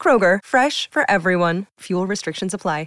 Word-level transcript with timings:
Kroger, 0.00 0.38
fresh 0.42 0.88
for 0.90 1.04
everyone. 1.08 1.66
Fuel 1.80 2.06
restrictions 2.06 2.54
apply. 2.54 2.86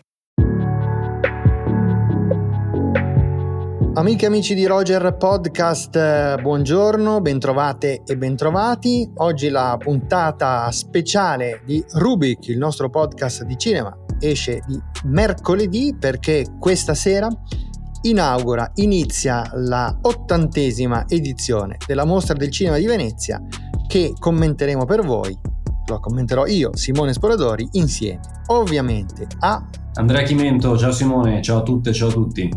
Amiche 3.95 4.25
e 4.25 4.27
amici 4.27 4.55
di 4.55 4.65
Roger 4.65 5.15
Podcast, 5.17 6.41
buongiorno, 6.41 7.21
bentrovate 7.21 8.01
e 8.03 8.17
bentrovati. 8.17 9.07
Oggi 9.17 9.49
la 9.49 9.75
puntata 9.77 10.71
speciale 10.71 11.61
di 11.63 11.85
Rubik, 11.91 12.47
il 12.47 12.57
nostro 12.57 12.89
podcast 12.89 13.43
di 13.43 13.55
cinema, 13.55 13.95
esce 14.19 14.63
di 14.65 14.81
mercoledì 15.03 15.95
perché 15.97 16.43
questa 16.59 16.95
sera 16.95 17.27
inaugura, 18.01 18.71
inizia 18.75 19.47
la 19.53 19.95
ottantesima 20.01 21.05
edizione 21.07 21.77
della 21.85 22.03
Mostra 22.03 22.33
del 22.33 22.49
Cinema 22.49 22.77
di 22.77 22.87
Venezia 22.87 23.39
che 23.87 24.13
commenteremo 24.17 24.85
per 24.85 25.05
voi, 25.05 25.39
lo 25.85 25.99
commenterò 25.99 26.45
io, 26.45 26.75
Simone 26.75 27.13
Sporadori, 27.13 27.67
insieme 27.73 28.19
ovviamente 28.47 29.27
a 29.39 29.63
Andrea 29.95 30.23
Chimento, 30.23 30.77
ciao 30.77 30.91
Simone, 30.91 31.41
ciao 31.41 31.59
a 31.59 31.63
tutte, 31.63 31.93
ciao 31.93 32.09
a 32.09 32.11
tutti. 32.11 32.49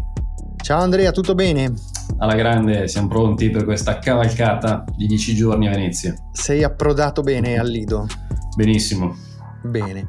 Ciao 0.57 0.81
Andrea, 0.81 1.13
tutto 1.13 1.35
bene? 1.35 1.75
Alla 2.19 2.35
grande, 2.35 2.89
siamo 2.89 3.09
pronti 3.09 3.51
per 3.51 3.65
questa 3.65 3.99
cavalcata 3.99 4.85
di 4.97 5.07
10 5.07 5.35
giorni 5.35 5.69
a 5.69 5.71
Venezia. 5.71 6.15
Sei 6.33 6.65
approdato 6.65 7.21
bene 7.21 7.59
al 7.59 7.69
Lido? 7.69 8.07
Benissimo. 8.57 9.15
Bene. 9.63 10.09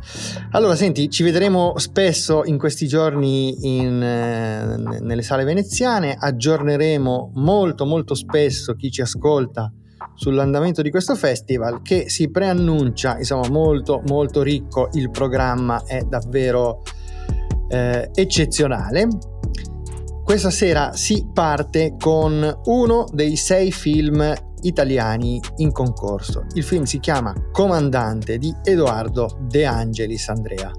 Allora, 0.52 0.76
senti, 0.76 1.10
ci 1.10 1.24
vedremo 1.24 1.74
spesso 1.78 2.44
in 2.46 2.58
questi 2.58 2.88
giorni 2.88 3.78
in, 3.78 4.02
eh, 4.02 5.00
nelle 5.02 5.22
sale 5.22 5.44
veneziane, 5.44 6.16
aggiorneremo 6.18 7.32
molto 7.36 7.86
molto 7.86 8.16
spesso 8.16 8.74
chi 8.74 8.90
ci 8.90 9.02
ascolta 9.02 9.72
sull'andamento 10.18 10.82
di 10.82 10.90
questo 10.90 11.16
festival 11.16 11.82
che 11.82 12.10
si 12.10 12.30
preannuncia, 12.30 13.18
insomma, 13.18 13.48
molto 13.50 14.02
molto 14.08 14.42
ricco, 14.42 14.90
il 14.94 15.10
programma 15.10 15.84
è 15.86 16.02
davvero 16.02 16.82
eh, 17.70 18.10
eccezionale 18.14 19.08
questa 20.28 20.50
sera 20.50 20.92
si 20.92 21.30
parte 21.32 21.96
con 21.98 22.60
uno 22.66 23.06
dei 23.14 23.38
sei 23.38 23.72
film 23.72 24.34
italiani 24.64 25.40
in 25.58 25.72
concorso. 25.72 26.48
Il 26.56 26.64
film 26.64 26.84
si 26.84 27.00
chiama 27.00 27.34
Comandante 27.50 28.38
di 28.38 28.54
Edoardo 28.62 29.38
De 29.48 29.66
Angelis 29.66 30.28
Andrea. 30.28 30.70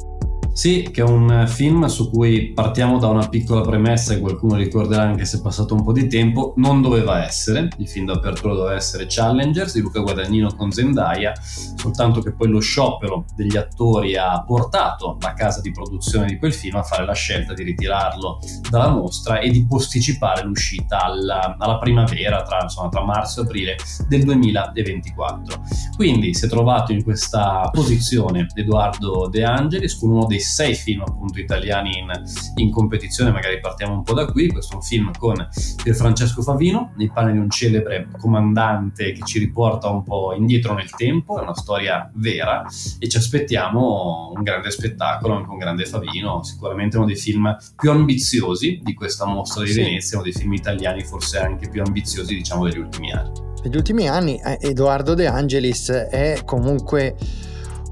Sì, 0.59 0.89
che 0.91 1.03
è 1.03 1.05
un 1.05 1.45
film 1.47 1.87
su 1.87 2.11
cui 2.11 2.51
partiamo 2.53 2.99
da 2.99 3.07
una 3.07 3.29
piccola 3.29 3.61
premessa 3.61 4.13
e 4.13 4.19
qualcuno 4.19 4.57
ricorderà 4.57 5.03
anche 5.03 5.25
se 5.25 5.39
è 5.39 5.41
passato 5.41 5.73
un 5.75 5.85
po' 5.85 5.93
di 5.93 6.09
tempo, 6.09 6.55
non 6.57 6.83
doveva 6.83 7.25
essere, 7.25 7.69
il 7.77 7.89
film 7.89 8.07
d'apertura 8.07 8.55
doveva 8.55 8.75
essere 8.75 9.07
Challengers 9.09 9.75
di 9.75 9.81
Luca 9.83 10.01
Guadagnino 10.01 10.53
con 10.57 10.73
Zendaya, 10.73 11.33
soltanto 11.77 12.21
che 12.23 12.33
poi 12.33 12.49
lo 12.49 12.59
sciopero 12.59 13.25
degli 13.37 13.57
attori 13.57 14.17
ha 14.17 14.43
portato 14.43 15.17
la 15.21 15.33
casa 15.33 15.61
di 15.61 15.71
produzione 15.71 16.27
di 16.27 16.39
quel 16.39 16.53
film 16.53 16.75
a 16.75 16.83
fare 16.83 17.05
la 17.05 17.15
scelta 17.15 17.55
di 17.55 17.63
ritirarlo 17.63 18.41
dalla 18.69 18.89
mostra 18.89 19.39
e 19.39 19.51
di 19.51 19.65
posticipare 19.65 20.43
l'uscita 20.43 21.05
alla, 21.05 21.55
alla 21.57 21.79
primavera, 21.79 22.43
tra, 22.43 22.63
insomma, 22.63 22.89
tra 22.89 23.05
marzo 23.05 23.43
e 23.43 23.45
aprile 23.45 23.77
del 24.09 24.25
2024. 24.25 25.63
Quindi 25.95 26.35
si 26.35 26.47
è 26.47 26.49
trovato 26.49 26.91
in 26.91 27.05
questa 27.05 27.71
posizione 27.73 28.49
Edoardo 28.57 29.29
De 29.31 29.45
Angelis 29.45 29.97
con 29.97 30.11
uno 30.11 30.27
dei 30.27 30.47
sei 30.49 30.75
film 30.75 31.03
appunto 31.03 31.39
italiani 31.39 31.99
in, 31.99 32.11
in, 32.57 32.71
competizione, 32.71 33.31
magari 33.31 33.61
partiamo 33.61 33.93
un 33.93 34.03
po' 34.03 34.15
da 34.15 34.25
qui, 34.25 34.49
questo 34.49 34.73
è 34.73 34.77
un 34.77 34.83
film 34.83 35.11
con 35.17 35.49
Francesco 35.93 36.41
Favino, 36.41 36.93
nei 36.97 37.11
panni 37.11 37.33
di 37.33 37.39
un 37.39 37.51
celebre 37.51 38.09
comandante 38.19 39.13
che 39.13 39.23
ci 39.25 39.39
riporta 39.39 39.91
un 39.91 40.03
po' 40.03 40.33
indietro 40.35 40.75
nel 40.75 40.91
tempo, 40.91 41.39
è 41.39 41.43
una 41.43 41.55
storia 41.55 42.11
vera 42.15 42.65
e 42.99 43.09
ci 43.09 43.19
aspettiamo 43.19 44.33
un 44.35 44.43
grande 44.43 44.71
spettacolo, 44.71 45.35
anche 45.35 45.51
un 45.51 45.59
grande 45.59 45.85
Favino, 45.85 46.43
sicuramente 46.43 46.97
uno 46.97 47.07
dei 47.07 47.17
film 47.17 47.55
più 47.77 47.91
ambiziosi 47.91 48.81
di 48.83 48.95
questa 48.95 49.27
mostra 49.27 49.63
di 49.63 49.71
sì. 49.71 49.83
Venezia, 49.83 50.17
uno 50.17 50.25
dei 50.25 50.35
film 50.35 50.55
italiani 50.55 51.05
forse 51.05 51.39
anche 51.39 51.69
più 51.69 51.83
ambiziosi 51.83 52.35
diciamo 52.35 52.65
degli 52.65 52.79
ultimi 52.79 53.13
anni. 53.13 53.47
Negli 53.63 53.77
ultimi 53.77 54.09
anni 54.09 54.41
eh, 54.41 54.57
Edoardo 54.61 55.15
De 55.15 55.27
Angelis 55.27 55.91
è 55.91 56.41
comunque 56.45 57.17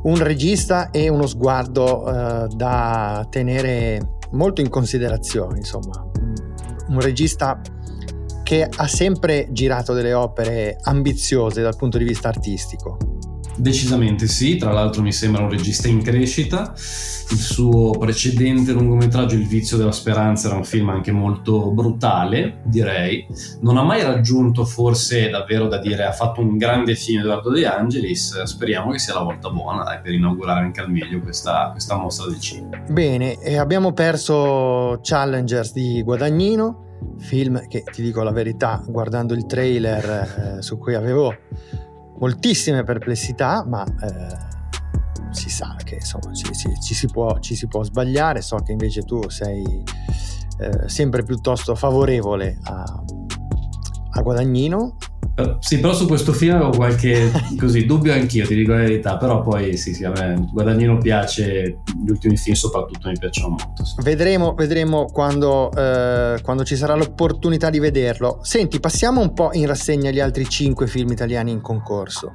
un 0.07 0.19
regista 0.19 0.91
e 0.91 1.09
uno 1.09 1.27
sguardo 1.27 2.07
eh, 2.07 2.49
da 2.55 3.27
tenere 3.29 4.19
molto 4.31 4.61
in 4.61 4.69
considerazione, 4.69 5.59
insomma, 5.59 6.05
un 6.89 7.01
regista 7.01 7.61
che 8.43 8.69
ha 8.69 8.87
sempre 8.87 9.49
girato 9.51 9.93
delle 9.93 10.13
opere 10.13 10.77
ambiziose 10.83 11.63
dal 11.63 11.77
punto 11.77 11.99
di 11.99 12.05
vista 12.05 12.29
artistico. 12.29 13.16
Decisamente 13.57 14.27
sì, 14.27 14.57
tra 14.57 14.73
l'altro 14.73 15.03
mi 15.03 15.13
sembra 15.13 15.43
un 15.43 15.51
regista 15.51 15.89
in 15.89 16.03
crescita. 16.03 16.73
Il 17.29 17.39
suo 17.39 17.91
precedente 17.91 18.73
lungometraggio 18.73 19.35
Il 19.35 19.47
vizio 19.47 19.77
della 19.77 19.93
speranza 19.93 20.49
era 20.49 20.57
un 20.57 20.65
film 20.65 20.91
anche 20.91 21.11
molto 21.11 21.71
brutale, 21.71 22.61
direi. 22.65 23.27
Non 23.61 23.79
ha 23.79 23.83
mai 23.83 24.03
raggiunto 24.03 24.65
forse 24.65 25.29
davvero 25.31 25.67
da 25.67 25.79
dire 25.79 26.05
ha 26.05 26.13
fatto 26.13 26.41
un 26.41 26.57
grande 26.57 26.95
film 26.95 27.21
Edoardo 27.21 27.51
De 27.51 27.67
Angelis. 27.67 28.43
Speriamo 28.43 28.93
che 28.93 28.99
sia 28.99 29.15
la 29.15 29.23
volta 29.23 29.51
buona 29.51 29.83
dai, 29.83 30.01
per 30.01 30.13
inaugurare 30.13 30.61
anche 30.61 30.81
al 30.81 30.91
meglio 30.91 31.21
questa, 31.21 31.71
questa 31.73 31.97
mostra 31.97 32.27
del 32.27 32.39
cinema. 32.39 32.83
Bene, 32.89 33.37
abbiamo 33.59 33.93
perso 33.93 35.01
Challengers 35.03 35.73
di 35.73 36.03
Guadagnino, 36.03 36.85
film 37.19 37.67
che 37.67 37.83
ti 37.83 38.03
dico 38.03 38.23
la 38.23 38.33
verità, 38.33 38.83
guardando 38.87 39.35
il 39.35 39.47
trailer 39.47 40.59
eh, 40.59 40.63
su 40.63 40.79
cui 40.79 40.95
avevo 40.95 41.35
moltissime 42.19 42.83
perplessità, 42.83 43.65
ma 43.67 43.85
eh, 43.85 44.55
si 45.31 45.51
sa 45.51 45.77
che 45.83 45.97
insomma 45.97 46.33
ci, 46.33 46.53
ci, 46.55 46.73
ci, 46.81 46.95
si 46.95 47.07
può, 47.07 47.39
ci, 47.41 47.55
si 47.55 47.67
può, 47.67 47.83
sbagliare. 47.83 48.41
So 48.43 48.57
che 48.59 48.73
invece 48.73 49.03
tu 49.03 49.29
sei 49.29 49.83
eh, 50.59 50.89
sempre 50.89 51.23
piuttosto 51.23 51.75
favorevole 51.75 52.59
a, 52.65 53.03
a 54.11 54.23
Guadagnino 54.23 54.97
sì, 55.59 55.81
però 55.81 55.93
su 55.93 56.07
questo 56.07 56.33
film 56.33 56.55
avevo 56.55 56.71
qualche 56.71 57.31
così, 57.59 57.85
dubbio 57.85 58.13
anch'io, 58.15 58.47
ti 58.47 58.55
dico 58.55 58.73
la 58.73 58.79
verità, 58.79 59.17
però 59.19 59.43
poi 59.43 59.77
sì, 59.77 59.93
sì, 59.93 60.05
a 60.05 60.11
me 60.11 60.49
Guadagnino 60.51 60.97
piace, 60.97 61.81
gli 62.03 62.09
ultimi 62.09 62.37
film 62.37 62.55
soprattutto 62.55 63.09
mi 63.09 63.19
piacciono 63.19 63.49
molto. 63.49 63.85
Sì. 63.85 63.95
Vedremo, 64.03 64.55
vedremo 64.55 65.05
quando, 65.07 65.71
eh, 65.73 66.41
quando, 66.43 66.65
ci 66.65 66.77
sarà 66.77 66.95
l'opportunità 66.95 67.69
di 67.69 67.79
vederlo. 67.79 68.39
Senti, 68.43 68.81
passiamo 68.81 69.21
un 69.21 69.35
po' 69.35 69.51
in 69.53 69.67
rassegna 69.67 70.11
gli 70.11 70.21
altri 70.21 70.49
cinque 70.49 70.87
film 70.87 71.11
italiani 71.11 71.51
in 71.51 71.61
concorso. 71.61 72.33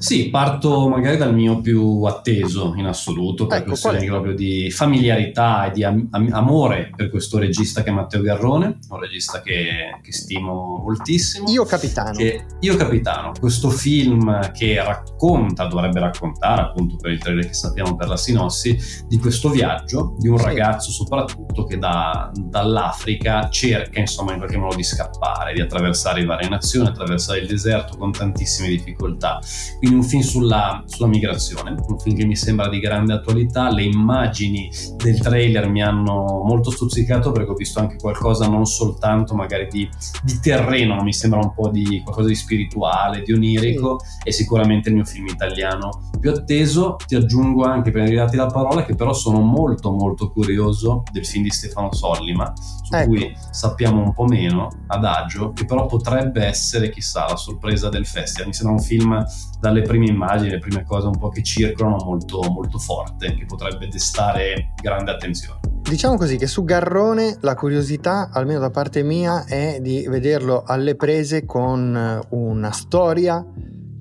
Sì, 0.00 0.30
parto 0.30 0.88
magari 0.88 1.18
dal 1.18 1.34
mio 1.34 1.60
più 1.60 2.04
atteso 2.04 2.72
in 2.76 2.86
assoluto, 2.86 3.46
per 3.46 3.58
ecco, 3.58 3.68
questioni 3.68 4.06
proprio 4.06 4.34
di 4.34 4.70
familiarità 4.70 5.66
e 5.66 5.72
di 5.72 5.84
am- 5.84 6.08
amore 6.30 6.90
per 6.96 7.10
questo 7.10 7.38
regista 7.38 7.82
che 7.82 7.90
è 7.90 7.92
Matteo 7.92 8.22
Garrone, 8.22 8.78
un 8.88 8.98
regista 8.98 9.42
che, 9.42 9.98
che 10.02 10.12
stimo 10.12 10.80
moltissimo. 10.82 11.50
Io 11.50 11.64
capitano. 11.64 12.12
Che, 12.12 12.46
Io 12.60 12.76
capitano, 12.76 13.32
questo 13.38 13.68
film 13.68 14.50
che 14.52 14.82
racconta, 14.82 15.66
dovrebbe 15.66 16.00
raccontare 16.00 16.62
appunto 16.62 16.96
per 16.96 17.10
il 17.10 17.18
trailer 17.18 17.46
che 17.46 17.54
sappiamo 17.54 17.94
per 17.94 18.08
la 18.08 18.16
sinossi, 18.16 18.78
di 19.06 19.18
questo 19.18 19.50
viaggio 19.50 20.14
di 20.18 20.28
un 20.28 20.38
sì. 20.38 20.44
ragazzo 20.44 20.90
soprattutto 20.90 21.64
che 21.64 21.76
da, 21.76 22.30
dall'Africa 22.32 23.50
cerca 23.50 24.00
insomma 24.00 24.32
in 24.32 24.38
qualche 24.38 24.56
modo 24.56 24.76
di 24.76 24.84
scappare, 24.84 25.52
di 25.52 25.60
attraversare 25.60 26.24
varie 26.24 26.48
nazioni, 26.48 26.88
attraversare 26.88 27.40
il 27.40 27.46
deserto 27.46 27.98
con 27.98 28.12
tantissime 28.12 28.68
difficoltà 28.68 29.40
quindi 29.78 29.89
un 29.94 30.02
film 30.02 30.22
sulla, 30.22 30.82
sulla, 30.86 31.08
migrazione, 31.08 31.70
un 31.70 31.98
film 31.98 32.16
che 32.16 32.26
mi 32.26 32.36
sembra 32.36 32.68
di 32.68 32.78
grande 32.78 33.12
attualità. 33.12 33.70
Le 33.70 33.82
immagini 33.82 34.70
del 34.96 35.20
trailer 35.20 35.68
mi 35.68 35.82
hanno 35.82 36.42
molto 36.44 36.70
stuzzicato 36.70 37.32
perché 37.32 37.50
ho 37.50 37.54
visto 37.54 37.80
anche 37.80 37.96
qualcosa 37.96 38.48
non 38.48 38.64
soltanto 38.66 39.34
magari 39.34 39.68
di, 39.70 39.88
di 40.22 40.38
terreno, 40.40 41.02
mi 41.02 41.12
sembra 41.12 41.40
un 41.40 41.52
po' 41.54 41.68
di 41.68 42.00
qualcosa 42.02 42.28
di 42.28 42.34
spirituale, 42.34 43.22
di 43.22 43.32
onirico 43.32 44.00
sì. 44.00 44.28
e 44.28 44.32
sicuramente 44.32 44.88
il 44.88 44.96
mio 44.96 45.04
film 45.04 45.26
italiano 45.26 46.10
più 46.18 46.30
atteso. 46.30 46.96
Ti 47.06 47.14
aggiungo 47.14 47.64
anche, 47.64 47.90
prima 47.90 48.06
di 48.06 48.14
darti 48.14 48.36
la 48.36 48.46
parola, 48.46 48.84
che 48.84 48.94
però 48.94 49.12
sono 49.12 49.40
molto 49.40 49.90
molto 49.90 50.30
curioso 50.30 51.02
del 51.12 51.26
film 51.26 51.44
di 51.44 51.50
Stefano 51.50 51.92
Sollima, 51.92 52.52
su 52.56 52.94
ecco. 52.94 53.08
cui 53.08 53.36
sappiamo 53.50 54.02
un 54.02 54.12
po' 54.12 54.24
meno, 54.24 54.68
Adagio, 54.88 55.52
che 55.52 55.64
però 55.64 55.86
potrebbe 55.86 56.44
essere, 56.44 56.90
chissà, 56.90 57.26
la 57.28 57.36
sorpresa 57.36 57.88
del 57.88 58.06
festival. 58.06 58.48
Mi 58.48 58.54
sembra 58.54 58.74
un 58.74 58.82
film 58.82 59.24
dalle 59.60 59.79
le 59.80 59.86
prime 59.86 60.06
immagini, 60.06 60.50
le 60.50 60.58
prime 60.58 60.84
cose 60.84 61.06
un 61.06 61.18
po' 61.18 61.28
che 61.28 61.42
circolano 61.42 62.04
molto, 62.04 62.40
molto 62.50 62.78
forte, 62.78 63.34
che 63.34 63.44
potrebbe 63.46 63.88
destare 63.88 64.74
grande 64.80 65.10
attenzione. 65.10 65.60
Diciamo 65.82 66.16
così 66.16 66.36
che 66.36 66.46
su 66.46 66.62
Garrone 66.62 67.38
la 67.40 67.54
curiosità, 67.54 68.30
almeno 68.32 68.60
da 68.60 68.70
parte 68.70 69.02
mia, 69.02 69.44
è 69.44 69.78
di 69.80 70.06
vederlo 70.08 70.62
alle 70.64 70.94
prese 70.94 71.44
con 71.44 72.20
una 72.28 72.70
storia 72.70 73.44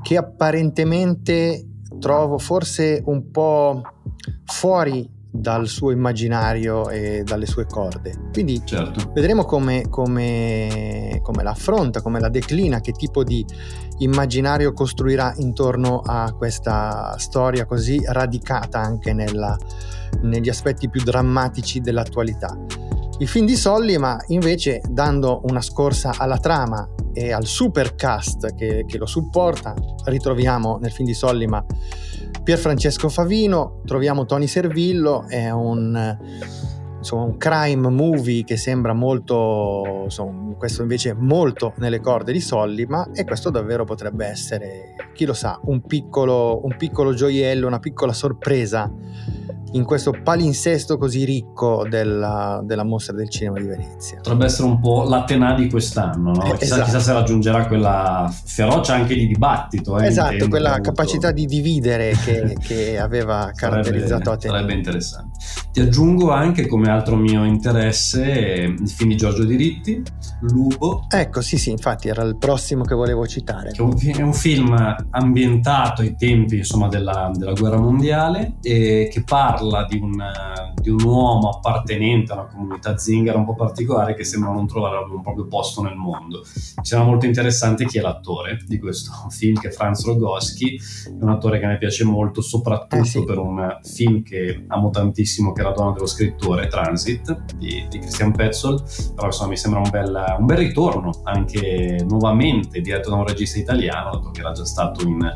che 0.02 0.18
apparentemente 0.18 1.66
trovo 2.00 2.38
forse 2.38 3.02
un 3.06 3.32
po' 3.32 3.82
fuori 4.46 5.18
dal 5.32 5.68
suo 5.68 5.92
immaginario 5.92 6.90
e 6.90 7.24
dalle 7.24 7.46
sue 7.46 7.66
corde. 7.66 8.30
Quindi 8.32 8.62
certo. 8.66 9.12
vedremo 9.14 9.46
come, 9.46 9.88
come, 9.90 11.20
come 11.22 11.44
la 11.44 11.52
affronta, 11.52 12.02
come 12.02 12.20
la 12.20 12.30
declina, 12.30 12.82
che 12.82 12.92
tipo 12.92 13.24
di 13.24 13.46
immaginario 14.00 14.74
costruirà 14.74 15.34
intorno 15.38 16.02
a 16.04 16.34
questa 16.34 17.16
storia 17.18 17.66
così 17.66 18.02
radicata 18.04 18.80
anche 18.80 19.14
nella, 19.14 19.56
negli 20.22 20.50
aspetti 20.50 20.90
più 20.90 21.02
drammatici 21.04 21.80
dell'attualità. 21.80 22.58
Il 23.20 23.28
film 23.28 23.46
di 23.46 23.56
Sollima 23.56 24.18
invece 24.28 24.82
dando 24.90 25.42
una 25.44 25.62
scorsa 25.62 26.14
alla 26.18 26.38
trama 26.38 26.88
e 27.12 27.34
al 27.34 27.46
supercast 27.46 28.56
che, 28.56 28.86
che 28.88 28.98
lo 28.98 29.06
supporta, 29.06 29.74
ritroviamo 30.06 30.78
nel 30.82 30.92
film 30.92 31.08
di 31.08 31.14
Sollima 31.14 31.64
Pier 31.64 32.19
Francesco 32.58 33.10
Favino, 33.10 33.82
troviamo 33.86 34.26
Tony 34.26 34.48
Servillo, 34.48 35.28
è 35.28 35.52
un, 35.52 36.18
insomma, 36.98 37.24
un 37.24 37.38
crime 37.38 37.90
movie 37.90 38.44
che 38.44 38.58
sembra 38.58 38.94
molto, 38.94 40.02
insomma, 40.06 40.54
questo 40.56 40.82
invece 40.82 41.14
molto 41.14 41.74
nelle 41.78 42.00
corde 42.00 42.32
di 42.32 42.42
Sollima 42.42 43.12
e 43.14 43.24
questo 43.24 43.50
davvero 43.50 43.86
potrebbe 43.86 44.26
essere, 44.26 44.96
chi 45.14 45.26
lo 45.26 45.34
sa, 45.34 45.60
un 45.66 45.82
piccolo, 45.82 46.62
un 46.64 46.76
piccolo 46.76 47.14
gioiello, 47.14 47.68
una 47.68 47.80
piccola 47.80 48.14
sorpresa 48.14 48.92
in 49.74 49.84
questo 49.84 50.14
palinsesto 50.24 50.98
così 50.98 51.26
ricco 51.26 51.86
della, 51.88 52.62
della, 52.64 52.84
mostra 52.84 53.16
del 53.16 53.30
cinema 53.30 53.60
di 53.60 53.68
Venezia. 53.68 54.18
Potrebbe 54.18 54.46
essere 54.46 54.68
un 54.68 54.80
po' 54.80 55.04
l'Atena 55.04 55.54
di 55.54 55.70
quest'anno, 55.70 56.32
no? 56.32 56.42
chissà, 56.42 56.76
esatto. 56.76 56.84
chissà, 56.84 57.00
se 57.00 57.14
raggiungerà 57.14 57.68
quella 57.68 58.34
ferocia 58.46 58.96
anche 58.96 59.16
di 59.16 59.28
dibattito. 59.28 60.00
Eh, 60.00 60.08
esatto, 60.08 60.48
quella 60.48 60.74
avuto... 60.74 60.90
capacità 60.90 61.32
di 61.32 61.46
dividere 61.46 62.14
che, 62.24 62.56
che 62.62 62.98
aveva 63.00 63.52
caratterizzato 63.54 64.32
Atena. 64.32 64.56
Sarebbe 64.56 64.74
interessante. 64.74 65.38
Ti 65.72 65.82
aggiungo 65.82 66.32
anche 66.32 66.66
come 66.68 66.90
altro 66.90 67.16
mio 67.16 67.44
interesse 67.46 68.22
il 68.80 68.90
film 68.90 69.10
di 69.10 69.18
Giorgio 69.18 69.44
Diritti, 69.44 70.02
Lubo. 70.42 71.06
Ecco, 71.10 71.42
sì, 71.42 71.58
sì, 71.58 71.70
infatti 71.70 72.08
era 72.08 72.24
il 72.24 72.38
prossimo 72.38 72.84
che 72.84 72.96
volevo 72.96 73.28
citare. 73.28 73.72
Che 73.72 74.12
è 74.12 74.22
un 74.22 74.34
film 74.34 74.96
ambientato 75.12 76.02
ai 76.02 76.16
tempi 76.16 76.58
insomma, 76.58 76.88
della, 76.88 77.32
della 77.34 77.54
guerra 77.54 77.78
mondiale 77.78 78.56
e 78.62 79.10
che 79.12 79.24
parla 79.24 79.59
parla 79.60 79.86
di 79.86 79.98
un, 79.98 80.24
di 80.82 80.90
un, 80.90 81.02
uomo 81.04 81.50
appartenente 81.50 82.32
a 82.32 82.36
una 82.36 82.46
comunità 82.46 82.98
zingara 82.98 83.38
un 83.38 83.46
po' 83.46 83.56
particolare 83.56 84.16
che 84.16 84.24
sembra 84.24 84.52
non 84.52 84.68
trovare 84.68 84.98
un 85.12 85.22
proprio 85.22 85.48
posto 85.48 85.82
nel 85.82 85.96
mondo. 85.96 86.44
Mi 86.78 86.86
sembra 86.86 87.08
molto 87.08 87.26
interessante 87.26 87.86
chi 87.86 87.98
è 87.98 88.02
l'attore 88.02 88.60
di 88.66 88.80
questo 88.80 89.12
film, 89.30 89.60
che 89.60 89.68
è 89.68 89.72
Franz 89.72 90.06
Rogoschi, 90.06 90.76
è 90.76 91.10
un 91.22 91.30
attore 91.30 91.60
che 91.60 91.66
a 91.66 91.68
me 91.68 91.78
piace 91.78 92.06
molto, 92.06 92.42
soprattutto 92.42 92.96
eh 92.96 93.06
sì. 93.06 93.24
per 93.24 93.38
un 93.38 93.80
film 93.84 94.24
che 94.24 94.64
amo 94.68 94.90
tantissimo, 94.90 95.52
che 95.52 95.62
è 95.62 95.64
La 95.66 95.72
donna 95.72 95.92
dello 95.92 96.08
scrittore, 96.08 96.68
Transit, 96.68 97.56
di, 97.56 97.86
di 97.90 98.00
Christian 98.00 98.32
Petzold, 98.32 99.14
però 99.14 99.28
insomma 99.28 99.50
mi 99.50 99.58
sembra 99.58 99.82
un 99.82 99.90
bel, 99.90 100.36
un 100.40 100.46
bel 100.46 100.58
ritorno, 100.58 101.22
anche 101.24 102.06
nuovamente 102.08 102.80
diretto 102.80 103.10
da 103.10 103.18
un 103.18 103.28
regista 103.28 103.60
italiano, 103.60 104.12
dato 104.12 104.32
che 104.32 104.40
era 104.40 104.52
già 104.52 104.66
stato 104.66 105.06
in, 105.06 105.36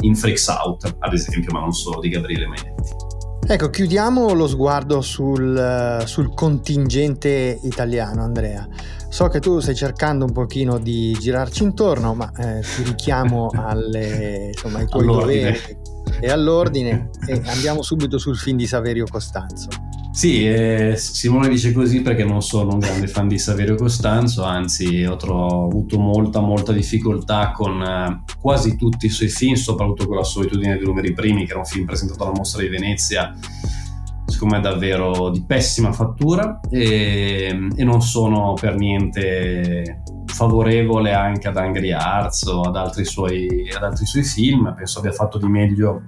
in 0.00 0.14
Freaks 0.14 0.46
Out, 0.48 0.96
ad 0.98 1.12
esempio, 1.12 1.52
ma 1.52 1.60
non 1.60 1.72
solo, 1.72 2.00
di 2.00 2.08
Gabriele 2.08 2.46
Menetti. 2.46 3.03
Ecco, 3.46 3.68
chiudiamo 3.68 4.32
lo 4.32 4.46
sguardo 4.46 5.00
sul, 5.02 6.02
sul, 6.06 6.34
contingente 6.34 7.58
italiano, 7.62 8.22
Andrea. 8.22 8.66
So 9.08 9.28
che 9.28 9.38
tu 9.38 9.60
stai 9.60 9.74
cercando 9.74 10.24
un 10.24 10.32
pochino 10.32 10.78
di 10.78 11.12
girarci 11.12 11.62
intorno, 11.62 12.14
ma 12.14 12.32
eh, 12.36 12.62
ti 12.62 12.82
richiamo 12.82 13.50
alle, 13.54 14.48
insomma, 14.52 14.78
ai 14.78 14.86
tuoi 14.86 15.02
all'ordine. 15.02 15.52
doveri 15.52 15.92
e 16.20 16.30
all'ordine 16.30 17.10
e 17.26 17.42
andiamo 17.46 17.82
subito 17.82 18.18
sul 18.18 18.36
film 18.36 18.56
di 18.56 18.66
Saverio 18.66 19.04
Costanzo. 19.08 19.68
Sì, 20.14 20.46
eh, 20.46 20.94
Simone 20.96 21.48
dice 21.48 21.72
così 21.72 22.00
perché 22.00 22.22
non 22.22 22.40
sono 22.40 22.74
un 22.74 22.78
grande 22.78 23.08
fan 23.08 23.26
di 23.26 23.36
Saverio 23.36 23.74
Costanzo, 23.74 24.44
anzi 24.44 25.04
ho, 25.04 25.16
tro- 25.16 25.64
avuto 25.64 25.98
molta 25.98 26.38
molta 26.38 26.70
difficoltà 26.70 27.50
con 27.50 27.82
eh, 27.82 28.22
quasi 28.40 28.76
tutti 28.76 29.06
i 29.06 29.08
suoi 29.08 29.28
film, 29.28 29.54
soprattutto 29.54 30.06
con 30.06 30.14
la 30.16 30.22
solitudine 30.22 30.76
dei 30.76 30.84
numeri 30.84 31.12
primi, 31.12 31.44
che 31.44 31.50
era 31.50 31.58
un 31.58 31.66
film 31.66 31.84
presentato 31.84 32.22
alla 32.22 32.32
Mostra 32.32 32.62
di 32.62 32.68
Venezia, 32.68 33.34
secondo 34.24 34.54
me 34.54 34.60
davvero 34.60 35.30
di 35.30 35.42
pessima 35.44 35.90
fattura 35.90 36.60
e, 36.70 37.68
e 37.74 37.84
non 37.84 38.00
sono 38.00 38.54
per 38.58 38.76
niente 38.76 40.04
favorevole 40.26 41.12
anche 41.12 41.48
ad 41.48 41.56
Angry 41.56 41.90
Arts 41.90 42.44
o 42.44 42.60
ad 42.60 42.76
altri 42.76 43.04
suoi, 43.04 43.68
ad 43.74 43.82
altri 43.82 44.06
suoi 44.06 44.22
film, 44.22 44.72
penso 44.76 45.00
abbia 45.00 45.12
fatto 45.12 45.38
di 45.38 45.48
meglio 45.48 46.02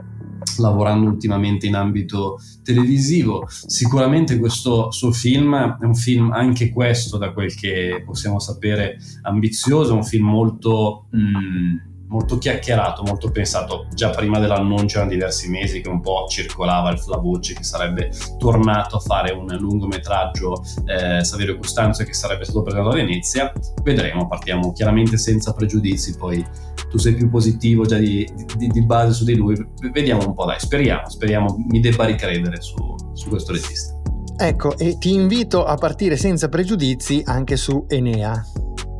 lavorando 0.58 1.08
ultimamente 1.08 1.66
in 1.66 1.74
ambito 1.74 2.38
televisivo. 2.62 3.46
Sicuramente 3.48 4.38
questo 4.38 4.90
suo 4.90 5.12
film 5.12 5.54
è 5.80 5.84
un 5.84 5.94
film 5.94 6.32
anche 6.32 6.70
questo, 6.70 7.18
da 7.18 7.32
quel 7.32 7.54
che 7.54 8.02
possiamo 8.04 8.38
sapere, 8.38 8.98
ambizioso, 9.22 9.94
un 9.94 10.04
film 10.04 10.26
molto... 10.26 11.06
Mm, 11.16 11.94
molto 12.08 12.38
chiacchierato, 12.38 13.02
molto 13.02 13.30
pensato. 13.30 13.86
Già 13.94 14.10
prima 14.10 14.38
dell'annuncio 14.38 14.98
erano 14.98 15.12
diversi 15.12 15.48
mesi 15.48 15.80
che 15.80 15.88
un 15.88 16.00
po' 16.00 16.26
circolava 16.28 16.94
la 17.06 17.16
voce 17.18 17.54
che 17.54 17.62
sarebbe 17.62 18.10
tornato 18.38 18.96
a 18.96 19.00
fare 19.00 19.32
un 19.32 19.46
lungometraggio 19.46 20.62
eh, 20.86 21.24
Saverio 21.24 21.56
Costanzo 21.56 22.04
che 22.04 22.12
sarebbe 22.12 22.44
stato 22.44 22.62
presentato 22.62 22.94
a 22.94 22.98
Venezia. 22.98 23.52
Vedremo, 23.82 24.26
partiamo 24.26 24.72
chiaramente 24.72 25.16
senza 25.16 25.52
pregiudizi, 25.52 26.16
poi 26.16 26.44
tu 26.88 26.98
sei 26.98 27.14
più 27.14 27.28
positivo 27.28 27.84
già 27.84 27.96
di, 27.96 28.28
di, 28.56 28.68
di 28.68 28.84
base 28.84 29.12
su 29.12 29.24
di 29.24 29.34
lui. 29.34 29.56
Vediamo 29.92 30.26
un 30.26 30.34
po', 30.34 30.44
dai, 30.44 30.60
speriamo, 30.60 31.08
speriamo 31.08 31.56
mi 31.68 31.80
debba 31.80 32.04
ricredere 32.04 32.60
su, 32.60 32.76
su 33.12 33.28
questo 33.28 33.52
regista. 33.52 33.94
Ecco, 34.38 34.76
e 34.76 34.98
ti 34.98 35.14
invito 35.14 35.64
a 35.64 35.76
partire 35.76 36.16
senza 36.16 36.48
pregiudizi 36.48 37.22
anche 37.24 37.56
su 37.56 37.86
Enea. 37.88 38.44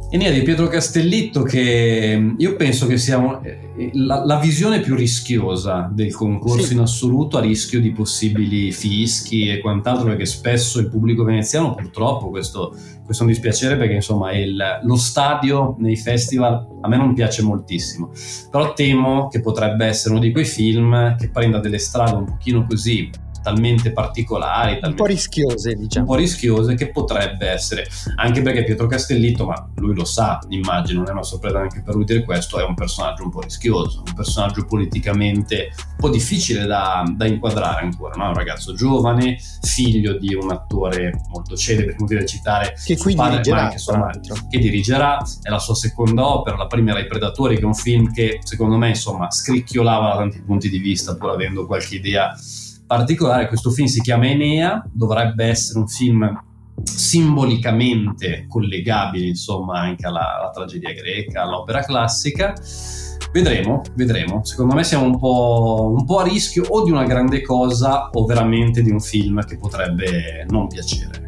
Enea 0.09 0.31
di 0.31 0.43
Pietro 0.43 0.69
Castellitto 0.69 1.43
che 1.43 2.17
mm, 2.17 2.35
io 2.39 2.55
penso 2.55 2.87
che 2.87 2.97
sia 2.97 3.41
eh, 3.43 3.91
la, 3.95 4.25
la 4.25 4.39
visione 4.39 4.79
più 4.79 4.95
rischiosa 4.95 5.91
del 5.93 6.15
concorso 6.15 6.67
sì. 6.67 6.75
in 6.75 6.79
assoluto 6.79 7.39
a 7.39 7.41
rischio 7.41 7.81
di 7.81 7.91
possibili 7.91 8.71
fischi 8.71 9.49
e 9.49 9.59
quant'altro 9.59 10.07
perché 10.07 10.25
spesso 10.25 10.79
il 10.79 10.89
pubblico 10.89 11.25
veneziano 11.25 11.75
purtroppo 11.75 12.31
questo, 12.31 12.73
questo 13.05 13.25
è 13.25 13.27
un 13.27 13.33
dispiacere 13.33 13.77
perché 13.77 13.95
insomma 13.95 14.33
il, 14.33 14.57
lo 14.85 14.97
stadio 14.97 15.75
nei 15.81 15.97
festival 15.97 16.65
a 16.81 16.89
me 16.89 16.97
non 16.97 17.13
piace 17.13 17.43
moltissimo 17.43 18.13
però 18.49 18.75
temo 18.75 19.27
che 19.27 19.41
potrebbe 19.41 19.87
essere 19.87 20.15
uno 20.15 20.23
di 20.23 20.31
quei 20.31 20.45
film 20.45 21.17
che 21.17 21.31
prenda 21.31 21.59
delle 21.59 21.79
strade 21.79 22.15
un 22.15 22.27
pochino 22.27 22.65
così 22.65 23.11
talmente 23.47 23.93
particolari, 23.93 24.81
talmente, 24.81 24.87
un 24.89 24.95
po' 24.95 25.07
rischiose, 25.07 25.75
diciamo. 25.75 26.07
Un 26.07 26.13
po' 26.13 26.19
rischiose 26.21 26.75
che 26.75 26.91
potrebbe 26.91 27.49
essere, 27.49 27.87
anche 28.17 28.43
perché 28.43 28.65
Pietro 28.65 28.89
Castellitto, 28.89 29.47
ma 29.47 29.71
lui 29.77 29.95
lo 29.95 30.05
sa, 30.05 30.41
immagino, 30.49 31.01
non 31.01 31.11
è 31.11 31.13
una 31.13 31.23
sorpresa 31.23 31.61
anche 31.61 31.81
per 31.81 31.95
lui 31.95 32.05
dire 32.05 32.25
questo, 32.25 32.59
è 32.59 32.65
un 32.65 32.75
personaggio 32.75 33.23
un 33.23 33.31
po' 33.31 33.43
rischioso, 33.43 34.03
un 34.05 34.15
personaggio 34.15 34.65
politicamente 34.65 35.71
un 35.79 35.97
po' 35.97 36.09
difficile 36.09 36.67
da, 36.67 37.05
da 37.15 37.25
inquadrare 37.25 37.85
ancora, 37.85 38.17
no? 38.17 38.27
un 38.27 38.35
ragazzo 38.35 38.75
giovane, 38.75 39.39
figlio 39.61 40.19
di 40.19 40.35
un 40.35 40.51
attore 40.51 41.13
molto 41.29 41.55
celebre, 41.55 41.95
inutile 41.97 42.27
citare, 42.27 42.75
che 42.85 42.97
qui 42.97 43.15
padre, 43.15 43.43
dirigerà, 43.43 43.73
insomma, 43.73 44.11
che 44.51 44.59
dirigerà, 44.59 45.25
è 45.41 45.51
la 45.51 45.61
sua 45.61 45.77
seconda 45.77 46.27
opera, 46.27 46.57
la 46.57 46.67
prima 46.67 46.91
era 46.91 46.99
I 46.99 47.07
Predatori, 47.07 47.55
che 47.55 47.63
è 47.63 47.67
un 47.67 47.75
film 47.75 48.13
che 48.13 48.41
secondo 48.43 48.77
me 48.77 48.89
insomma 48.89 49.31
scricchiolava 49.31 50.09
da 50.09 50.17
tanti 50.17 50.43
punti 50.43 50.69
di 50.69 50.79
vista, 50.79 51.15
pur 51.15 51.31
avendo 51.31 51.65
qualche 51.65 51.95
idea 51.95 52.35
particolare, 52.87 53.49
questo 53.49 53.71
film 53.71 53.87
si 53.87 54.01
chiama 54.01 54.29
Enea, 54.29 54.85
dovrebbe 54.93 55.47
essere 55.47 55.79
un 55.79 55.89
film 55.89 56.45
simbolicamente 56.83 58.47
collegabile 58.49 59.27
insomma 59.27 59.81
anche 59.81 60.07
alla, 60.07 60.39
alla 60.39 60.51
tragedia 60.51 60.93
greca, 60.93 61.43
all'opera 61.43 61.81
classica. 61.81 62.55
Vedremo, 63.33 63.83
vedremo. 63.95 64.45
Secondo 64.45 64.75
me 64.75 64.85
siamo 64.85 65.05
un 65.05 65.19
po', 65.19 65.93
un 65.95 66.05
po', 66.05 66.21
a 66.21 66.23
rischio 66.23 66.65
o 66.69 66.85
di 66.85 66.91
una 66.91 67.05
grande 67.05 67.43
cosa 67.43 68.09
o 68.11 68.25
veramente 68.25 68.83
di 68.83 68.91
un 68.91 69.01
film 69.01 69.45
che 69.45 69.59
potrebbe 69.59 70.47
non 70.49 70.69
piacere. 70.69 71.25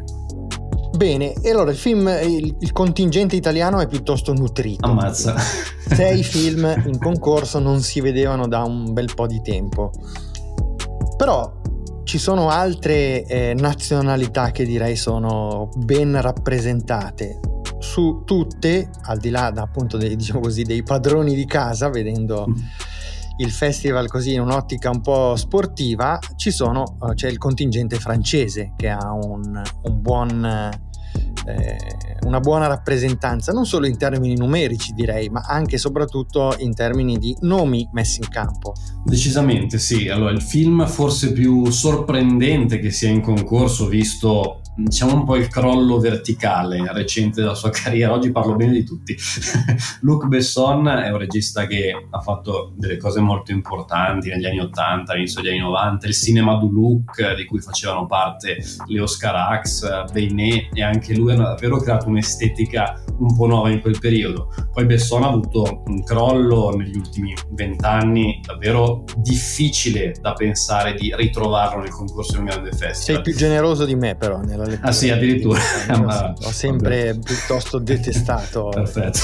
Bene, 0.95 1.33
e 1.33 1.51
allora 1.51 1.71
il 1.71 1.77
film, 1.77 2.07
il, 2.07 2.55
il 2.59 2.71
contingente 2.71 3.35
italiano 3.35 3.79
è 3.79 3.87
piuttosto 3.87 4.33
nutrito. 4.33 4.85
Ammazza. 4.85 5.35
Sei 5.37 6.23
film 6.23 6.83
in 6.87 6.97
concorso 6.97 7.59
non 7.59 7.81
si 7.81 8.01
vedevano 8.01 8.47
da 8.47 8.63
un 8.63 8.91
bel 8.91 9.13
po' 9.13 9.27
di 9.27 9.41
tempo. 9.41 9.91
Però 11.19 11.51
ci 12.05 12.17
sono 12.17 12.47
altre 12.47 13.25
eh, 13.25 13.53
nazionalità 13.53 14.51
che 14.51 14.63
direi 14.63 14.95
sono 14.95 15.67
ben 15.75 16.19
rappresentate 16.21 17.41
su 17.79 18.23
tutte, 18.23 18.89
al 19.01 19.17
di 19.17 19.29
là 19.29 19.51
da, 19.51 19.63
appunto 19.63 19.97
dei, 19.97 20.15
diciamo 20.15 20.39
così, 20.39 20.63
dei 20.63 20.81
padroni 20.81 21.35
di 21.35 21.45
casa, 21.45 21.89
vedendo 21.89 22.45
mm. 22.47 22.53
il 23.39 23.51
festival 23.51 24.07
così 24.07 24.35
in 24.35 24.39
un'ottica 24.39 24.91
un 24.91 25.01
po' 25.01 25.35
sportiva, 25.35 26.17
ci 26.37 26.51
sono, 26.51 26.95
eh, 27.09 27.13
c'è 27.15 27.27
il 27.27 27.37
contingente 27.37 27.97
francese 27.97 28.71
che 28.77 28.87
ha 28.87 29.11
un, 29.11 29.61
un 29.83 30.01
buon 30.01 30.88
eh, 31.49 31.77
una 32.25 32.39
buona 32.39 32.67
rappresentanza, 32.67 33.51
non 33.51 33.65
solo 33.65 33.87
in 33.87 33.97
termini 33.97 34.35
numerici 34.35 34.93
direi, 34.93 35.29
ma 35.29 35.41
anche 35.41 35.75
e 35.75 35.77
soprattutto 35.77 36.55
in 36.59 36.73
termini 36.73 37.17
di 37.17 37.35
nomi 37.41 37.87
messi 37.91 38.19
in 38.21 38.29
campo. 38.29 38.73
Decisamente 39.03 39.79
sì, 39.79 40.09
allora 40.09 40.31
il 40.31 40.41
film 40.41 40.85
forse 40.87 41.31
più 41.31 41.69
sorprendente 41.69 42.79
che 42.79 42.91
sia 42.91 43.09
in 43.09 43.21
concorso 43.21 43.87
visto 43.87 44.58
diciamo 44.83 45.13
un 45.13 45.25
po' 45.25 45.35
il 45.35 45.47
crollo 45.47 45.99
verticale 45.99 46.81
recente 46.91 47.41
della 47.41 47.55
sua 47.55 47.69
carriera, 47.71 48.13
oggi 48.13 48.31
parlo 48.31 48.55
bene 48.55 48.73
di 48.73 48.83
tutti. 48.83 49.15
Luc 50.01 50.25
Besson 50.27 50.87
è 50.87 51.09
un 51.09 51.17
regista 51.17 51.65
che 51.65 52.07
ha 52.09 52.19
fatto 52.21 52.73
delle 52.75 52.97
cose 52.97 53.19
molto 53.19 53.51
importanti 53.51 54.29
negli 54.29 54.45
anni 54.45 54.59
80, 54.59 55.11
all'inizio 55.11 55.41
degli 55.41 55.51
anni 55.51 55.61
90, 55.61 56.07
il 56.07 56.13
cinema 56.13 56.55
du 56.55 56.69
Luc 56.69 57.35
di 57.35 57.45
cui 57.45 57.59
facevano 57.59 58.05
parte 58.05 58.57
le 58.87 58.99
Oscar 58.99 59.35
Axe, 59.35 60.05
Beinet 60.11 60.69
e 60.73 60.83
anche 60.83 61.13
lui 61.13 61.33
ha 61.33 61.35
davvero 61.35 61.77
creato 61.77 62.07
un'estetica 62.07 63.01
un 63.19 63.35
po' 63.35 63.47
nuova 63.47 63.69
in 63.69 63.81
quel 63.81 63.99
periodo. 63.99 64.53
Poi 64.71 64.85
Besson 64.85 65.23
ha 65.23 65.27
avuto 65.27 65.83
un 65.85 66.03
crollo 66.03 66.75
negli 66.75 66.95
ultimi 66.95 67.33
vent'anni 67.51 68.41
davvero 68.45 69.03
difficile 69.17 70.15
da 70.21 70.33
pensare 70.33 70.93
di 70.93 71.13
ritrovarlo 71.15 71.81
nel 71.81 71.91
concorso 71.91 72.33
di 72.33 72.39
un 72.39 72.45
grande 72.45 72.71
festival. 72.71 72.95
Sei 72.95 73.21
più 73.21 73.35
generoso 73.35 73.85
di 73.85 73.95
me 73.95 74.15
però 74.15 74.39
nella 74.39 74.65
lettura. 74.69 74.87
Ah 74.87 74.91
sì, 74.91 75.09
addirittura. 75.09 75.59
Ma, 76.03 76.33
ho 76.33 76.51
sempre 76.51 77.13
vabbè. 77.13 77.19
piuttosto 77.19 77.79
detestato. 77.79 78.69
Perfetto. 78.73 79.19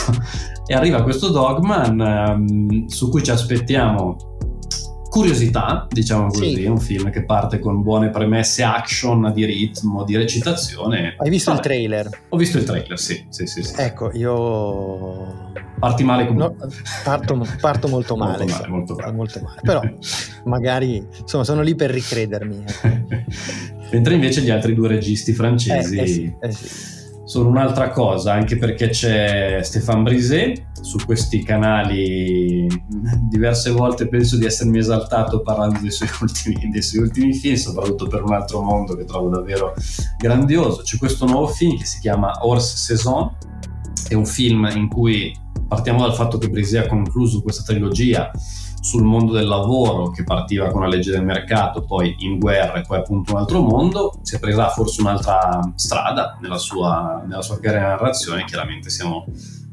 E 0.65 0.73
arriva 0.73 1.03
questo 1.03 1.29
Dogman 1.29 1.99
um, 1.99 2.87
su 2.87 3.09
cui 3.09 3.23
ci 3.23 3.31
aspettiamo 3.31 4.33
curiosità, 5.15 5.87
diciamo 5.89 6.27
così, 6.27 6.55
sì. 6.55 6.65
un 6.65 6.77
film 6.77 7.09
che 7.09 7.23
parte 7.23 7.59
con 7.59 7.81
buone 7.81 8.09
premesse 8.09 8.63
action 8.63 9.31
di 9.33 9.45
ritmo, 9.45 10.03
di 10.03 10.17
recitazione. 10.17 11.15
Hai 11.17 11.29
visto 11.29 11.51
Vabbè. 11.51 11.61
il 11.61 11.67
trailer? 11.67 12.09
Ho 12.27 12.35
visto 12.35 12.57
il 12.57 12.65
trailer, 12.65 12.99
sì, 12.99 13.25
sì, 13.29 13.45
sì. 13.45 13.63
sì. 13.63 13.75
Ecco, 13.77 14.11
io... 14.11 15.53
Parti 15.79 16.03
male 16.03 16.27
comunque. 16.27 16.67
No, 16.67 16.73
parto, 17.05 17.47
parto, 17.61 17.87
molto 17.87 18.17
male. 18.17 18.43
molto 18.43 18.55
male, 18.55 18.67
molto 18.67 18.95
male. 18.95 19.11
molto 19.13 19.39
male. 19.39 19.59
Però 19.61 19.81
magari, 20.43 21.07
insomma, 21.17 21.45
sono 21.45 21.61
lì 21.61 21.75
per 21.75 21.91
ricredermi. 21.91 22.63
Mentre 23.91 24.13
invece 24.13 24.41
gli 24.41 24.49
altri 24.49 24.73
due 24.73 24.87
registi 24.87 25.33
francesi... 25.33 25.97
Eh, 25.97 26.01
eh 26.01 26.07
sì, 26.07 26.35
eh 26.39 26.51
sì 26.51 26.93
sono 27.25 27.49
un'altra 27.49 27.89
cosa, 27.89 28.33
anche 28.33 28.55
perché 28.55 28.89
c'è 28.89 29.59
Stéphane 29.63 30.03
Brisé 30.03 30.67
su 30.79 30.99
questi 31.03 31.43
canali 31.43 32.67
diverse 33.27 33.71
volte 33.71 34.07
penso 34.07 34.37
di 34.37 34.45
essermi 34.45 34.77
esaltato 34.77 35.41
parlando 35.41 35.79
dei 35.79 35.89
suoi 35.89 36.07
ultimi, 36.21 36.69
dei 36.69 36.83
suoi 36.83 37.01
ultimi 37.01 37.33
film, 37.33 37.55
soprattutto 37.55 38.05
per 38.05 38.21
un 38.21 38.33
altro 38.33 38.61
mondo 38.61 38.95
che 38.95 39.05
trovo 39.05 39.29
davvero 39.29 39.73
grandioso. 40.19 40.83
C'è 40.83 40.97
questo 40.97 41.25
nuovo 41.25 41.47
film 41.47 41.77
che 41.77 41.85
si 41.85 41.99
chiama 41.99 42.45
Horse 42.45 42.77
Saison, 42.77 43.35
è 44.07 44.13
un 44.13 44.25
film 44.27 44.69
in 44.75 44.87
cui 44.87 45.35
partiamo 45.67 46.01
dal 46.01 46.13
fatto 46.13 46.37
che 46.37 46.49
Brisé 46.49 46.77
ha 46.77 46.85
concluso 46.85 47.41
questa 47.41 47.63
trilogia 47.63 48.31
sul 48.85 49.01
mondo 49.01 49.33
del 49.33 49.47
lavoro 49.47 50.11
che 50.11 50.23
partiva 50.23 50.69
con 50.69 50.81
la 50.81 50.87
legge 50.87 51.09
del 51.09 51.25
mercato, 51.25 51.83
poi 51.83 52.15
in 52.19 52.37
guerra 52.37 52.75
e 52.75 52.83
poi 52.83 52.99
appunto 52.99 53.33
un 53.33 53.39
altro 53.39 53.61
mondo, 53.61 54.19
si 54.21 54.37
presa 54.37 54.69
forse 54.69 55.01
un'altra 55.01 55.59
strada 55.73 56.37
nella 56.39 56.59
sua, 56.59 57.23
nella 57.27 57.41
sua 57.41 57.59
carriera 57.59 57.87
narrazione, 57.87 58.45
chiaramente 58.45 58.91
siamo 58.91 59.25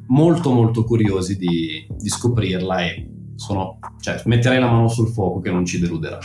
molto 0.07 0.51
molto 0.51 0.85
curiosi 0.85 1.37
di, 1.37 1.87
di 1.91 2.09
scoprirla 2.09 2.85
e 2.85 3.11
sono, 3.37 3.79
cioè, 4.01 4.23
metterei 4.25 4.59
la 4.59 4.71
mano 4.71 4.89
sul 4.89 5.09
fuoco 5.09 5.41
che 5.41 5.51
non 5.51 5.67
ci 5.67 5.79
deluderà. 5.79 6.19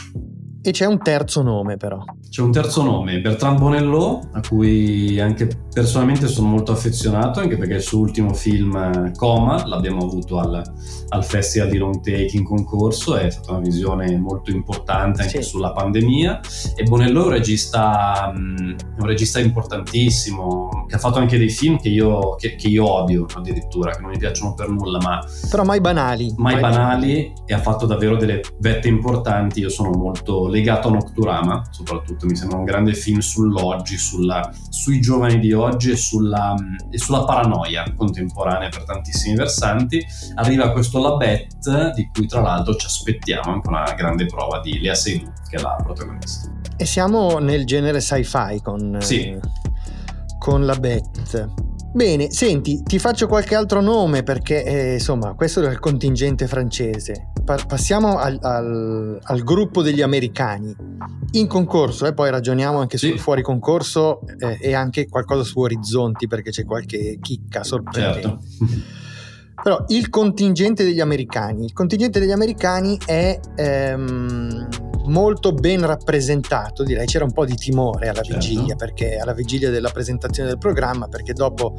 E 0.67 0.71
c'è 0.71 0.86
un 0.86 1.01
terzo 1.01 1.43
nome 1.43 1.77
però. 1.77 2.03
C'è 2.29 2.41
un 2.41 2.51
terzo 2.51 2.83
nome, 2.83 3.21
Bertrand 3.21 3.57
Bonello, 3.57 4.19
a 4.33 4.41
cui 4.45 5.17
anche 5.17 5.47
personalmente 5.74 6.27
sono 6.27 6.50
molto 6.50 6.74
affezionato, 6.74 7.39
anche 7.39 7.55
perché 7.55 7.75
il 7.75 7.81
suo 7.81 8.00
ultimo 8.00 8.33
film 8.33 8.75
eh, 8.75 9.13
Coma 9.15 9.65
l'abbiamo 9.65 10.03
avuto 10.03 10.39
al, 10.39 10.62
al 11.07 11.24
Festival 11.24 11.69
di 11.69 11.77
Long 11.77 12.01
Take 12.01 12.31
in 12.33 12.43
concorso, 12.43 13.15
è 13.15 13.29
stata 13.29 13.53
una 13.53 13.62
visione 13.62 14.17
molto 14.17 14.51
importante 14.51 15.21
anche 15.21 15.41
sì. 15.41 15.50
sulla 15.51 15.71
pandemia 15.71 16.41
e 16.75 16.83
Bonello 16.83 17.21
è 17.21 17.24
un 17.27 17.31
regista, 17.31 18.33
mm, 18.38 18.75
un 18.97 19.05
regista 19.05 19.39
importantissimo, 19.39 20.86
che 20.88 20.96
ha 20.96 20.98
fatto 20.98 21.20
anche 21.20 21.38
dei 21.38 21.50
film 21.50 21.77
che 21.77 21.89
io, 21.89 22.36
che, 22.36 22.56
che 22.56 22.67
io, 22.67 22.89
odio 22.89 23.25
addirittura, 23.36 23.91
che 23.91 24.01
non 24.01 24.12
mi 24.12 24.17
piacciono 24.17 24.53
per 24.53 24.70
nulla, 24.70 25.00
ma... 25.00 25.20
Però 25.50 25.63
mai 25.63 25.82
banali. 25.82 26.34
Mai, 26.38 26.53
mai 26.53 26.62
banali, 26.62 27.08
banali 27.08 27.34
e 27.46 27.53
ha 27.53 27.60
fatto 27.60 27.86
davvero 27.86 28.15
delle 28.15 28.41
vette 28.60 28.88
importanti, 28.88 29.60
io 29.60 29.70
sono 29.70 29.91
molto 29.91 30.48
legato 30.48 30.88
a 30.88 30.91
Nocturama, 30.91 31.67
soprattutto 31.70 32.25
mi 32.25 32.36
sembra 32.36 32.58
un 32.58 32.63
grande 32.63 32.94
film 32.94 33.20
sull'oggi, 33.20 33.98
sulla, 33.98 34.50
sui 34.70 35.01
giovani 35.01 35.39
di 35.39 35.51
oggi 35.53 35.91
e 35.91 35.98
sulla, 35.98 36.56
e 36.89 36.98
sulla, 36.98 37.25
paranoia 37.25 37.94
contemporanea 37.96 38.70
per 38.70 38.86
tantissimi 38.86 39.36
versanti. 39.36 40.03
Arriva 40.36 40.72
questo 40.72 41.00
Labette, 41.00 41.91
di 41.94 42.10
cui 42.13 42.27
tra 42.27 42.41
l'altro 42.41 42.75
ci 42.75 42.86
aspettiamo 42.86 43.51
anche 43.51 43.67
una 43.67 43.94
grande 43.96 44.25
prova 44.25 44.62
di 44.62 44.79
Lea 44.79 44.96
Seydoux, 44.96 45.32
che 45.50 45.58
è 45.58 45.62
la 45.62 45.75
protagonista. 45.84 46.50
E 46.77 46.86
siamo 46.86 47.39
nel 47.39 47.65
genere 47.65 48.00
sci-fi 48.00 48.62
con, 48.62 48.98
sì. 49.00 49.38
Con 50.47 50.65
Labette. 50.65 51.49
Bene, 51.91 52.31
senti, 52.31 52.81
ti 52.81 52.99
faccio 52.99 53.27
qualche 53.27 53.53
altro 53.53 53.81
nome 53.81 54.23
perché 54.23 54.63
eh, 54.63 54.93
insomma 54.93 55.33
questo 55.33 55.61
è 55.61 55.69
il 55.69 55.79
contingente 55.79 56.47
francese. 56.47 57.31
Pa- 57.43 57.61
passiamo 57.67 58.17
al, 58.17 58.37
al, 58.41 59.19
al, 59.21 59.43
gruppo 59.43 59.81
degli 59.81 60.01
americani. 60.01 60.73
In 61.31 61.47
concorso, 61.47 62.05
e 62.05 62.09
eh, 62.09 62.13
poi 62.13 62.29
ragioniamo 62.29 62.79
anche 62.79 62.97
sì. 62.97 63.09
sul 63.09 63.19
fuori 63.19 63.41
concorso 63.41 64.21
eh, 64.39 64.57
e 64.61 64.73
anche 64.73 65.09
qualcosa 65.09 65.43
su 65.43 65.59
Orizzonti 65.59 66.27
perché 66.27 66.51
c'è 66.51 66.63
qualche 66.63 67.17
chicca 67.21 67.65
sorprendente. 67.65 68.21
Certo. 68.21 68.85
Però 69.61 69.83
il 69.89 70.09
contingente 70.09 70.85
degli 70.85 71.01
americani, 71.01 71.65
il 71.65 71.73
contingente 71.73 72.21
degli 72.21 72.31
americani 72.31 72.97
è... 73.05 73.37
Ehm, 73.57 74.87
molto 75.07 75.51
ben 75.51 75.85
rappresentato, 75.85 76.83
direi 76.83 77.05
c'era 77.05 77.25
un 77.25 77.31
po' 77.31 77.45
di 77.45 77.55
timore 77.55 78.09
alla 78.09 78.21
certo. 78.21 78.39
vigilia, 78.39 78.75
perché 78.75 79.17
alla 79.17 79.33
vigilia 79.33 79.69
della 79.69 79.89
presentazione 79.89 80.49
del 80.49 80.57
programma, 80.57 81.07
perché 81.07 81.33
dopo 81.33 81.75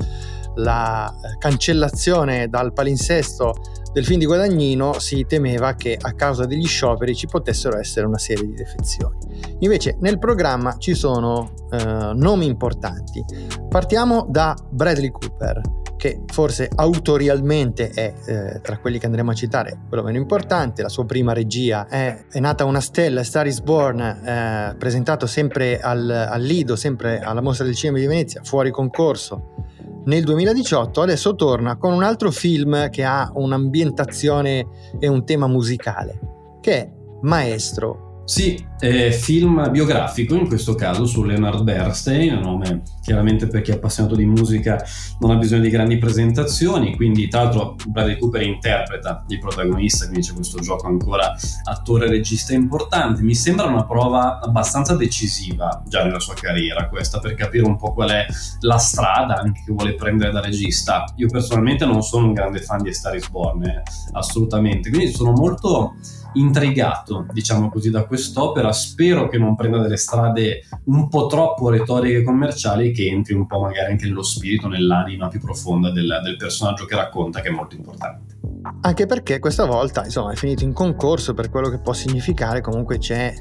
la 0.56 1.08
eh, 1.08 1.38
cancellazione 1.38 2.48
dal 2.48 2.72
palinsesto 2.72 3.54
del 3.92 4.04
film 4.04 4.18
di 4.18 4.26
Guadagnino 4.26 4.98
si 4.98 5.24
temeva 5.26 5.74
che 5.74 5.96
a 6.00 6.12
causa 6.12 6.44
degli 6.44 6.66
scioperi 6.66 7.14
ci 7.14 7.26
potessero 7.26 7.78
essere 7.78 8.06
una 8.06 8.18
serie 8.18 8.46
di 8.46 8.54
defezioni. 8.54 9.16
Invece 9.60 9.96
nel 10.00 10.18
programma 10.18 10.76
ci 10.78 10.94
sono 10.94 11.52
eh, 11.70 12.12
nomi 12.14 12.46
importanti. 12.46 13.24
Partiamo 13.68 14.26
da 14.28 14.54
Bradley 14.70 15.10
Cooper, 15.10 15.60
che 15.98 16.22
forse 16.28 16.70
autorialmente 16.74 17.90
è 17.90 18.14
eh, 18.24 18.60
tra 18.62 18.78
quelli 18.78 18.98
che 18.98 19.06
andremo 19.06 19.32
a 19.32 19.34
citare 19.34 19.80
quello 19.88 20.04
meno 20.04 20.16
importante. 20.16 20.80
La 20.80 20.88
sua 20.88 21.04
prima 21.04 21.34
regia 21.34 21.86
è, 21.88 22.24
è 22.30 22.40
nata 22.40 22.64
una 22.64 22.80
stella, 22.80 23.22
Star 23.24 23.46
is 23.46 23.60
Born, 23.60 24.00
eh, 24.00 24.76
presentato 24.78 25.26
sempre 25.26 25.80
al, 25.80 26.08
al 26.08 26.40
Lido, 26.40 26.76
sempre 26.76 27.18
alla 27.18 27.42
Mostra 27.42 27.66
del 27.66 27.74
Cinema 27.74 27.98
di 27.98 28.06
Venezia, 28.06 28.42
fuori 28.44 28.70
concorso 28.70 29.56
nel 30.04 30.24
2018, 30.24 31.02
adesso 31.02 31.34
torna 31.34 31.76
con 31.76 31.92
un 31.92 32.02
altro 32.02 32.30
film 32.30 32.88
che 32.88 33.04
ha 33.04 33.30
un'ambientazione 33.34 34.66
e 34.98 35.06
un 35.06 35.24
tema 35.26 35.46
musicale, 35.46 36.18
che 36.60 36.72
è 36.72 36.92
Maestro, 37.22 38.07
sì, 38.28 38.62
eh, 38.80 39.10
film 39.10 39.70
biografico 39.70 40.34
in 40.34 40.48
questo 40.48 40.74
caso 40.74 41.06
su 41.06 41.22
Leonard 41.22 41.62
Bernstein, 41.62 42.36
un 42.36 42.42
nome 42.42 42.82
chiaramente 43.02 43.46
per 43.46 43.62
chi 43.62 43.70
è 43.70 43.74
appassionato 43.76 44.14
di 44.14 44.26
musica 44.26 44.84
non 45.20 45.30
ha 45.30 45.36
bisogno 45.36 45.62
di 45.62 45.70
grandi 45.70 45.96
presentazioni, 45.96 46.94
quindi 46.94 47.26
tra 47.28 47.44
l'altro 47.44 47.74
Bradley 47.86 48.18
Cooper 48.18 48.42
interpreta 48.42 49.24
il 49.28 49.38
protagonista, 49.38 50.06
quindi 50.08 50.26
c'è 50.26 50.34
questo 50.34 50.60
gioco 50.60 50.86
ancora 50.86 51.34
attore-regista 51.64 52.52
importante. 52.52 53.22
Mi 53.22 53.34
sembra 53.34 53.64
una 53.64 53.86
prova 53.86 54.40
abbastanza 54.40 54.94
decisiva 54.94 55.82
già 55.88 56.04
nella 56.04 56.20
sua 56.20 56.34
carriera 56.34 56.86
questa 56.86 57.20
per 57.20 57.32
capire 57.32 57.64
un 57.64 57.78
po' 57.78 57.94
qual 57.94 58.10
è 58.10 58.26
la 58.60 58.76
strada 58.76 59.38
anche 59.38 59.62
che 59.64 59.72
vuole 59.72 59.94
prendere 59.94 60.32
da 60.32 60.42
regista. 60.42 61.04
Io 61.16 61.28
personalmente 61.28 61.86
non 61.86 62.02
sono 62.02 62.26
un 62.26 62.34
grande 62.34 62.60
fan 62.60 62.82
di 62.82 62.92
Star 62.92 63.14
is 63.14 63.30
Born, 63.30 63.62
eh, 63.62 63.82
assolutamente, 64.12 64.90
quindi 64.90 65.14
sono 65.14 65.32
molto 65.32 65.94
intrigato, 66.38 67.26
diciamo 67.32 67.68
così, 67.70 67.90
da 67.90 68.04
quest'opera. 68.04 68.72
Spero 68.72 69.28
che 69.28 69.38
non 69.38 69.54
prenda 69.56 69.78
delle 69.78 69.96
strade 69.96 70.62
un 70.84 71.08
po' 71.08 71.26
troppo 71.26 71.68
retoriche 71.70 72.22
commerciali 72.22 72.88
e 72.88 72.92
che 72.92 73.06
entri 73.06 73.34
un 73.34 73.46
po' 73.46 73.60
magari 73.60 73.92
anche 73.92 74.06
nello 74.06 74.22
spirito, 74.22 74.68
nell'anima 74.68 75.28
più 75.28 75.40
profonda 75.40 75.90
del, 75.90 76.20
del 76.22 76.36
personaggio 76.36 76.84
che 76.84 76.94
racconta, 76.94 77.40
che 77.40 77.48
è 77.48 77.52
molto 77.52 77.76
importante. 77.76 78.36
Anche 78.80 79.06
perché 79.06 79.38
questa 79.38 79.66
volta, 79.66 80.04
insomma, 80.04 80.32
è 80.32 80.36
finito 80.36 80.64
in 80.64 80.72
concorso 80.72 81.34
per 81.34 81.50
quello 81.50 81.68
che 81.68 81.78
può 81.78 81.92
significare, 81.92 82.60
comunque 82.60 82.98
c'è 82.98 83.34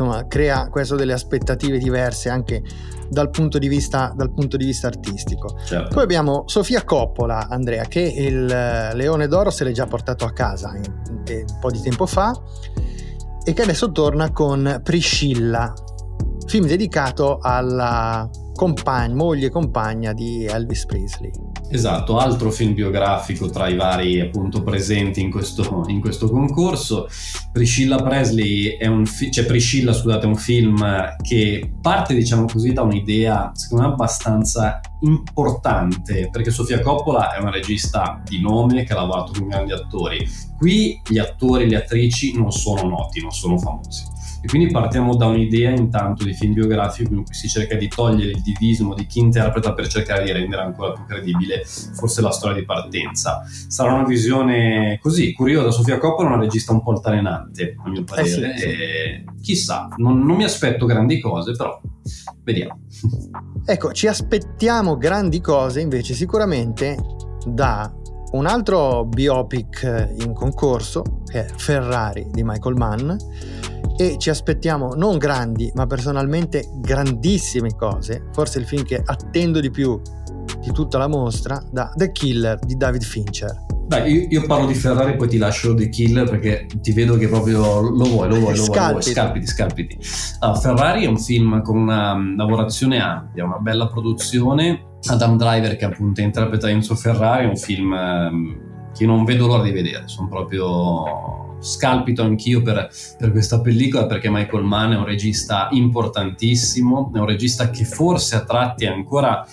insomma 0.00 0.26
crea 0.26 0.68
questo 0.70 0.96
delle 0.96 1.12
aspettative 1.12 1.78
diverse 1.78 2.30
anche 2.30 2.62
dal 3.08 3.30
punto 3.30 3.58
di 3.58 3.68
vista, 3.68 4.12
dal 4.16 4.32
punto 4.32 4.56
di 4.56 4.64
vista 4.64 4.86
artistico. 4.86 5.58
Certo. 5.64 5.94
Poi 5.94 6.02
abbiamo 6.02 6.44
Sofia 6.46 6.84
Coppola, 6.84 7.48
Andrea, 7.48 7.84
che 7.84 8.00
il 8.00 8.44
Leone 8.44 9.26
d'Oro 9.26 9.50
se 9.50 9.64
l'è 9.64 9.72
già 9.72 9.86
portato 9.86 10.24
a 10.24 10.32
casa 10.32 10.72
un 10.72 11.44
po' 11.60 11.70
di 11.70 11.80
tempo 11.80 12.06
fa 12.06 12.32
e 13.44 13.52
che 13.52 13.62
adesso 13.62 13.90
torna 13.90 14.30
con 14.32 14.80
Priscilla, 14.82 15.72
film 16.46 16.66
dedicato 16.66 17.38
alla 17.40 18.28
compagna, 18.54 19.14
moglie 19.14 19.46
e 19.46 19.50
compagna 19.50 20.12
di 20.12 20.46
Elvis 20.46 20.86
Presley. 20.86 21.49
Esatto, 21.72 22.18
altro 22.18 22.50
film 22.50 22.74
biografico 22.74 23.48
tra 23.48 23.68
i 23.68 23.76
vari 23.76 24.18
appunto 24.18 24.60
presenti 24.60 25.20
in 25.20 25.30
questo, 25.30 25.84
in 25.86 26.00
questo 26.00 26.28
concorso. 26.28 27.08
Priscilla 27.52 28.02
Presley 28.02 28.76
è 28.76 28.88
un 28.88 29.06
fi- 29.06 29.30
cioè 29.30 29.46
Priscilla, 29.46 29.92
scusate, 29.92 30.26
un 30.26 30.34
film 30.34 30.84
che 31.22 31.74
parte, 31.80 32.14
diciamo 32.14 32.46
così, 32.46 32.72
da 32.72 32.82
un'idea 32.82 33.52
secondo 33.54 33.86
me 33.86 33.92
abbastanza 33.92 34.80
importante, 35.02 36.28
perché 36.32 36.50
Sofia 36.50 36.80
Coppola 36.80 37.36
è 37.36 37.40
una 37.40 37.52
regista 37.52 38.20
di 38.24 38.40
nome 38.40 38.82
che 38.82 38.92
ha 38.92 38.96
lavorato 38.96 39.30
con 39.38 39.46
grandi 39.46 39.70
attori. 39.70 40.28
Qui 40.58 41.00
gli 41.08 41.18
attori 41.18 41.64
e 41.64 41.68
le 41.68 41.76
attrici 41.76 42.36
non 42.36 42.50
sono 42.50 42.82
noti, 42.88 43.20
non 43.20 43.30
sono 43.30 43.56
famosi 43.56 44.18
e 44.42 44.48
quindi 44.48 44.70
partiamo 44.70 45.16
da 45.16 45.26
un'idea 45.26 45.70
intanto 45.70 46.24
di 46.24 46.32
film 46.32 46.54
biografico 46.54 47.12
in 47.12 47.24
cui 47.24 47.34
si 47.34 47.48
cerca 47.48 47.74
di 47.76 47.88
togliere 47.88 48.30
il 48.30 48.42
divismo 48.42 48.94
di 48.94 49.06
chi 49.06 49.18
interpreta 49.18 49.74
per 49.74 49.86
cercare 49.88 50.24
di 50.24 50.32
rendere 50.32 50.62
ancora 50.62 50.92
più 50.92 51.04
credibile 51.04 51.62
forse 51.64 52.22
la 52.22 52.30
storia 52.30 52.58
di 52.58 52.64
partenza. 52.64 53.42
Sarà 53.68 53.92
una 53.92 54.04
visione 54.04 54.98
così, 55.02 55.32
curiosa. 55.32 55.70
Sofia 55.70 55.98
Coppola 55.98 56.30
è 56.30 56.32
una 56.32 56.42
regista 56.42 56.72
un 56.72 56.82
po' 56.82 56.92
altalenante, 56.92 57.76
a 57.84 57.88
mio 57.88 58.04
parere. 58.04 58.54
Eh 58.54 58.58
sì, 58.58 58.66
sì. 58.66 59.42
chissà, 59.42 59.88
non, 59.96 60.24
non 60.24 60.36
mi 60.36 60.44
aspetto 60.44 60.86
grandi 60.86 61.20
cose, 61.20 61.52
però 61.52 61.80
vediamo. 62.42 62.80
Ecco, 63.64 63.92
ci 63.92 64.06
aspettiamo 64.06 64.96
grandi 64.96 65.40
cose 65.40 65.80
invece 65.80 66.14
sicuramente 66.14 66.96
da 67.46 67.92
un 68.32 68.46
altro 68.46 69.04
biopic 69.04 70.14
in 70.20 70.32
concorso, 70.32 71.22
che 71.26 71.46
è 71.46 71.48
Ferrari 71.56 72.28
di 72.30 72.42
Michael 72.44 72.76
Mann, 72.76 73.10
e 74.00 74.16
ci 74.16 74.30
aspettiamo 74.30 74.94
non 74.94 75.18
grandi, 75.18 75.70
ma 75.74 75.86
personalmente 75.86 76.70
grandissime 76.76 77.76
cose, 77.76 78.28
forse 78.32 78.58
il 78.58 78.64
film 78.64 78.82
che 78.82 79.02
attendo 79.04 79.60
di 79.60 79.70
più 79.70 80.00
di 80.62 80.72
tutta 80.72 80.96
la 80.96 81.06
mostra, 81.06 81.62
da 81.70 81.92
The 81.94 82.10
Killer 82.10 82.58
di 82.60 82.78
David 82.78 83.02
Fincher. 83.02 83.66
Dai, 83.86 84.10
io, 84.10 84.26
io, 84.30 84.46
parlo 84.46 84.66
di 84.66 84.72
Ferrari 84.72 85.16
poi 85.16 85.28
ti 85.28 85.36
lascio 85.36 85.74
The 85.74 85.90
Killer 85.90 86.30
perché 86.30 86.66
ti 86.80 86.92
vedo 86.92 87.18
che 87.18 87.28
proprio 87.28 87.80
lo 87.80 88.04
vuoi, 88.04 88.28
lo 88.28 88.38
vuoi, 88.38 88.56
lo 88.56 88.64
vuoi, 88.64 88.74
lo 88.74 88.90
vuoi. 88.92 89.02
scalpiti, 89.02 89.46
scalpiti. 89.46 89.98
Allora, 90.38 90.58
Ferrari 90.58 91.04
è 91.04 91.06
un 91.06 91.18
film 91.18 91.60
con 91.60 91.76
una 91.76 92.16
lavorazione 92.36 93.02
ampia, 93.02 93.44
una 93.44 93.58
bella 93.58 93.88
produzione. 93.88 94.82
Adam 95.08 95.36
Driver 95.36 95.76
che 95.76 95.84
appunto 95.84 96.22
interpreta 96.22 96.70
Enzo 96.70 96.94
Ferrari 96.94 97.44
è 97.44 97.48
un 97.48 97.56
film 97.56 97.92
ehm, 97.92 98.92
che 98.94 99.04
non 99.04 99.24
vedo 99.24 99.46
l'ora 99.46 99.62
di 99.62 99.72
vedere, 99.72 100.04
sono 100.06 100.28
proprio 100.28 101.49
scalpito 101.60 102.22
anch'io 102.22 102.62
per, 102.62 102.90
per, 103.18 103.30
questa 103.30 103.60
pellicola 103.60 104.06
perché 104.06 104.30
Michael 104.30 104.64
Mann 104.64 104.92
è 104.92 104.96
un 104.96 105.04
regista 105.04 105.68
importantissimo, 105.70 107.12
è 107.14 107.18
un 107.18 107.26
regista 107.26 107.70
che 107.70 107.84
forse 107.84 108.36
a 108.36 108.44
tratti 108.44 108.84
è 108.84 108.88
ancora 108.88 109.46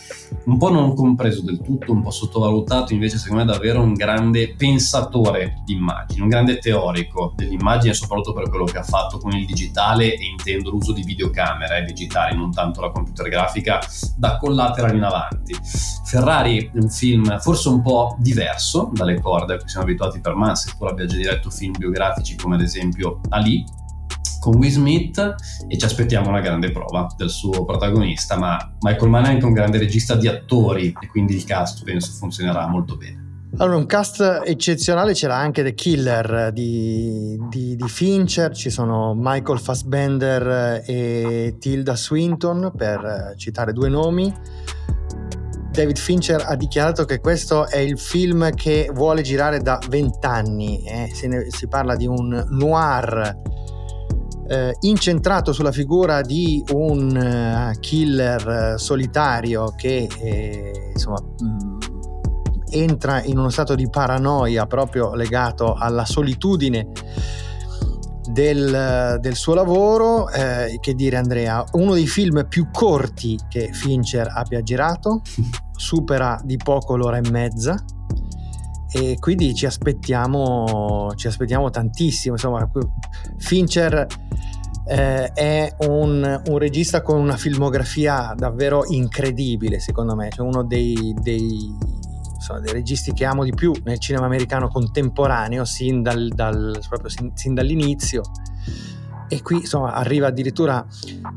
un 0.46 0.58
po' 0.58 0.70
non 0.70 0.96
compreso 0.96 1.42
del 1.42 1.62
tutto, 1.62 1.92
un 1.92 2.02
po' 2.02 2.12
sottovalutato, 2.12 2.94
invece 2.94 3.18
secondo 3.18 3.44
me 3.44 3.50
è 3.50 3.54
davvero 3.54 3.82
un 3.82 3.94
grande 3.94 4.56
pensatore 4.56 5.62
di 5.66 5.74
immagini, 5.74 6.22
un 6.22 6.30
grande 6.30 6.58
teorico 6.58 7.34
dell'immagine, 7.36 7.94
soprattutto 7.94 8.34
per 8.34 8.50
quello 8.50 8.66
che 8.66 8.78
ha 8.78 8.84
fatto 8.84 9.18
con 9.18 9.34
il 9.34 9.46
digitale 9.46 10.16
e 10.16 10.26
intendo 10.26 10.70
l'uso 10.70 10.94
di 10.94 11.04
videocamere 11.04 11.84
digitali, 11.84 12.36
non 12.36 12.52
tanto 12.52 12.82
la 12.82 12.92
computer 12.92 13.28
grafica, 13.28 13.80
da 14.16 14.38
collateral 14.38 14.96
in 14.96 15.04
avanti. 15.04 15.56
Ferrari 16.06 16.72
è 16.74 16.78
un 16.78 16.90
film 16.90 17.38
forse 17.40 17.68
un 17.68 17.82
po' 17.82 18.16
diverso 18.20 18.90
dalle 18.94 19.20
corde 19.20 19.56
a 19.56 19.58
cui 19.58 19.68
siamo 19.68 19.86
abituati 19.86 20.22
per 20.22 20.36
Mann, 20.36 20.54
seppur 20.54 20.90
abbia 20.90 21.06
già 21.06 21.18
diretto 21.18 21.50
film 21.50 21.74
biografici 21.78 21.97
come 22.36 22.56
ad 22.56 22.62
esempio 22.62 23.22
Ali, 23.30 23.63
con 24.39 24.56
Will 24.56 24.72
Smith 24.72 25.36
e 25.68 25.77
ci 25.77 25.86
aspettiamo 25.86 26.30
una 26.30 26.39
grande 26.39 26.72
prova 26.72 27.07
del 27.18 27.29
suo 27.29 27.66
protagonista, 27.66 28.38
ma 28.38 28.57
Michael 28.81 29.10
Mann 29.10 29.25
è 29.25 29.29
anche 29.29 29.46
un 29.46 29.53
grande 29.53 29.77
regista 29.77 30.16
di 30.16 30.27
attori 30.27 30.94
e 31.00 31.07
quindi 31.07 31.36
il 31.36 31.44
cast 31.44 31.83
penso 31.83 32.12
funzionerà 32.12 32.68
molto 32.68 32.96
bene. 32.96 33.25
Allora, 33.57 33.77
un 33.77 33.86
cast 33.86 34.44
eccezionale 34.46 35.14
c'era 35.14 35.36
anche 35.36 35.64
The 35.64 35.74
Killer 35.74 36.51
di, 36.51 37.38
di, 37.50 37.75
di, 37.75 37.88
Fincher, 37.88 38.53
ci 38.55 38.70
sono 38.70 39.14
Michael 39.16 39.60
Fassbender 39.60 40.83
e 40.86 41.55
Tilda 41.57 41.96
Swinton 41.96 42.72
per 42.75 43.33
citare 43.38 43.74
due 43.74 43.90
nomi. 43.90 44.31
David 45.77 46.00
Fincher 46.00 46.44
ha 46.44 46.55
dichiarato 46.55 47.05
che 47.05 47.20
questo 47.20 47.68
è 47.68 47.77
il 47.77 48.00
film 48.00 48.50
che 48.55 48.90
vuole 48.92 49.22
girare 49.22 49.59
da 49.59 49.79
vent'anni, 49.90 50.81
eh? 50.81 51.11
si 51.13 51.68
parla 51.68 51.96
di 51.96 52.07
un 52.07 52.48
noir 52.50 53.40
eh, 54.48 54.75
incentrato 54.79 55.53
sulla 55.53 55.72
figura 55.72 56.22
di 56.22 56.63
un 56.74 57.72
uh, 57.75 57.79
killer 57.79 58.74
uh, 58.74 58.77
solitario 58.79 59.72
che 59.75 60.07
eh, 60.20 60.90
insomma 60.94 61.22
mh, 61.22 61.46
mm, 61.46 61.79
entra 62.72 63.22
in 63.22 63.37
uno 63.37 63.50
stato 63.50 63.75
di 63.75 63.87
paranoia 63.87 64.66
proprio 64.66 65.13
legato 65.13 65.75
alla 65.75 66.05
solitudine 66.05 66.87
del, 68.31 69.18
del 69.20 69.35
suo 69.35 69.53
lavoro, 69.53 70.29
eh, 70.29 70.77
che 70.79 70.94
dire 70.94 71.18
Andrea, 71.18 71.63
uno 71.74 71.94
dei 71.94 72.07
film 72.07 72.48
più 72.48 72.70
corti 72.72 73.37
che 73.48 73.70
Fincher 73.72 74.31
abbia 74.33 74.61
girato, 74.61 75.22
supera 75.75 76.40
di 76.44 76.57
poco 76.57 76.96
l'ora 76.96 77.18
e 77.18 77.29
mezza. 77.29 77.75
E 78.90 79.18
quindi 79.20 79.53
ci 79.53 79.66
aspettiamo, 79.66 81.11
ci 81.16 81.27
aspettiamo 81.27 81.70
tantissimo, 81.70 82.35
insomma 82.35 82.70
Fincher 83.37 84.07
eh, 84.87 85.31
è 85.33 85.75
un, 85.79 86.42
un, 86.48 86.57
regista 86.57 87.01
con 87.01 87.20
una 87.20 87.35
filmografia 87.35 88.33
davvero 88.35 88.85
incredibile 88.87 89.79
secondo 89.79 90.16
me, 90.16 90.29
cioè 90.29 90.48
uno 90.48 90.63
dei, 90.63 91.13
dei, 91.20 91.75
insomma, 92.48 92.60
dei, 92.60 92.72
registi 92.72 93.12
che 93.12 93.25
amo 93.25 93.44
di 93.44 93.53
più 93.53 93.74
nel 93.83 94.00
cinema 94.00 94.25
americano 94.25 94.70
contemporaneo 94.70 95.66
sin, 95.66 96.01
dal, 96.01 96.29
dal, 96.29 96.79
sin, 97.07 97.31
sin 97.36 97.53
dall'inizio 97.53 98.22
e 99.29 99.42
qui 99.42 99.57
insomma 99.57 99.94
arriva 99.94 100.27
addirittura 100.27 100.85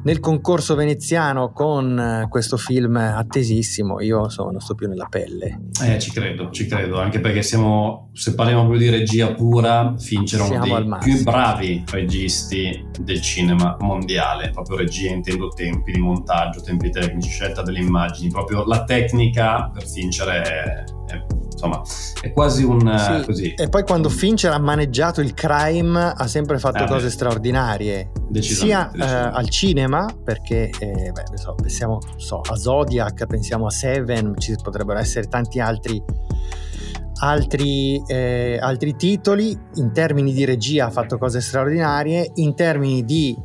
nel 0.05 0.20
concorso 0.20 0.74
veneziano 0.74 1.53
con 1.53 1.98
eh, 1.98 2.29
questo 2.29 2.57
film 2.57 2.96
attesissimo. 2.96 4.00
Io 4.00 4.24
insomma 4.24 4.53
non 4.53 4.61
sto 4.61 4.74
più 4.74 4.88
nella 4.88 5.07
pelle. 5.07 5.61
Eh 5.83 5.98
ci 5.98 6.11
credo 6.11 6.50
ci 6.50 6.66
credo. 6.66 7.00
Anche 7.00 7.20
perché 7.20 7.42
siamo 7.42 8.11
se 8.12 8.35
parliamo 8.35 8.68
più 8.68 8.79
di 8.79 8.88
regia 8.88 9.33
pura 9.33 9.94
Fincher 9.98 10.40
è 10.40 10.57
uno 10.57 10.81
dei 10.81 10.98
più 11.00 11.22
bravi 11.22 11.85
registi 11.90 12.87
del 13.00 13.20
cinema 13.20 13.76
mondiale. 13.81 14.50
Proprio 14.50 14.76
regia 14.76 15.11
intendo 15.11 15.48
tempi 15.48 15.92
di 15.92 16.00
montaggio 16.00 16.61
tempi 16.61 16.90
tecnici 16.90 17.31
scelta 17.31 17.62
delle 17.62 17.81
immagini. 17.81 18.31
Proprio 18.31 18.64
la 18.64 18.85
tecnica 18.85 19.70
per 19.72 19.87
Fincher 19.87 20.29
è, 20.29 20.85
è 21.12 21.39
insomma 21.61 21.83
è 22.23 22.33
quasi 22.33 22.64
un 22.64 22.96
sì, 22.99 23.27
così. 23.27 23.55
E 23.55 23.68
poi 23.68 23.83
quando 23.85 24.09
Fincher 24.09 24.53
ha 24.53 24.59
maneggiato 24.59 25.20
il 25.20 25.35
crime 25.35 26.12
ha 26.16 26.27
sempre 26.27 26.59
fatto 26.59 26.85
eh, 26.85 26.87
cose 26.87 27.11
straordinarie, 27.11 28.11
sia 28.40 28.90
eh, 28.90 29.03
al 29.03 29.49
cinema, 29.51 30.07
perché 30.25 30.70
eh, 30.79 31.12
beh, 31.12 31.37
so, 31.37 31.55
pensiamo 31.55 31.99
so, 32.16 32.40
a 32.40 32.57
Zodiac, 32.57 33.27
pensiamo 33.27 33.66
a 33.66 33.70
Seven, 33.70 34.35
ci 34.38 34.55
potrebbero 34.62 34.99
essere 34.99 35.27
tanti 35.27 35.61
altri 35.61 36.03
altri, 37.23 38.03
eh, 38.07 38.59
altri, 38.61 38.96
titoli. 38.96 39.57
In 39.75 39.92
termini 39.92 40.33
di 40.33 40.44
regia 40.46 40.87
ha 40.87 40.90
fatto 40.90 41.18
cose 41.18 41.42
straordinarie, 41.42 42.31
in 42.37 42.55
termini 42.55 43.05
di 43.05 43.37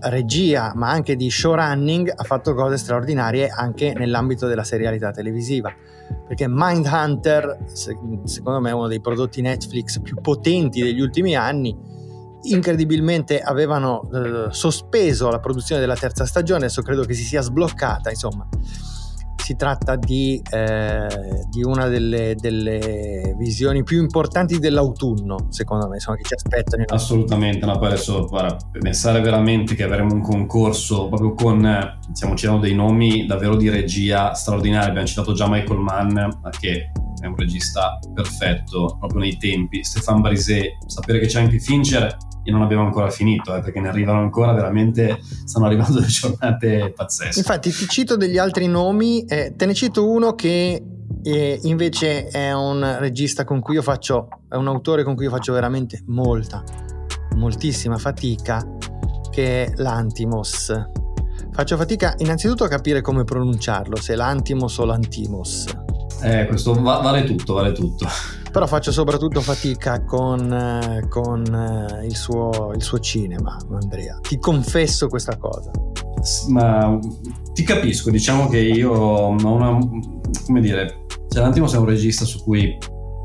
regia 0.00 0.72
ma 0.74 0.90
anche 0.90 1.16
di 1.16 1.30
showrunning 1.30 2.12
ha 2.14 2.24
fatto 2.24 2.54
cose 2.54 2.76
straordinarie 2.76 3.48
anche 3.48 3.92
nell'ambito 3.94 4.46
della 4.46 4.64
serialità 4.64 5.10
televisiva. 5.10 5.72
Perché 6.26 6.46
Mindhunter 6.48 7.58
secondo 7.66 8.60
me 8.60 8.70
è 8.70 8.72
uno 8.72 8.88
dei 8.88 9.00
prodotti 9.00 9.40
Netflix 9.40 10.00
più 10.00 10.16
potenti 10.20 10.82
degli 10.82 11.00
ultimi 11.00 11.34
anni 11.34 11.96
incredibilmente 12.42 13.40
avevano 13.40 14.08
eh, 14.12 14.46
sospeso 14.52 15.28
la 15.28 15.40
produzione 15.40 15.80
della 15.80 15.96
terza 15.96 16.24
stagione 16.24 16.66
adesso 16.66 16.82
credo 16.82 17.02
che 17.02 17.12
si 17.12 17.24
sia 17.24 17.40
sbloccata 17.42 18.10
insomma 18.10 18.48
si 19.48 19.56
tratta 19.56 19.96
di, 19.96 20.42
eh, 20.50 21.06
di 21.48 21.62
una 21.62 21.86
delle, 21.86 22.34
delle, 22.34 23.34
visioni 23.38 23.82
più 23.82 23.98
importanti 23.98 24.58
dell'autunno, 24.58 25.46
secondo 25.48 25.88
me, 25.88 25.94
insomma, 25.94 26.18
che 26.18 26.24
ci 26.24 26.34
aspettano. 26.34 26.84
Assolutamente, 26.88 27.64
no, 27.64 27.78
poi 27.78 27.86
adesso 27.86 28.26
guarda, 28.26 28.58
pensare 28.78 29.22
veramente 29.22 29.74
che 29.74 29.84
avremo 29.84 30.12
un 30.12 30.20
concorso 30.20 31.08
proprio 31.08 31.32
con, 31.32 31.98
stiamo 32.12 32.34
citando 32.34 32.60
dei 32.60 32.74
nomi 32.74 33.24
davvero 33.24 33.56
di 33.56 33.70
regia 33.70 34.34
straordinari, 34.34 34.90
abbiamo 34.90 35.06
citato 35.06 35.32
già 35.32 35.48
Michael 35.48 35.80
Mann, 35.80 36.28
che 36.60 36.90
è 37.18 37.26
un 37.26 37.34
regista 37.34 37.98
perfetto 38.12 38.96
proprio 38.98 39.20
nei 39.20 39.38
tempi, 39.38 39.82
Stefan 39.82 40.20
Brisé, 40.20 40.76
sapere 40.84 41.20
che 41.20 41.26
c'è 41.26 41.40
anche 41.40 41.58
Fincher 41.58 42.14
e 42.48 42.50
non 42.50 42.62
abbiamo 42.62 42.84
ancora 42.84 43.10
finito, 43.10 43.54
eh, 43.54 43.60
perché 43.60 43.78
ne 43.78 43.88
arrivano 43.88 44.20
ancora 44.20 44.54
veramente, 44.54 45.20
stanno 45.44 45.66
arrivando 45.66 45.92
delle 46.00 46.06
giornate 46.06 46.92
pazzesche. 46.96 47.38
Infatti 47.38 47.70
ti 47.70 47.86
cito 47.86 48.16
degli 48.16 48.38
altri 48.38 48.66
nomi, 48.68 49.24
eh, 49.26 49.52
te 49.54 49.66
ne 49.66 49.74
cito 49.74 50.08
uno 50.08 50.34
che 50.34 50.82
eh, 51.22 51.60
invece 51.64 52.28
è 52.28 52.54
un 52.54 52.96
regista 53.00 53.44
con 53.44 53.60
cui 53.60 53.74
io 53.74 53.82
faccio, 53.82 54.28
è 54.48 54.54
un 54.54 54.66
autore 54.66 55.04
con 55.04 55.14
cui 55.14 55.24
io 55.24 55.30
faccio 55.30 55.52
veramente 55.52 56.02
molta, 56.06 56.64
moltissima 57.36 57.98
fatica, 57.98 58.66
che 59.30 59.64
è 59.64 59.72
l'Antimos. 59.76 60.72
Faccio 61.52 61.76
fatica 61.76 62.14
innanzitutto 62.18 62.64
a 62.64 62.68
capire 62.68 63.02
come 63.02 63.24
pronunciarlo, 63.24 63.96
se 63.96 64.14
l'Antimos 64.14 64.78
o 64.78 64.86
l'Antimos. 64.86 65.66
Eh, 66.22 66.46
questo 66.46 66.72
va- 66.72 67.00
vale 67.00 67.24
tutto, 67.24 67.52
vale 67.52 67.72
tutto 67.72 68.06
però 68.50 68.66
faccio 68.66 68.92
soprattutto 68.92 69.40
fatica 69.40 70.04
con, 70.04 70.52
eh, 70.52 71.06
con 71.08 71.44
eh, 71.44 72.06
il, 72.06 72.16
suo, 72.16 72.72
il, 72.74 72.82
suo, 72.82 72.98
cinema, 72.98 73.56
Andrea. 73.70 74.18
Ti 74.20 74.38
confesso 74.38 75.08
questa 75.08 75.36
cosa. 75.36 75.70
Ma 76.48 76.98
ti 77.52 77.62
capisco, 77.62 78.10
diciamo 78.10 78.48
che 78.48 78.58
io 78.58 78.92
ho 78.92 79.28
una... 79.28 79.78
come 80.44 80.60
dire, 80.60 81.04
c'è 81.28 81.40
Lantimos 81.40 81.74
è 81.74 81.78
un 81.78 81.84
regista 81.84 82.24
su 82.24 82.42
cui 82.42 82.76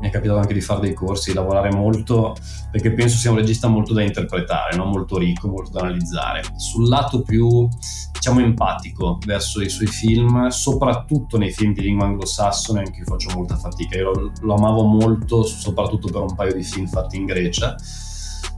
mi 0.04 0.10
è 0.10 0.12
capitato 0.12 0.38
anche 0.38 0.52
di 0.52 0.60
fare 0.60 0.80
dei 0.80 0.92
corsi, 0.92 1.32
lavorare 1.32 1.70
molto, 1.70 2.36
perché 2.70 2.92
penso 2.92 3.16
sia 3.16 3.30
un 3.30 3.38
regista 3.38 3.68
molto 3.68 3.94
da 3.94 4.02
interpretare, 4.02 4.76
no? 4.76 4.84
molto 4.84 5.16
ricco, 5.16 5.48
molto 5.48 5.70
da 5.70 5.80
analizzare. 5.80 6.42
Sul 6.56 6.88
lato 6.88 7.22
più, 7.22 7.66
diciamo, 8.12 8.40
empatico 8.40 9.18
verso 9.24 9.62
i 9.62 9.70
suoi 9.70 9.86
film, 9.86 10.48
soprattutto 10.48 11.38
nei 11.38 11.52
film 11.52 11.72
di 11.72 11.80
lingua 11.80 12.04
anglosassone, 12.04 12.80
anche 12.80 12.98
io 12.98 13.06
faccio 13.06 13.30
molta 13.34 13.56
fatica. 13.56 13.96
Io 13.96 14.12
lo, 14.12 14.32
lo 14.42 14.54
amavo 14.54 14.82
molto, 14.82 15.42
soprattutto 15.42 16.08
per 16.08 16.20
un 16.20 16.34
paio 16.34 16.52
di 16.52 16.62
film 16.62 16.86
fatti 16.86 17.16
in 17.16 17.24
Grecia. 17.24 17.74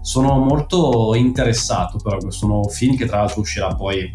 Sono 0.00 0.38
molto 0.38 1.14
interessato 1.14 1.98
però 1.98 2.18
nuovo 2.42 2.68
film 2.68 2.96
che 2.96 3.06
tra 3.06 3.18
l'altro 3.18 3.40
uscirà 3.40 3.74
poi 3.74 4.09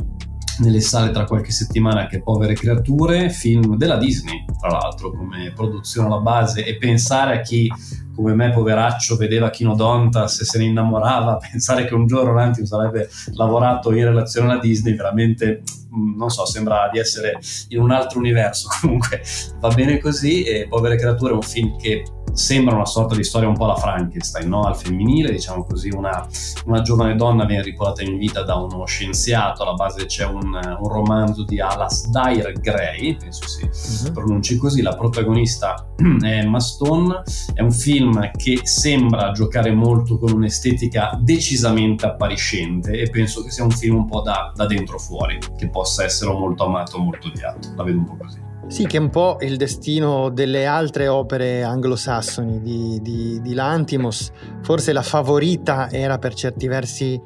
nelle 0.61 0.79
sale 0.79 1.11
tra 1.11 1.25
qualche 1.25 1.51
settimana 1.51 2.07
che 2.07 2.21
Povere 2.21 2.53
Creature, 2.53 3.29
film 3.29 3.75
della 3.75 3.97
Disney, 3.97 4.45
tra 4.59 4.69
l'altro, 4.69 5.11
come 5.11 5.51
produzione 5.53 6.07
alla 6.07 6.19
base, 6.19 6.63
e 6.65 6.77
pensare 6.77 7.37
a 7.37 7.41
chi 7.41 7.69
come 8.13 8.35
me, 8.35 8.51
poveraccio, 8.51 9.15
vedeva 9.15 9.49
Kinodontas 9.49 10.41
e 10.41 10.45
se 10.45 10.57
ne 10.57 10.65
innamorava, 10.65 11.37
pensare 11.51 11.85
che 11.85 11.93
un 11.93 12.05
giorno 12.05 12.33
Lantium 12.33 12.65
sarebbe 12.65 13.09
lavorato 13.33 13.91
in 13.91 14.03
relazione 14.03 14.51
alla 14.51 14.59
Disney, 14.59 14.95
veramente, 14.95 15.63
mm, 15.95 16.17
non 16.17 16.29
so, 16.29 16.45
sembra 16.45 16.89
di 16.91 16.99
essere 16.99 17.39
in 17.69 17.79
un 17.79 17.91
altro 17.91 18.19
universo. 18.19 18.69
Comunque 18.79 19.21
va 19.59 19.69
bene 19.69 19.99
così 19.99 20.43
e 20.43 20.67
Povere 20.67 20.97
Creature 20.97 21.31
è 21.31 21.35
un 21.35 21.41
film 21.41 21.77
che 21.77 22.03
sembra 22.33 22.75
una 22.75 22.85
sorta 22.85 23.15
di 23.15 23.23
storia 23.23 23.47
un 23.47 23.55
po' 23.55 23.65
alla 23.65 23.75
Frankenstein, 23.75 24.47
no? 24.47 24.61
al 24.61 24.75
femminile, 24.75 25.31
diciamo 25.31 25.63
così, 25.63 25.89
una, 25.89 26.27
una, 26.65 26.81
giovane 26.81 27.15
donna 27.15 27.45
viene 27.45 27.63
riportata 27.63 28.03
in 28.03 28.17
vita 28.17 28.43
da 28.43 28.55
uno 28.55 28.85
scienziato, 28.85 29.63
alla 29.63 29.73
base 29.73 30.05
c'è 30.05 30.25
un, 30.25 30.53
un 30.53 30.87
romanzo 30.87 31.43
di 31.43 31.59
Alasdair 31.59 32.53
Gray, 32.59 33.15
penso 33.15 33.47
si 33.47 33.63
uh-huh. 34.05 34.11
pronunci 34.11 34.57
così, 34.57 34.81
la 34.81 34.95
protagonista 34.95 35.87
è 36.21 36.39
Emma 36.39 36.59
Stone, 36.59 37.23
è 37.53 37.61
un 37.61 37.71
film 37.71 38.31
che 38.31 38.61
sembra 38.63 39.31
giocare 39.31 39.71
molto 39.71 40.17
con 40.17 40.31
un'estetica 40.31 41.17
decisamente 41.21 42.05
appariscente 42.05 42.91
e 42.91 43.09
penso 43.09 43.43
che 43.43 43.51
sia 43.51 43.63
un 43.63 43.71
film 43.71 43.95
un 43.95 44.05
po' 44.07 44.21
da, 44.21 44.51
da 44.55 44.65
dentro 44.65 44.97
fuori, 44.97 45.37
che 45.57 45.69
possa 45.69 46.03
essere 46.03 46.31
molto 46.31 46.65
amato 46.65 46.97
o 46.97 46.99
molto 47.01 47.27
odiato, 47.27 47.73
la 47.75 47.83
vedo 47.83 47.97
un 47.97 48.05
po' 48.05 48.17
così. 48.17 48.50
Sì, 48.71 48.87
che 48.87 48.95
è 48.95 48.99
un 49.01 49.09
po' 49.09 49.35
il 49.41 49.57
destino 49.57 50.29
delle 50.29 50.65
altre 50.65 51.09
opere 51.09 51.61
anglosassoni 51.61 52.61
di, 52.61 53.01
di, 53.01 53.41
di 53.41 53.53
Lantimos. 53.53 54.31
Forse 54.61 54.93
la 54.93 55.01
favorita 55.01 55.89
era 55.91 56.17
per 56.17 56.33
certi 56.33 56.67
versi 56.67 57.21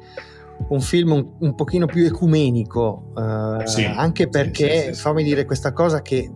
un 0.70 0.80
film 0.80 1.12
un, 1.12 1.24
un 1.38 1.54
pochino 1.54 1.86
più 1.86 2.04
ecumenico, 2.04 3.12
eh, 3.16 3.66
sì, 3.68 3.84
anche 3.84 4.28
perché, 4.28 4.86
sì, 4.86 4.94
sì, 4.94 5.00
fammi 5.00 5.22
dire 5.22 5.44
questa 5.44 5.72
cosa 5.72 6.02
che 6.02 6.28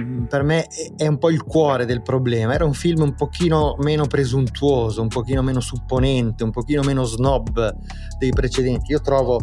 mm, 0.00 0.24
per 0.24 0.42
me 0.42 0.68
è 0.96 1.06
un 1.06 1.18
po' 1.18 1.28
il 1.28 1.42
cuore 1.42 1.84
del 1.84 2.00
problema. 2.00 2.54
Era 2.54 2.64
un 2.64 2.72
film 2.72 3.02
un 3.02 3.14
pochino 3.14 3.76
meno 3.80 4.06
presuntuoso, 4.06 5.02
un 5.02 5.08
pochino 5.08 5.42
meno 5.42 5.60
supponente, 5.60 6.44
un 6.44 6.50
pochino 6.50 6.80
meno 6.82 7.04
snob 7.04 7.76
dei 8.18 8.30
precedenti. 8.30 8.92
Io 8.92 9.02
trovo 9.02 9.38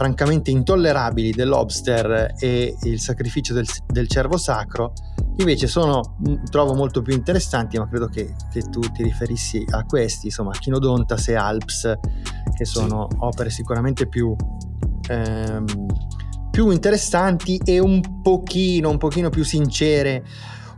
francamente 0.00 0.50
intollerabili 0.50 1.30
The 1.32 1.44
Lobster 1.44 2.34
e 2.38 2.74
il 2.84 3.00
sacrificio 3.00 3.52
del, 3.52 3.66
del 3.86 4.08
cervo 4.08 4.38
sacro 4.38 4.94
invece 5.36 5.66
sono 5.66 6.16
mm, 6.26 6.44
trovo 6.44 6.72
molto 6.72 7.02
più 7.02 7.12
interessanti 7.12 7.76
ma 7.76 7.86
credo 7.86 8.06
che, 8.06 8.34
che 8.50 8.62
tu 8.62 8.80
ti 8.80 9.02
riferissi 9.02 9.62
a 9.68 9.84
questi 9.84 10.28
insomma 10.28 10.52
Chinodontas 10.52 11.28
e 11.28 11.34
Alps 11.34 11.98
che 12.56 12.64
sono 12.64 13.08
opere 13.18 13.50
sicuramente 13.50 14.06
più 14.06 14.34
ehm, 15.06 15.66
più 16.50 16.70
interessanti 16.70 17.60
e 17.62 17.78
un 17.78 18.22
pochino 18.22 18.88
un 18.88 18.96
pochino 18.96 19.28
più 19.28 19.44
sincere 19.44 20.24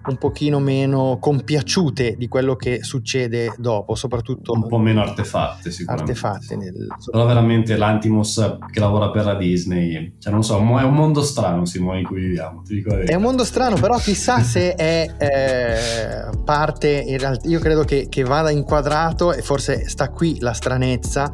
un 0.06 0.16
pochino 0.16 0.58
meno 0.58 1.18
compiaciute 1.20 2.16
di 2.16 2.28
quello 2.28 2.56
che 2.56 2.82
succede 2.82 3.54
dopo, 3.58 3.94
soprattutto 3.94 4.52
un 4.52 4.66
po' 4.66 4.78
meno 4.78 5.00
artefatte 5.00 5.70
sicuramente. 5.70 6.12
Artefatte 6.12 6.56
nel... 6.56 6.86
Però 7.10 7.26
veramente 7.26 7.76
l'Antimos 7.76 8.56
che 8.70 8.80
lavora 8.80 9.10
per 9.10 9.24
la 9.24 9.34
Disney, 9.34 10.14
cioè 10.18 10.32
non 10.32 10.42
so, 10.42 10.58
è 10.58 10.82
un 10.82 10.94
mondo 10.94 11.22
strano 11.22 11.64
Simone 11.64 12.00
in 12.00 12.06
cui 12.06 12.20
viviamo, 12.20 12.62
È 13.04 13.14
un 13.14 13.22
mondo 13.22 13.44
strano, 13.44 13.76
però 13.76 13.96
chissà 13.98 14.40
se 14.40 14.74
è 14.74 15.08
eh, 15.18 16.38
parte, 16.44 16.88
in 16.88 17.18
realtà 17.18 17.48
io 17.48 17.60
credo 17.60 17.84
che, 17.84 18.06
che 18.08 18.22
vada 18.24 18.50
inquadrato 18.50 19.32
e 19.32 19.42
forse 19.42 19.88
sta 19.88 20.10
qui 20.10 20.38
la 20.40 20.52
stranezza 20.52 21.32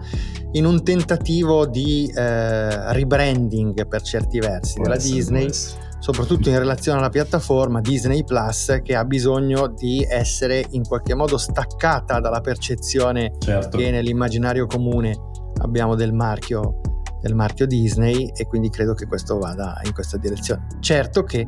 in 0.53 0.65
un 0.65 0.83
tentativo 0.83 1.67
di 1.67 2.11
eh, 2.15 2.93
rebranding 2.93 3.87
per 3.87 4.03
certi 4.03 4.39
versi 4.39 4.81
della 4.81 4.95
essere, 4.95 5.15
Disney 5.15 5.51
soprattutto 5.99 6.49
in 6.49 6.59
relazione 6.59 6.99
alla 6.99 7.09
piattaforma 7.09 7.81
Disney 7.81 8.25
Plus 8.25 8.81
che 8.83 8.95
ha 8.95 9.05
bisogno 9.05 9.69
di 9.69 10.07
essere 10.09 10.65
in 10.71 10.83
qualche 10.83 11.15
modo 11.15 11.39
staccata 11.39 12.21
dalla 12.21 12.41
percezione 12.41 13.35
certo. 13.39 13.77
che 13.77 13.91
nell'immaginario 13.91 14.67
comune 14.67 15.17
abbiamo 15.63 15.95
del 15.95 16.13
marchio, 16.13 16.81
del 17.21 17.35
marchio 17.35 17.67
Disney 17.67 18.31
e 18.35 18.47
quindi 18.47 18.71
credo 18.71 18.95
che 18.95 19.07
questo 19.07 19.39
vada 19.39 19.81
in 19.85 19.93
questa 19.93 20.17
direzione. 20.17 20.67
Certo 20.81 21.25
che 21.25 21.47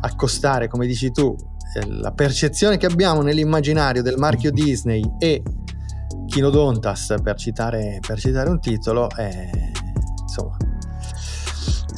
accostare, 0.00 0.68
come 0.68 0.86
dici 0.86 1.10
tu, 1.10 1.34
eh, 1.74 1.86
la 1.88 2.12
percezione 2.12 2.76
che 2.76 2.86
abbiamo 2.86 3.22
nell'immaginario 3.22 4.02
del 4.02 4.16
marchio 4.16 4.50
Disney 4.50 5.02
e 5.18 5.42
Kinodontas, 6.26 7.14
per 7.22 7.36
citare, 7.36 8.00
per 8.06 8.18
citare 8.18 8.50
un 8.50 8.60
titolo, 8.60 9.08
è, 9.10 9.50
insomma, 10.22 10.56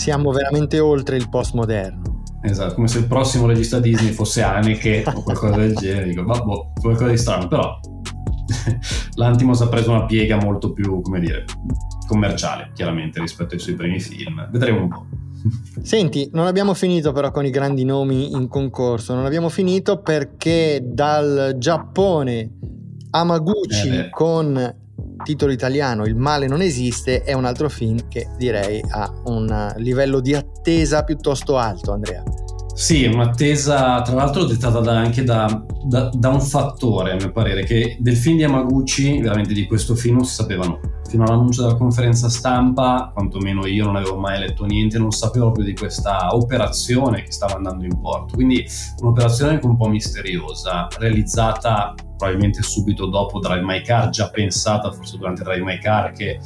siamo 0.01 0.33
veramente 0.33 0.81
oltre 0.81 1.19
il 1.19 1.29
postmoderno. 1.29 2.23
Esatto, 2.41 2.73
come 2.75 2.89
se 2.89 3.01
il 3.01 3.07
prossimo 3.07 3.47
regista 3.47 3.79
Disney 3.79 4.13
fosse 4.13 4.41
Haneke 4.41 5.05
o 5.07 5.23
qualcosa 5.23 5.57
del 5.57 5.75
genere, 5.75 6.07
dico, 6.07 6.25
vabbè, 6.25 6.43
qualcosa 6.81 7.11
di 7.11 7.19
strano, 7.19 7.47
però 7.49 7.79
l'Antimos 9.17 9.61
ha 9.61 9.69
preso 9.69 9.91
una 9.91 10.07
piega 10.07 10.37
molto 10.37 10.73
più, 10.73 11.03
come 11.03 11.21
dire, 11.21 11.45
commerciale, 12.07 12.71
chiaramente, 12.75 13.21
rispetto 13.21 13.53
ai 13.53 13.61
suoi 13.61 13.75
primi 13.75 14.01
film. 14.01 14.49
Vedremo 14.51 14.81
un 14.81 14.89
po'. 14.89 15.07
Senti, 15.83 16.31
non 16.33 16.47
abbiamo 16.47 16.73
finito 16.73 17.13
però 17.13 17.31
con 17.31 17.45
i 17.45 17.51
grandi 17.51 17.85
nomi 17.85 18.33
in 18.33 18.49
concorso, 18.49 19.15
non 19.15 19.27
abbiamo 19.27 19.51
finito 19.51 20.01
perché 20.01 20.81
dal 20.83 21.57
Giappone 21.59 22.57
Amaguchi 23.11 23.89
eh 23.89 24.11
con 24.11 24.80
titolo 25.23 25.53
italiano 25.53 26.05
Il 26.05 26.17
male 26.17 26.47
non 26.47 26.61
esiste 26.61 27.23
è 27.23 27.33
un 27.33 27.45
altro 27.45 27.69
film 27.69 28.09
che 28.09 28.29
direi 28.37 28.83
ha 28.91 29.13
un 29.27 29.73
livello 29.77 30.21
di 30.21 30.35
attesa 30.35 31.05
piuttosto 31.05 31.57
alto, 31.57 31.93
Andrea. 31.93 32.23
Sì, 32.75 33.05
un'attesa 33.05 34.01
tra 34.03 34.15
l'altro 34.15 34.45
dettata 34.45 34.81
da, 34.81 34.97
anche 34.97 35.23
da, 35.23 35.67
da, 35.85 36.11
da, 36.13 36.29
un 36.29 36.41
fattore, 36.41 37.13
a 37.13 37.15
mio 37.17 37.31
parere, 37.31 37.65
che 37.65 37.97
del 38.01 38.17
film 38.17 38.37
di 38.37 38.43
Yamaguchi, 38.43 39.21
veramente 39.21 39.53
di 39.53 39.67
questo 39.67 39.95
film, 39.95 40.17
non 40.17 40.25
si 40.25 40.35
sapeva 40.35 40.65
nulla. 40.65 41.00
Fino 41.11 41.25
all'annuncio 41.25 41.63
della 41.63 41.75
conferenza 41.75 42.29
stampa, 42.29 43.11
quantomeno 43.13 43.67
io 43.67 43.85
non 43.85 43.97
avevo 43.97 44.17
mai 44.17 44.39
letto 44.39 44.65
niente, 44.65 44.97
non 44.97 45.11
sapevo 45.11 45.47
proprio 45.47 45.65
di 45.65 45.75
questa 45.75 46.33
operazione 46.37 47.25
che 47.25 47.33
stava 47.33 47.55
andando 47.57 47.85
in 47.85 48.01
porto. 48.01 48.37
Quindi 48.37 48.65
un'operazione 49.01 49.55
anche 49.55 49.67
un 49.67 49.77
po' 49.77 49.89
misteriosa, 49.89 50.87
realizzata 51.01 51.97
probabilmente 52.17 52.63
subito 52.63 53.07
dopo 53.07 53.41
Drive 53.41 53.65
My 53.65 53.83
Car, 53.83 54.11
già 54.11 54.29
pensata 54.29 54.93
forse 54.93 55.17
durante 55.17 55.43
Drive 55.43 55.65
My 55.65 55.79
Car, 55.79 56.13
che 56.13 56.35
è 56.35 56.39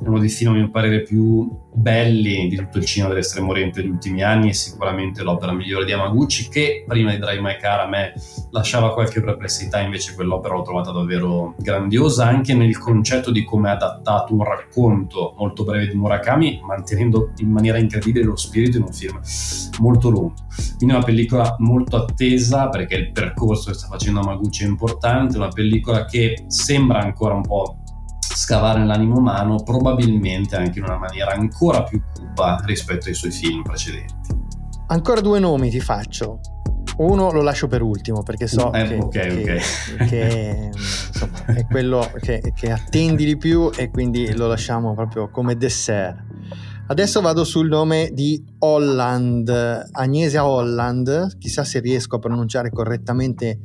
uno 0.00 0.18
dei 0.18 0.28
film 0.28 0.50
a 0.50 0.56
mio 0.56 0.70
parere 0.70 1.02
più 1.02 1.48
belli 1.72 2.48
di 2.48 2.56
tutto 2.56 2.78
il 2.78 2.84
cinema 2.84 3.12
dell'estremo 3.12 3.50
oriente 3.50 3.80
degli 3.80 3.90
ultimi 3.90 4.24
anni 4.24 4.48
e 4.48 4.54
sicuramente 4.54 5.22
l'opera 5.22 5.52
migliore 5.52 5.84
di 5.84 5.92
Amaguchi 5.92 6.48
che 6.48 6.84
prima 6.86 7.12
di 7.12 7.18
Drive 7.18 7.40
My 7.40 7.56
Car 7.58 7.80
a 7.80 7.86
me 7.86 8.12
lasciava 8.50 8.92
qualche 8.92 9.22
perplessità 9.22 9.78
invece 9.78 10.14
quell'opera 10.14 10.54
l'ho 10.54 10.62
trovata 10.62 10.90
davvero 10.90 11.54
grandiosa 11.58 12.26
anche 12.26 12.54
nel 12.54 12.76
concetto 12.76 13.30
di 13.30 13.44
come 13.44 13.70
ha 13.70 13.76
adattato 14.10 14.34
un 14.34 14.44
racconto 14.44 15.34
molto 15.38 15.64
breve 15.64 15.88
di 15.88 15.94
Murakami 15.94 16.60
mantenendo 16.64 17.32
in 17.38 17.50
maniera 17.50 17.78
incredibile 17.78 18.24
lo 18.24 18.36
spirito 18.36 18.76
in 18.76 18.84
un 18.84 18.92
film 18.92 19.20
molto 19.78 20.10
lungo 20.10 20.34
quindi 20.76 20.94
una 20.94 21.04
pellicola 21.04 21.56
molto 21.58 21.96
attesa 21.96 22.68
perché 22.68 22.94
il 22.96 23.12
percorso 23.12 23.70
che 23.70 23.76
sta 23.76 23.86
facendo 23.86 24.20
Amaguchi 24.20 24.64
è 24.64 24.66
importante 24.66 25.36
una 25.36 25.48
pellicola 25.48 26.04
che 26.04 26.44
sembra 26.48 27.00
ancora 27.00 27.34
un 27.34 27.42
po' 27.42 27.76
scavare 28.32 28.78
nell'animo 28.78 29.18
umano, 29.18 29.62
probabilmente 29.62 30.56
anche 30.56 30.78
in 30.78 30.84
una 30.84 30.96
maniera 30.96 31.32
ancora 31.32 31.82
più 31.82 32.00
cupa 32.14 32.62
rispetto 32.64 33.08
ai 33.08 33.14
suoi 33.14 33.32
film 33.32 33.62
precedenti. 33.62 34.14
Ancora 34.86 35.20
due 35.20 35.38
nomi 35.40 35.68
ti 35.68 35.80
faccio. 35.80 36.40
Uno 37.00 37.30
lo 37.30 37.40
lascio 37.40 37.66
per 37.66 37.80
ultimo 37.80 38.22
perché 38.22 38.46
so 38.46 38.72
eh, 38.74 38.86
che, 38.86 38.96
okay, 38.96 39.42
che, 39.42 39.60
okay. 39.94 40.08
che 40.08 40.70
insomma, 40.74 41.44
è 41.46 41.64
quello 41.64 42.10
che, 42.20 42.52
che 42.54 42.70
attendi 42.70 43.24
di 43.24 43.38
più 43.38 43.70
e 43.74 43.88
quindi 43.90 44.34
lo 44.34 44.46
lasciamo 44.46 44.94
proprio 44.94 45.30
come 45.30 45.56
dessert. 45.56 46.18
Adesso 46.88 47.20
vado 47.20 47.44
sul 47.44 47.68
nome 47.68 48.10
di 48.12 48.44
Holland, 48.58 49.88
Agnesia 49.92 50.44
Holland, 50.44 51.38
chissà 51.38 51.62
se 51.62 51.78
riesco 51.78 52.16
a 52.16 52.18
pronunciare 52.18 52.70
correttamente 52.70 53.60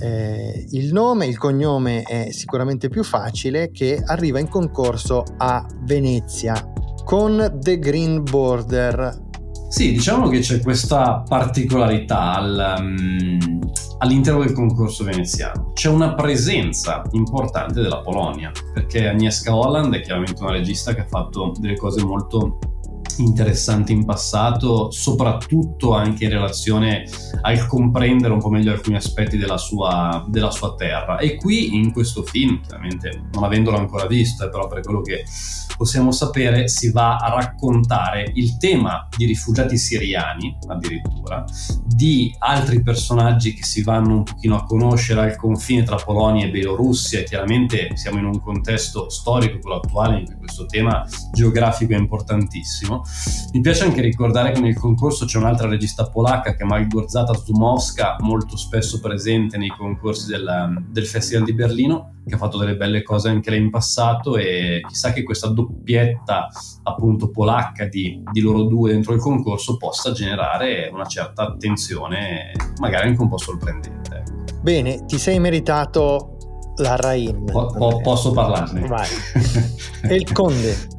eh, 0.00 0.66
il 0.70 0.92
nome, 0.92 1.26
il 1.26 1.38
cognome 1.38 2.02
è 2.02 2.32
sicuramente 2.32 2.88
più 2.88 3.04
facile, 3.04 3.70
che 3.70 4.02
arriva 4.04 4.40
in 4.40 4.48
concorso 4.48 5.22
a 5.36 5.64
Venezia 5.84 6.72
con 7.04 7.58
The 7.60 7.78
Green 7.78 8.24
Border. 8.24 9.26
Sì, 9.68 9.92
diciamo 9.92 10.28
che 10.28 10.38
c'è 10.38 10.60
questa 10.62 11.22
particolarità 11.28 12.34
al, 12.36 12.76
um, 12.78 13.58
all'interno 13.98 14.40
del 14.40 14.52
concorso 14.52 15.04
veneziano. 15.04 15.72
C'è 15.74 15.90
una 15.90 16.14
presenza 16.14 17.02
importante 17.12 17.82
della 17.82 18.00
Polonia, 18.00 18.50
perché 18.72 19.08
Agnieszka 19.08 19.54
Holland 19.54 19.94
è 19.94 20.00
chiaramente 20.00 20.42
una 20.42 20.52
regista 20.52 20.94
che 20.94 21.02
ha 21.02 21.06
fatto 21.06 21.52
delle 21.58 21.76
cose 21.76 22.02
molto 22.02 22.58
interessanti 23.22 23.92
in 23.92 24.04
passato, 24.04 24.90
soprattutto 24.90 25.94
anche 25.94 26.24
in 26.24 26.30
relazione 26.30 27.04
al 27.42 27.66
comprendere 27.66 28.32
un 28.32 28.40
po' 28.40 28.50
meglio 28.50 28.72
alcuni 28.72 28.96
aspetti 28.96 29.36
della 29.36 29.58
sua, 29.58 30.24
della 30.28 30.50
sua 30.50 30.74
terra. 30.74 31.18
E 31.18 31.36
qui 31.36 31.74
in 31.76 31.92
questo 31.92 32.22
film, 32.22 32.60
chiaramente 32.60 33.28
non 33.32 33.44
avendolo 33.44 33.76
ancora 33.76 34.06
visto, 34.06 34.44
è 34.44 34.50
però 34.50 34.66
per 34.68 34.80
quello 34.82 35.00
che 35.00 35.24
possiamo 35.78 36.10
sapere, 36.10 36.66
si 36.68 36.90
va 36.90 37.16
a 37.16 37.32
raccontare 37.32 38.32
il 38.34 38.56
tema 38.56 39.06
di 39.16 39.26
rifugiati 39.26 39.78
siriani, 39.78 40.58
addirittura, 40.66 41.44
di 41.86 42.34
altri 42.38 42.82
personaggi 42.82 43.54
che 43.54 43.62
si 43.62 43.82
vanno 43.82 44.16
un 44.16 44.22
pochino 44.24 44.56
a 44.56 44.64
conoscere 44.64 45.20
al 45.20 45.36
confine 45.36 45.84
tra 45.84 45.96
Polonia 45.96 46.46
e 46.46 46.50
Bielorussia. 46.50 47.22
Chiaramente 47.22 47.90
siamo 47.94 48.18
in 48.18 48.24
un 48.24 48.40
contesto 48.40 49.08
storico, 49.08 49.60
quello 49.60 49.76
attuale, 49.76 50.18
in 50.18 50.24
cui 50.26 50.36
questo 50.36 50.66
tema 50.66 51.06
geografico 51.32 51.94
è 51.94 51.96
importantissimo. 51.96 53.04
Mi 53.52 53.60
piace 53.60 53.84
anche 53.84 54.02
ricordare 54.02 54.52
che 54.52 54.60
nel 54.60 54.76
concorso 54.76 55.24
c'è 55.24 55.38
un'altra 55.38 55.68
regista 55.68 56.08
polacca 56.08 56.54
che 56.54 56.64
è 56.64 56.66
Malgorzata 56.66 57.32
Zumowska, 57.34 58.16
molto 58.20 58.56
spesso 58.56 59.00
presente 59.00 59.56
nei 59.56 59.70
concorsi 59.70 60.26
del, 60.26 60.84
del 60.90 61.06
Festival 61.06 61.44
di 61.44 61.54
Berlino, 61.54 62.16
che 62.26 62.34
ha 62.34 62.38
fatto 62.38 62.58
delle 62.58 62.76
belle 62.76 63.02
cose 63.02 63.30
anche 63.30 63.50
lei 63.50 63.60
in 63.60 63.70
passato 63.70 64.36
e 64.36 64.82
chissà 64.86 65.12
che 65.12 65.22
questa 65.22 65.48
doppietta 65.48 66.48
appunto 66.82 67.30
polacca 67.30 67.86
di, 67.86 68.22
di 68.30 68.40
loro 68.40 68.64
due 68.64 68.92
dentro 68.92 69.14
il 69.14 69.20
concorso 69.20 69.78
possa 69.78 70.12
generare 70.12 70.90
una 70.92 71.06
certa 71.06 71.48
attenzione, 71.48 72.52
magari 72.80 73.08
anche 73.08 73.22
un 73.22 73.28
po' 73.28 73.38
sorprendente. 73.38 74.24
Bene, 74.60 75.04
ti 75.06 75.18
sei 75.18 75.38
meritato 75.38 76.36
la 76.76 76.96
Rain. 76.96 77.44
Po- 77.44 77.66
po- 77.66 78.00
posso 78.02 78.32
parlarne? 78.32 78.86
Vai. 78.86 79.08
e 80.02 80.14
il 80.14 80.30
Conde. 80.32 80.96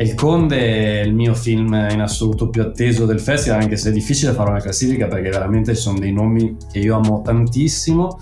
Il 0.00 0.14
Conde 0.14 1.00
è 1.00 1.00
il 1.00 1.12
mio 1.12 1.34
film 1.34 1.72
in 1.90 2.00
assoluto 2.00 2.50
più 2.50 2.62
atteso 2.62 3.04
del 3.04 3.18
festival, 3.18 3.62
anche 3.62 3.76
se 3.76 3.88
è 3.88 3.92
difficile 3.92 4.32
fare 4.32 4.50
una 4.50 4.60
classifica 4.60 5.08
perché 5.08 5.28
veramente 5.28 5.74
ci 5.74 5.80
sono 5.80 5.98
dei 5.98 6.12
nomi 6.12 6.56
che 6.70 6.78
io 6.78 6.96
amo 6.96 7.20
tantissimo 7.20 8.16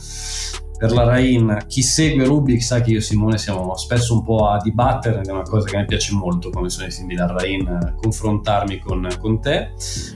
per 0.78 0.92
la 0.92 1.04
Rain, 1.04 1.64
chi 1.66 1.82
segue 1.82 2.24
Rubik 2.24 2.62
sa 2.62 2.80
che 2.80 2.90
io 2.90 2.98
e 2.98 3.00
Simone 3.00 3.38
siamo 3.38 3.76
spesso 3.76 4.14
un 4.14 4.22
po' 4.22 4.48
a 4.48 4.60
dibattere 4.60 5.20
ed 5.20 5.26
è 5.26 5.32
una 5.32 5.42
cosa 5.42 5.66
che 5.68 5.76
mi 5.76 5.86
piace 5.86 6.14
molto 6.14 6.50
come 6.50 6.68
sono 6.68 6.86
i 6.86 6.90
film 6.90 7.08
di 7.08 7.16
Rain 7.16 7.94
confrontarmi 7.96 8.78
con, 8.78 9.08
con, 9.18 9.40
te. 9.40 9.70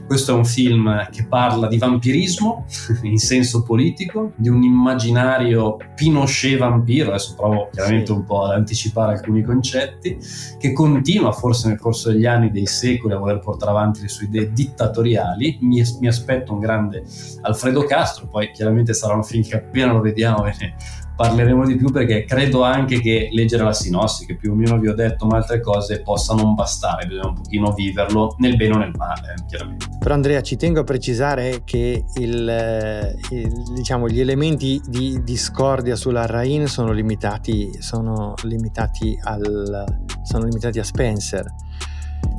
Questo 0.07 0.33
è 0.33 0.35
un 0.35 0.45
film 0.45 1.09
che 1.11 1.27
parla 1.27 1.67
di 1.67 1.79
vampirismo 1.79 2.67
in 3.03 3.19
senso 3.19 3.63
politico 3.63 4.33
di 4.37 4.49
un 4.49 4.63
immaginario 4.63 5.77
Pinochet 5.95 6.59
vampiro 6.59 7.11
adesso 7.11 7.35
provo 7.37 7.71
chiaramente 7.73 8.13
un 8.13 8.25
po' 8.25 8.45
ad 8.45 8.53
anticipare 8.53 9.15
alcuni 9.15 9.43
concetti 9.43 10.19
che 10.59 10.73
continua 10.73 11.33
forse 11.33 11.69
nel 11.69 11.79
corso 11.79 12.11
degli 12.11 12.27
anni 12.27 12.51
dei 12.51 12.67
secoli 12.67 13.15
a 13.15 13.19
voler 13.19 13.39
portare 13.39 13.71
avanti 13.71 14.03
le 14.03 14.09
sue 14.09 14.27
idee 14.27 14.53
dittatoriali. 14.53 15.59
Mi, 15.63 15.83
mi 16.01 16.07
aspetto 16.07 16.53
un 16.53 16.59
grande 16.59 17.05
Alfredo 17.43 17.85
Castro 17.85 18.27
poi 18.27 18.51
chiaramente 18.53 18.93
sarà 18.93 19.15
un 19.15 19.25
film 19.25 19.43
che 19.43 19.57
appena 19.57 19.93
lo 19.93 20.01
vediamo 20.01 20.49
ne 20.59 20.75
parleremo 21.21 21.67
di 21.67 21.77
più 21.77 21.91
perché 21.91 22.25
credo 22.25 22.65
anche 22.65 22.99
che 23.01 23.29
leggere 23.31 23.63
la 23.63 23.75
sinossi, 23.75 24.25
che 24.25 24.37
più 24.37 24.53
o 24.53 24.55
meno 24.55 24.79
vi 24.79 24.89
ho 24.89 24.95
detto, 24.95 25.27
ma 25.27 25.37
altre 25.37 25.61
cose 25.61 26.01
possa 26.01 26.35
non 26.35 26.55
bastare, 26.55 27.07
bisogna 27.07 27.29
un 27.29 27.35
pochino 27.35 27.73
viverlo 27.73 28.35
nel 28.39 28.57
bene 28.57 28.75
o 28.75 28.79
nel 28.79 28.93
male, 28.97 29.35
eh, 29.37 29.45
chiaramente. 29.47 29.87
Però 29.99 30.15
Andrea 30.15 30.41
ci 30.41 30.57
tengo 30.57 30.81
a 30.81 30.85
precisare 30.85 31.61
che 31.65 32.05
il, 32.15 32.49
eh, 32.49 33.17
il, 33.31 33.53
diciamo, 33.75 34.09
gli 34.09 34.21
elementi 34.21 34.81
di 34.87 35.23
discordia 35.23 35.95
sulla 35.95 36.25
Rain 36.25 36.67
sono 36.67 36.91
limitati, 36.91 37.71
sono 37.81 38.33
limitati, 38.45 39.19
al, 39.23 39.85
sono 40.23 40.45
limitati 40.45 40.79
a 40.79 40.85
Spencer 40.85 41.45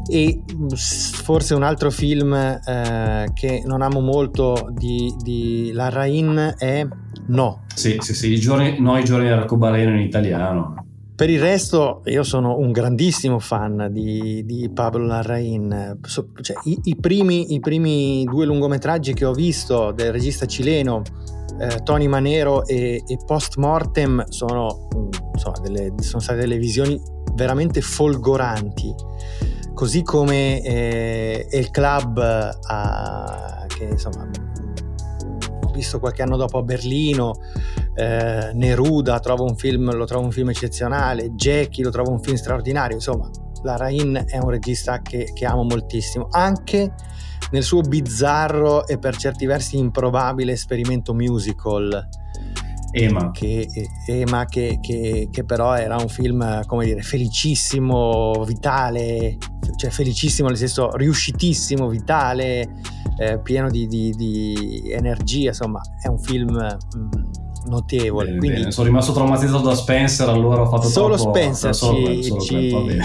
e 0.07 0.43
forse 1.23 1.53
un 1.53 1.63
altro 1.63 1.91
film 1.91 2.33
eh, 2.33 3.31
che 3.33 3.61
non 3.65 3.81
amo 3.81 3.99
molto 3.99 4.69
di, 4.71 5.13
di 5.19 5.71
Larrain 5.73 6.55
è 6.57 6.85
No. 7.27 7.63
Sì, 7.73 7.97
sì, 7.99 8.13
sì, 8.13 8.31
i 8.31 8.39
giorni, 8.39 8.79
no, 8.79 8.97
i 8.97 9.03
giorni 9.03 9.27
dell'arcobaleno 9.27 9.91
in 9.91 10.01
italiano. 10.01 10.85
Per 11.15 11.29
il 11.29 11.39
resto 11.39 12.01
io 12.05 12.23
sono 12.23 12.57
un 12.57 12.71
grandissimo 12.71 13.37
fan 13.37 13.89
di, 13.91 14.43
di 14.43 14.69
Pablo 14.73 15.05
Larrain, 15.05 15.99
so, 16.01 16.29
cioè, 16.41 16.57
i, 16.63 16.79
i, 16.85 16.95
primi, 16.95 17.53
i, 17.53 17.59
primi, 17.59 18.23
due 18.23 18.45
lungometraggi 18.45 19.13
che 19.13 19.25
ho 19.25 19.33
visto 19.33 19.91
del 19.91 20.11
regista 20.11 20.47
cileno 20.47 21.03
eh, 21.59 21.83
Tony 21.83 22.07
Manero 22.07 22.65
e, 22.65 23.03
e 23.05 23.17
Post 23.23 23.57
Mortem 23.57 24.23
sono, 24.29 24.87
insomma, 25.33 25.59
delle, 25.59 25.93
sono 25.99 26.21
state 26.21 26.39
delle 26.39 26.57
visioni 26.57 26.99
veramente 27.35 27.81
folgoranti 27.81 28.93
così 29.73 30.03
come 30.03 30.61
eh, 30.61 31.47
il 31.51 31.71
club 31.71 32.17
a, 32.19 33.65
che 33.67 33.85
insomma 33.85 34.29
visto 35.71 35.99
qualche 35.99 36.21
anno 36.21 36.37
dopo 36.37 36.57
a 36.57 36.63
Berlino 36.63 37.33
eh, 37.95 38.51
Neruda 38.53 39.19
trovo 39.19 39.43
un 39.45 39.55
film, 39.55 39.93
lo 39.95 40.05
trovo 40.05 40.25
un 40.25 40.31
film 40.31 40.49
eccezionale 40.49 41.31
Jackie 41.31 41.83
lo 41.83 41.89
trovo 41.89 42.11
un 42.11 42.21
film 42.21 42.35
straordinario 42.35 42.95
insomma 42.95 43.29
la 43.63 43.77
Rain 43.77 44.23
è 44.25 44.37
un 44.37 44.49
regista 44.49 45.01
che, 45.01 45.31
che 45.33 45.45
amo 45.45 45.63
moltissimo 45.63 46.27
anche 46.31 46.93
nel 47.51 47.63
suo 47.63 47.81
bizzarro 47.81 48.87
e 48.87 48.97
per 48.97 49.15
certi 49.17 49.45
versi 49.45 49.77
improbabile 49.77 50.53
esperimento 50.53 51.13
musical 51.13 52.09
Ema. 52.91 53.31
Che, 53.31 53.67
Ema 54.05 54.45
che, 54.45 54.79
che, 54.81 55.29
che, 55.31 55.43
però 55.45 55.75
era 55.75 55.95
un 55.95 56.09
film, 56.09 56.65
come 56.65 56.85
dire, 56.85 57.01
felicissimo, 57.01 58.43
vitale, 58.45 59.37
cioè 59.77 59.89
felicissimo 59.89 60.49
nel 60.49 60.57
senso 60.57 60.95
riuscitissimo, 60.95 61.87
vitale, 61.87 62.69
eh, 63.17 63.39
pieno 63.39 63.69
di, 63.69 63.87
di, 63.87 64.11
di, 64.11 64.91
energia, 64.91 65.49
insomma 65.49 65.81
è 66.01 66.07
un 66.07 66.19
film 66.19 66.53
mh, 66.53 66.97
mm, 66.97 67.09
notevole. 67.67 68.27
Bene, 68.27 68.37
Quindi, 68.39 68.57
bene. 68.59 68.71
Sono 68.71 68.87
rimasto 68.87 69.11
traumatizzato 69.13 69.67
da 69.67 69.75
Spencer, 69.75 70.29
allora 70.29 70.61
ho 70.61 70.69
fatto 70.69 70.87
solo 70.87 71.15
troppo, 71.15 71.31
Spencer 71.31 71.75
solo, 71.75 72.05
ci, 72.05 72.23
solo 72.23 72.41
ci, 72.41 73.01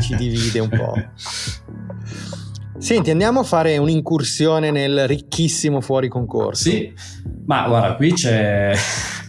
ci 0.00 0.14
divide 0.16 0.58
un 0.60 0.68
po'. 0.68 0.94
Senti, 2.82 3.10
andiamo 3.10 3.40
a 3.40 3.44
fare 3.44 3.78
un'incursione 3.78 4.72
nel 4.72 5.06
ricchissimo 5.06 5.80
fuori 5.80 6.08
concorso. 6.08 6.68
Sì, 6.68 6.92
ma 7.46 7.68
guarda, 7.68 7.94
qui 7.94 8.12
c'è. 8.12 8.74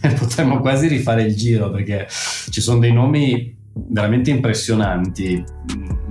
potremmo 0.18 0.60
quasi 0.60 0.88
rifare 0.88 1.22
il 1.22 1.36
giro 1.36 1.70
perché 1.70 2.06
ci 2.08 2.60
sono 2.60 2.80
dei 2.80 2.92
nomi 2.92 3.62
veramente 3.74 4.30
impressionanti. 4.30 5.44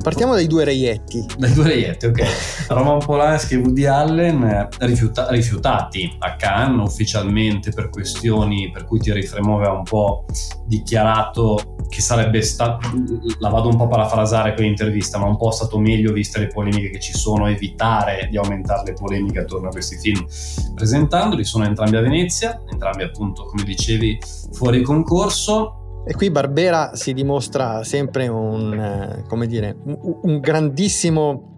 Partiamo 0.01 0.33
dai 0.33 0.47
due 0.47 0.65
reietti. 0.65 1.25
Dai 1.37 1.53
due 1.53 1.67
reietti, 1.67 2.07
ok. 2.07 2.67
Roman 2.69 2.99
Polanski 2.99 3.53
e 3.53 3.57
Woody 3.57 3.85
Allen 3.85 4.43
eh, 4.43 4.67
rifiuta- 4.79 5.29
rifiutati 5.29 6.13
a 6.19 6.35
Cannes 6.35 6.89
ufficialmente 6.89 7.71
per 7.71 7.89
questioni 7.89 8.69
per 8.71 8.85
cui 8.85 8.99
Thierry 8.99 9.23
Fremont 9.23 9.59
aveva 9.59 9.77
un 9.77 9.83
po' 9.83 10.25
dichiarato 10.65 11.75
che 11.87 12.01
sarebbe 12.01 12.41
stato, 12.41 12.89
la 13.39 13.49
vado 13.49 13.69
un 13.69 13.77
po' 13.77 13.83
a 13.83 13.87
parafrasare 13.87 14.55
quell'intervista, 14.55 15.19
ma 15.19 15.27
un 15.27 15.37
po' 15.37 15.51
stato 15.51 15.77
meglio 15.77 16.11
viste 16.11 16.39
le 16.39 16.47
polemiche 16.47 16.89
che 16.89 16.99
ci 16.99 17.13
sono, 17.13 17.47
evitare 17.47 18.27
di 18.31 18.37
aumentare 18.37 18.83
le 18.85 18.93
polemiche 18.93 19.39
attorno 19.39 19.67
a 19.67 19.71
questi 19.71 19.97
film 19.97 20.25
presentandoli. 20.73 21.45
Sono 21.45 21.65
entrambi 21.65 21.95
a 21.95 22.01
Venezia, 22.01 22.59
entrambi 22.69 23.03
appunto 23.03 23.45
come 23.45 23.63
dicevi 23.63 24.17
fuori 24.51 24.81
concorso 24.81 25.82
e 26.05 26.13
qui 26.13 26.29
Barbera 26.29 26.95
si 26.95 27.13
dimostra 27.13 27.83
sempre 27.83 28.27
un, 28.27 28.73
eh, 28.73 29.23
come 29.27 29.47
dire, 29.47 29.75
un, 29.83 30.19
un 30.21 30.39
grandissimo 30.39 31.51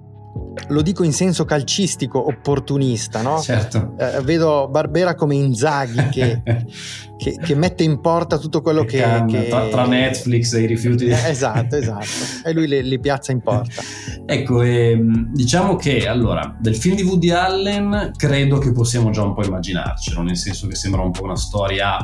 lo 0.68 0.82
dico 0.82 1.04
in 1.04 1.14
senso 1.14 1.46
calcistico, 1.46 2.28
opportunista, 2.28 3.22
no? 3.22 3.40
Certo. 3.40 3.96
Eh, 3.98 4.22
vedo 4.22 4.68
Barbera 4.70 5.16
come 5.16 5.36
Inzaghi 5.36 6.10
che, 6.10 6.42
che, 7.18 7.38
che, 7.42 7.56
mette 7.56 7.84
in 7.84 8.02
porta 8.02 8.38
tutto 8.38 8.62
quello 8.62 8.84
che... 8.84 8.98
che 9.28 9.48
tra, 9.48 9.68
tra, 9.68 9.86
Netflix 9.86 10.54
e 10.54 10.62
i 10.62 10.66
rifiuti. 10.66 11.06
Eh, 11.06 11.30
esatto, 11.30 11.76
esatto. 11.78 12.06
e 12.44 12.52
lui 12.54 12.68
li, 12.68 12.84
li 12.84 13.00
piazza 13.00 13.32
in 13.32 13.42
porta. 13.42 13.82
ecco, 14.26 14.62
ehm, 14.62 15.32
diciamo 15.34 15.76
che 15.76 16.08
allora, 16.08 16.56
del 16.60 16.76
film 16.76 16.96
di 16.96 17.04
Woody 17.04 17.30
Allen 17.30 18.12
credo 18.16 18.58
che 18.58 18.72
possiamo 18.72 19.12
già 19.12 19.24
un 19.24 19.34
po' 19.34 19.44
immaginarcelo, 19.44 20.22
nel 20.22 20.38
senso 20.38 20.68
che 20.68 20.76
sembra 20.76 21.02
un 21.02 21.12
po' 21.12 21.24
una 21.24 21.38
storia 21.38 21.98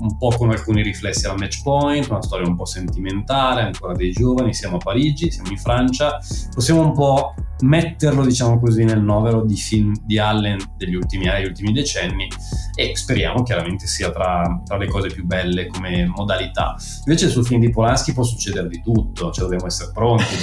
un 0.00 0.16
po' 0.16 0.28
con 0.36 0.50
alcuni 0.50 0.82
riflessi 0.82 1.26
alla 1.26 1.36
match 1.36 1.62
point, 1.62 2.08
una 2.08 2.22
storia 2.22 2.46
un 2.46 2.56
po' 2.56 2.64
sentimentale, 2.64 3.62
ancora 3.62 3.94
dei 3.94 4.10
giovani, 4.10 4.54
siamo 4.54 4.76
a 4.76 4.78
Parigi, 4.78 5.30
siamo 5.30 5.50
in 5.50 5.58
Francia, 5.58 6.18
possiamo 6.52 6.80
un 6.82 6.92
po' 6.92 7.34
metterlo, 7.62 8.24
diciamo 8.24 8.58
così, 8.58 8.84
nel 8.84 9.02
novero 9.02 9.44
di 9.44 9.56
film 9.56 9.94
di 10.04 10.18
Allen 10.18 10.58
degli 10.76 10.94
ultimi 10.94 11.28
anni, 11.28 11.40
degli 11.40 11.48
ultimi 11.48 11.72
decenni 11.72 12.28
e 12.74 12.96
speriamo 12.96 13.42
chiaramente 13.42 13.86
sia 13.86 14.10
tra, 14.10 14.62
tra, 14.64 14.76
le 14.76 14.86
cose 14.86 15.08
più 15.08 15.24
belle 15.24 15.66
come 15.66 16.06
modalità. 16.06 16.76
Invece 17.04 17.28
sul 17.28 17.44
film 17.44 17.60
di 17.60 17.70
Polanski 17.70 18.12
può 18.12 18.22
succedere 18.22 18.68
di 18.68 18.80
tutto, 18.82 19.30
cioè 19.30 19.44
dobbiamo 19.44 19.66
essere 19.66 19.90
pronti, 19.92 20.34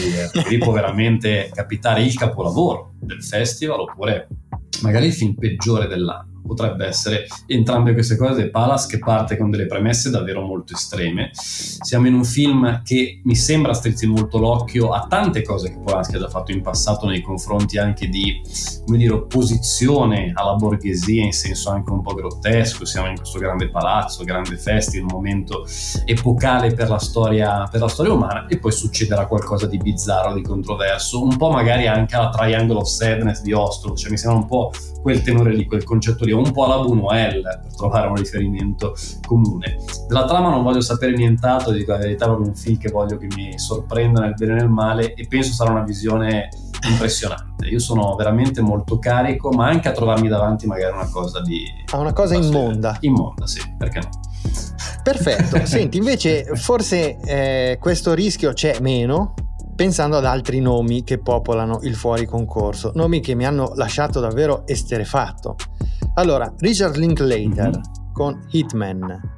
lì 0.48 0.58
può 0.58 0.72
veramente 0.72 1.50
capitare 1.54 2.04
il 2.04 2.14
capolavoro 2.14 2.94
del 3.00 3.24
festival 3.24 3.82
oppure 3.82 4.28
magari 4.82 5.08
il 5.08 5.14
film 5.14 5.34
peggiore 5.34 5.88
dell'anno 5.88 6.37
potrebbe 6.48 6.86
essere 6.86 7.28
entrambe 7.46 7.94
queste 7.94 8.18
cose. 8.18 8.50
Palace 8.50 8.88
che 8.88 9.00
parte 9.00 9.38
con 9.38 9.52
delle 9.52 9.68
premesse 9.68 10.10
davvero 10.10 10.42
molto 10.42 10.74
estreme. 10.74 11.30
Siamo 11.34 12.08
in 12.08 12.16
un 12.16 12.24
film 12.24 12.82
che 12.84 13.22
mi 13.24 13.36
sembra 13.36 13.74
strizzi 13.74 14.08
molto 14.08 14.40
l'occhio 14.40 14.90
a 14.90 15.06
tante 15.08 15.44
cose 15.44 15.70
che 15.70 15.80
Polanski 15.80 16.16
ha 16.16 16.20
già 16.20 16.30
fatto 16.30 16.52
in 16.52 16.62
passato 16.62 17.06
nei 17.08 17.22
confronti 17.22 17.78
anche 17.78 18.08
di, 18.08 18.42
come 18.86 18.98
dire, 18.98 19.14
opposizione 19.14 20.32
alla 20.34 20.56
borghesia 20.56 21.24
in 21.24 21.34
senso 21.34 21.70
anche 21.70 21.92
un 21.92 22.02
po' 22.02 22.14
grottesco. 22.14 22.86
Siamo 22.86 23.08
in 23.08 23.18
questo 23.18 23.38
grande 23.40 23.70
palazzo, 23.70 24.24
grande 24.24 24.58
festa, 24.58 24.98
in 24.98 25.04
un 25.04 25.10
momento 25.12 25.66
epocale 26.06 26.74
per 26.74 26.90
la 26.90 27.00
storia, 27.00 27.68
per 27.70 27.82
la 27.82 27.88
storia 27.88 28.14
umana 28.14 28.46
e 28.48 28.58
poi 28.58 28.72
succederà 28.72 29.28
qualcosa 29.28 29.68
di 29.68 29.78
bizzarro, 29.78 30.34
di 30.34 30.42
controverso, 30.42 31.22
un 31.22 31.36
po' 31.38 31.50
magari 31.50 31.88
anche 31.88 32.16
alla 32.16 32.30
Triangle 32.30 32.78
of 32.78 32.88
Sadness 32.88 33.42
di 33.42 33.54
Ostro, 33.54 33.94
cioè 33.94 34.10
mi 34.10 34.18
sembra 34.18 34.40
un 34.40 34.48
po' 34.48 34.72
quel 35.02 35.22
tenore 35.22 35.54
lì, 35.54 35.66
quel 35.66 35.84
concetto 35.84 36.26
lì, 36.26 36.32
un 36.38 36.52
po' 36.52 36.66
alla 36.66 36.78
Buñuel 36.78 37.42
per 37.42 37.76
trovare 37.76 38.08
un 38.08 38.16
riferimento 38.16 38.96
comune. 39.26 39.78
Della 40.08 40.26
trama 40.26 40.50
non 40.50 40.64
voglio 40.64 40.82
sapere 40.82 41.14
nient'altro, 41.14 41.72
dico 41.72 41.92
la 41.92 41.98
verità, 41.98 42.26
è 42.26 42.30
un 42.30 42.54
film 42.56 42.78
che 42.78 42.90
voglio 42.90 43.18
che 43.18 43.28
mi 43.36 43.58
sorprenda 43.58 44.22
nel 44.22 44.34
bene 44.36 44.54
e 44.54 44.56
nel 44.56 44.70
male 44.70 45.14
e 45.14 45.28
penso 45.28 45.54
sarà 45.54 45.72
una 45.72 45.84
visione 45.84 46.50
impressionante. 46.90 47.68
Io 47.68 47.80
sono 47.80 48.16
veramente 48.16 48.62
molto 48.62 49.00
carico, 49.00 49.50
ma 49.50 49.68
anche 49.68 49.90
a 49.90 49.92
trovarmi 49.92 50.28
davanti 50.28 50.68
magari 50.68 50.94
una 50.94 51.10
cosa 51.10 51.42
di... 51.42 51.66
Ah, 51.92 51.98
una 51.98 52.14
cosa 52.14 52.36
immonda. 52.36 52.98
Immonda, 53.02 53.48
sì, 53.48 53.62
perché 53.78 54.00
no? 54.00 54.10
Perfetto, 55.04 55.64
senti, 55.66 55.98
invece 55.98 56.46
forse 56.56 57.18
eh, 57.20 57.78
questo 57.80 58.14
rischio 58.14 58.54
c'è 58.54 58.78
meno 58.80 59.34
pensando 59.76 60.18
ad 60.18 60.26
altri 60.26 60.60
nomi 60.60 61.04
che 61.04 61.20
popolano 61.20 61.80
il 61.84 61.96
fuori 61.96 62.26
concorso, 62.26 62.92
nomi 62.96 63.20
che 63.20 63.36
mi 63.36 63.46
hanno 63.46 63.74
lasciato 63.76 64.20
davvero 64.20 64.66
esterefatto. 64.66 65.56
Allora, 66.18 66.52
Richard 66.58 66.96
Linklater 66.96 67.70
mm-hmm. 67.70 68.12
con 68.12 68.40
Hitman. 68.50 69.36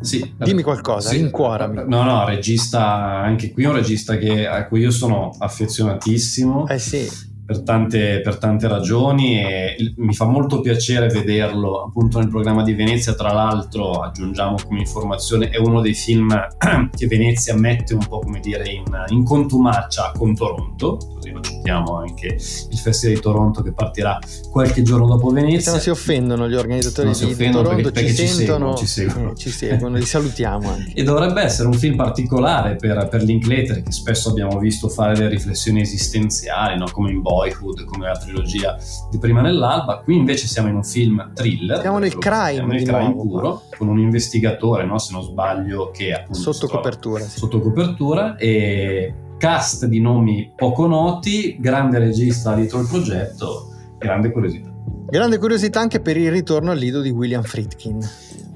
Sì, 0.00 0.34
Dimmi 0.38 0.62
qualcosa, 0.62 1.10
sì, 1.10 1.16
rincuorami. 1.16 1.82
No, 1.86 2.04
no, 2.04 2.24
regista, 2.24 3.20
anche 3.20 3.52
qui 3.52 3.64
un 3.64 3.74
regista 3.74 4.16
che, 4.16 4.46
a 4.46 4.66
cui 4.66 4.80
io 4.80 4.90
sono 4.90 5.30
affezionatissimo. 5.38 6.68
Eh 6.68 6.78
sì 6.78 7.28
per 7.50 7.62
tante, 7.62 8.20
per 8.20 8.38
tante, 8.38 8.68
ragioni 8.68 9.40
e 9.40 9.92
mi 9.96 10.14
fa 10.14 10.24
molto 10.24 10.60
piacere 10.60 11.08
vederlo 11.08 11.82
appunto 11.82 12.20
nel 12.20 12.28
programma 12.28 12.62
di 12.62 12.74
Venezia. 12.74 13.14
Tra 13.14 13.32
l'altro, 13.32 13.90
aggiungiamo 14.02 14.54
come 14.64 14.78
informazione, 14.78 15.48
è 15.48 15.58
uno 15.58 15.80
dei 15.80 15.94
film 15.94 16.28
che 16.94 17.06
Venezia 17.08 17.56
mette 17.56 17.94
un 17.94 18.06
po' 18.06 18.20
come 18.20 18.38
dire 18.38 18.68
in, 18.68 18.84
in 19.08 19.24
contumacia 19.24 20.12
con 20.16 20.32
Toronto, 20.36 20.96
così 21.14 21.30
lo 21.32 21.40
citiamo 21.40 21.96
anche 21.96 22.26
il 22.26 22.78
Festival 22.78 23.16
di 23.16 23.20
Toronto 23.20 23.62
che 23.62 23.72
partirà 23.72 24.16
qualche 24.48 24.82
giorno 24.82 25.08
dopo 25.08 25.30
Venezia. 25.30 25.60
Se 25.60 25.70
non 25.70 25.80
si 25.80 25.90
offendono 25.90 26.48
gli 26.48 26.54
organizzatori 26.54 27.08
non 27.08 27.18
di, 27.18 27.34
di 27.34 27.50
Toronto, 27.50 27.68
perché, 27.68 27.90
perché 27.90 28.14
ci, 28.14 28.26
sentono, 28.28 28.74
ci 28.76 28.86
seguono, 28.86 29.34
ci 29.34 29.50
seguono, 29.50 29.96
li 29.96 30.06
salutiamo 30.06 30.68
anche. 30.68 30.92
E 31.00 31.02
dovrebbe 31.02 31.42
essere 31.42 31.66
un 31.66 31.74
film 31.74 31.96
particolare 31.96 32.76
per, 32.76 33.08
per 33.08 33.22
Linklater 33.24 33.82
che 33.82 33.90
spesso 33.90 34.28
abbiamo 34.28 34.58
visto 34.60 34.88
fare 34.88 35.14
delle 35.14 35.30
riflessioni 35.30 35.80
esistenziali, 35.80 36.78
no? 36.78 36.86
come 36.92 37.10
in 37.10 37.22
Boy 37.22 37.39
Boyhood 37.40 37.84
come 37.84 38.06
la 38.06 38.16
trilogia 38.16 38.76
di 39.10 39.18
Prima 39.18 39.40
nell'alba. 39.40 39.98
Qui 39.98 40.16
invece 40.16 40.46
siamo 40.46 40.68
in 40.68 40.74
un 40.74 40.84
film 40.84 41.32
thriller. 41.32 41.80
Siamo 41.80 41.98
nel 41.98 42.18
crime, 42.18 42.52
siamo 42.52 42.72
nel 42.72 42.82
crime 42.82 43.12
puro, 43.12 43.62
con 43.76 43.88
un 43.88 43.98
investigatore, 43.98 44.84
no? 44.84 44.98
se 44.98 45.12
non 45.12 45.22
sbaglio, 45.22 45.90
che 45.90 46.12
appunto 46.12 46.38
sotto 46.38 46.66
copertura. 46.66 47.24
Sì. 47.24 47.38
Sotto 47.38 47.60
copertura 47.60 48.36
e 48.36 49.14
cast 49.38 49.86
di 49.86 50.00
nomi 50.00 50.52
poco 50.54 50.86
noti, 50.86 51.56
grande 51.58 51.98
regista 51.98 52.54
dietro 52.54 52.80
il 52.80 52.88
progetto, 52.88 53.72
grande 53.96 54.30
curiosità. 54.30 54.68
Grande 55.08 55.38
curiosità 55.38 55.80
anche 55.80 56.00
per 56.00 56.16
il 56.16 56.30
ritorno 56.30 56.70
al 56.70 56.78
lido 56.78 57.00
di 57.00 57.10
William 57.10 57.42
Friedkin. 57.42 57.98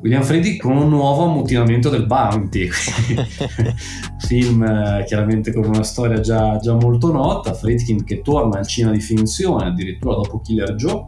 William 0.04 0.22
Friedkin 0.22 0.58
con 0.58 0.76
un 0.76 0.90
nuovo 0.90 1.24
ammutinamento 1.24 1.88
del 1.88 2.04
Bounty, 2.04 2.68
film 4.28 4.62
eh, 4.62 5.04
chiaramente 5.06 5.50
con 5.50 5.64
una 5.64 5.82
storia 5.82 6.20
già, 6.20 6.58
già, 6.58 6.74
molto 6.74 7.10
nota, 7.10 7.54
Friedkin 7.54 8.04
che 8.04 8.20
torna 8.20 8.58
al 8.58 8.66
cinema 8.66 8.92
di 8.92 9.00
finzione 9.00 9.68
addirittura 9.68 10.16
dopo 10.16 10.42
Killer 10.42 10.74
Joe, 10.74 11.06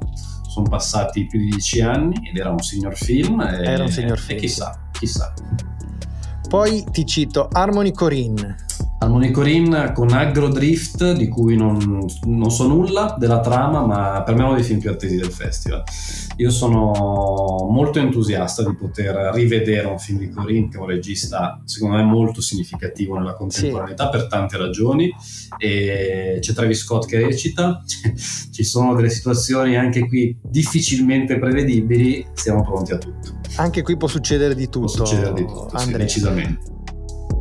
sono 0.48 0.66
passati 0.66 1.26
più 1.26 1.38
di 1.38 1.50
dieci 1.50 1.82
anni 1.82 2.26
ed 2.26 2.38
era 2.38 2.48
un 2.48 2.60
signor 2.60 2.96
film. 2.96 3.38
E, 3.42 3.64
era 3.64 3.84
un 3.84 3.90
signor 3.90 4.18
film. 4.18 4.38
E 4.38 4.40
chissà, 4.40 4.88
chissà. 4.92 5.34
Poi 6.48 6.82
ti 6.90 7.04
cito 7.04 7.50
Harmony 7.52 7.92
Corinne. 7.92 8.65
Harmony 8.98 9.30
Corinne 9.30 9.92
con 9.92 10.10
Agro 10.10 10.48
Drift, 10.48 11.12
di 11.12 11.28
cui 11.28 11.54
non, 11.54 12.06
non, 12.24 12.50
so 12.50 12.66
nulla 12.66 13.14
della 13.18 13.40
trama, 13.40 13.84
ma 13.84 14.22
per 14.22 14.34
me 14.34 14.40
è 14.42 14.44
uno 14.44 14.54
dei 14.54 14.64
film 14.64 14.80
più 14.80 14.90
attesi 14.90 15.16
del 15.16 15.30
festival. 15.30 15.82
Io 16.36 16.50
sono 16.50 17.68
molto 17.70 17.98
entusiasta 17.98 18.62
di 18.62 18.74
poter 18.74 19.32
rivedere 19.34 19.86
un 19.86 19.98
film 19.98 20.18
di 20.18 20.30
Corinne, 20.30 20.68
che 20.68 20.78
è 20.78 20.80
un 20.80 20.86
regista 20.86 21.60
secondo 21.64 21.96
me 21.96 22.02
molto 22.04 22.40
significativo 22.40 23.18
nella 23.18 23.34
contemporaneità 23.34 24.04
sì. 24.04 24.10
per 24.10 24.26
tante 24.28 24.56
ragioni. 24.56 25.14
E 25.58 26.38
c'è 26.40 26.52
Travis 26.54 26.78
Scott 26.78 27.06
che 27.06 27.18
recita, 27.18 27.82
ci 28.50 28.64
sono 28.64 28.94
delle 28.94 29.10
situazioni 29.10 29.76
anche 29.76 30.06
qui 30.06 30.38
difficilmente 30.42 31.38
prevedibili, 31.38 32.26
siamo 32.32 32.62
pronti 32.62 32.92
a 32.92 32.98
tutto. 32.98 33.40
Anche 33.56 33.82
qui 33.82 33.96
può 33.96 34.08
succedere 34.08 34.54
di 34.54 34.68
tutto. 34.68 34.92
Può 34.94 35.04
succedere 35.04 35.34
di 35.34 35.44
tutto, 35.44 35.78
sì, 35.78 35.92
decisamente. 35.92 36.75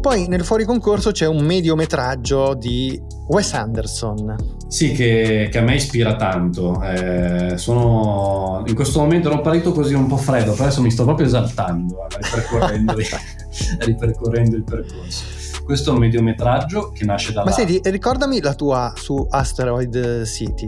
Poi 0.06 0.28
nel 0.28 0.46
fuori 0.46 0.66
concorso 0.66 1.10
c'è 1.10 1.26
un 1.26 1.44
mediometraggio 1.44 2.54
di 2.54 3.02
Wes 3.26 3.54
Anderson. 3.54 4.36
Sì, 4.68 4.92
che, 4.92 5.50
che 5.52 5.58
a 5.58 5.64
me 5.64 5.78
ispira 5.78 6.16
tanto. 6.16 6.80
Eh, 6.84 7.58
sono 7.58 8.64
in 8.68 8.76
questo 8.76 9.00
momento 9.00 9.32
ero 9.32 9.42
parito 9.42 9.72
così 9.72 9.96
un 9.96 10.06
po' 10.06 10.18
freddo, 10.18 10.52
però 10.52 10.66
adesso 10.66 10.84
mi 10.84 10.92
sto 10.92 11.06
proprio 11.06 11.26
esaltando, 11.26 12.04
eh, 12.04 12.18
ripercorrendo, 12.22 12.94
ripercorrendo 13.82 14.56
il 14.56 14.64
percorso. 14.64 15.24
Questo 15.64 15.90
è 15.90 15.94
un 15.94 16.00
mediometraggio 16.02 16.92
che 16.92 17.04
nasce 17.04 17.34
dalla... 17.34 17.46
Ma 17.46 17.52
senti, 17.52 17.82
ricordami 17.86 18.40
la 18.42 18.54
tua 18.54 18.94
su 18.96 19.26
Asteroid 19.28 20.24
City. 20.26 20.68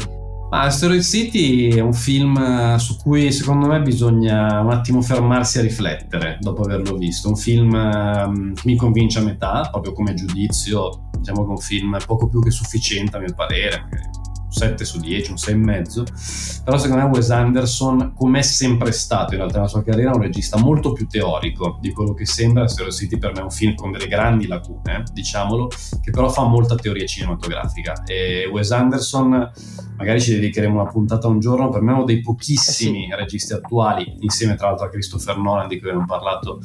Ma 0.50 0.62
Asteroid 0.62 1.02
City 1.02 1.74
è 1.74 1.82
un 1.82 1.94
film 1.94 2.38
eh, 2.38 2.80
su 2.80 2.96
cui 2.98 3.34
secondo 3.34 3.68
me 3.68 3.82
bisogna 3.82 4.62
un 4.62 4.72
attimo 4.72 5.02
fermarsi 5.02 5.60
a 5.60 5.62
riflettere 5.62 6.38
dopo 6.40 6.62
averlo 6.62 6.96
visto. 6.96 7.28
Un 7.28 7.36
film 7.36 7.76
ehm, 7.76 8.54
che 8.54 8.62
mi 8.64 8.78
convince 8.78 9.20
a 9.20 9.24
metà, 9.24 9.68
proprio 9.70 9.92
come 9.92 10.14
giudizio, 10.14 11.10
diciamo 11.18 11.42
che 11.42 11.48
è 11.48 11.52
un 11.52 11.58
film 11.58 11.98
poco 12.06 12.30
più 12.30 12.42
che 12.42 12.52
sufficiente 12.52 13.18
a 13.18 13.20
mio 13.20 13.34
parere, 13.36 13.82
magari 13.82 14.27
7 14.58 14.84
su 14.84 15.00
10, 15.00 15.32
un 15.32 15.38
6,5. 15.38 16.64
Però 16.64 16.78
secondo 16.78 17.04
me 17.04 17.10
Wes 17.12 17.30
Anderson, 17.30 18.14
come 18.16 18.40
è 18.40 18.42
sempre 18.42 18.92
stato 18.92 19.34
in 19.34 19.40
realtà 19.40 19.58
nella 19.58 19.70
sua 19.70 19.84
carriera, 19.84 20.12
è 20.12 20.16
un 20.16 20.22
regista 20.22 20.58
molto 20.58 20.92
più 20.92 21.08
teorico 21.08 21.78
di 21.80 21.92
quello 21.92 22.14
che 22.14 22.26
sembra. 22.26 22.68
Stereo 22.68 22.92
City 22.92 23.18
per 23.18 23.34
me 23.34 23.40
è 23.40 23.44
un 23.44 23.52
film 23.52 23.76
con 23.76 23.92
delle 23.92 24.08
grandi 24.08 24.48
lacune, 24.48 25.04
diciamolo, 25.14 25.70
che 26.02 26.12
però 26.12 26.30
fa 26.30 26.44
molta 26.44 26.76
teoria 26.76 27.06
cinematografica. 27.06 28.04
E 28.06 28.50
Wes 28.52 28.72
Anderson, 28.72 29.52
magari 29.98 30.20
ci 30.20 30.34
dedicheremo 30.34 30.82
una 30.82 30.90
puntata 30.90 31.28
un 31.28 31.40
giorno, 31.40 31.70
per 31.70 31.82
me 31.82 31.92
è 31.92 31.96
uno 31.96 32.04
dei 32.04 32.22
pochissimi 32.22 33.06
eh 33.06 33.10
sì. 33.12 33.16
registi 33.16 33.54
attuali, 33.54 34.18
insieme 34.22 34.56
tra 34.56 34.68
l'altro 34.68 34.88
a 34.88 34.90
Christopher 34.90 35.38
Nolan, 35.38 35.68
di 35.68 35.80
cui 35.80 35.90
abbiamo 35.90 36.08
parlato 36.08 36.60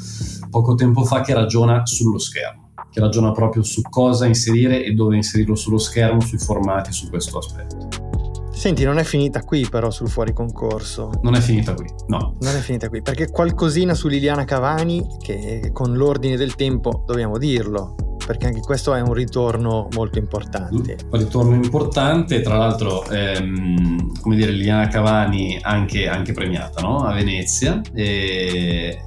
poco 0.50 0.74
tempo 0.74 1.04
fa, 1.04 1.20
che 1.20 1.34
ragiona 1.34 1.84
sullo 1.84 2.18
schermo 2.18 2.71
che 2.92 3.00
ragiona 3.00 3.32
proprio 3.32 3.62
su 3.62 3.80
cosa 3.88 4.26
inserire 4.26 4.84
e 4.84 4.92
dove 4.92 5.16
inserirlo 5.16 5.54
sullo 5.54 5.78
schermo, 5.78 6.20
sui 6.20 6.38
formati, 6.38 6.92
su 6.92 7.08
questo 7.08 7.38
aspetto. 7.38 7.88
Senti, 8.52 8.84
non 8.84 8.98
è 8.98 9.02
finita 9.02 9.42
qui 9.42 9.66
però 9.68 9.90
sul 9.90 10.10
fuori 10.10 10.34
concorso. 10.34 11.10
Non 11.22 11.34
è 11.34 11.40
finita 11.40 11.74
qui, 11.74 11.86
no. 12.08 12.36
Non 12.40 12.54
è 12.54 12.60
finita 12.60 12.88
qui, 12.90 13.00
perché 13.00 13.30
qualcosina 13.30 13.94
su 13.94 14.08
Liliana 14.08 14.44
Cavani, 14.44 15.04
che 15.20 15.70
con 15.72 15.94
l'ordine 15.94 16.36
del 16.36 16.54
tempo 16.54 17.02
dobbiamo 17.06 17.38
dirlo, 17.38 17.96
perché 18.26 18.46
anche 18.46 18.60
questo 18.60 18.94
è 18.94 19.00
un 19.00 19.12
ritorno 19.12 19.88
molto 19.94 20.18
importante. 20.18 20.96
Un 21.10 21.18
ritorno 21.18 21.54
importante, 21.54 22.40
tra 22.40 22.56
l'altro, 22.56 23.08
ehm, 23.08 24.20
come 24.20 24.36
dire, 24.36 24.50
Liliana 24.52 24.88
Cavani 24.88 25.58
anche, 25.60 26.08
anche 26.08 26.32
premiata 26.32 26.80
no? 26.80 26.98
a 26.98 27.12
Venezia, 27.12 27.80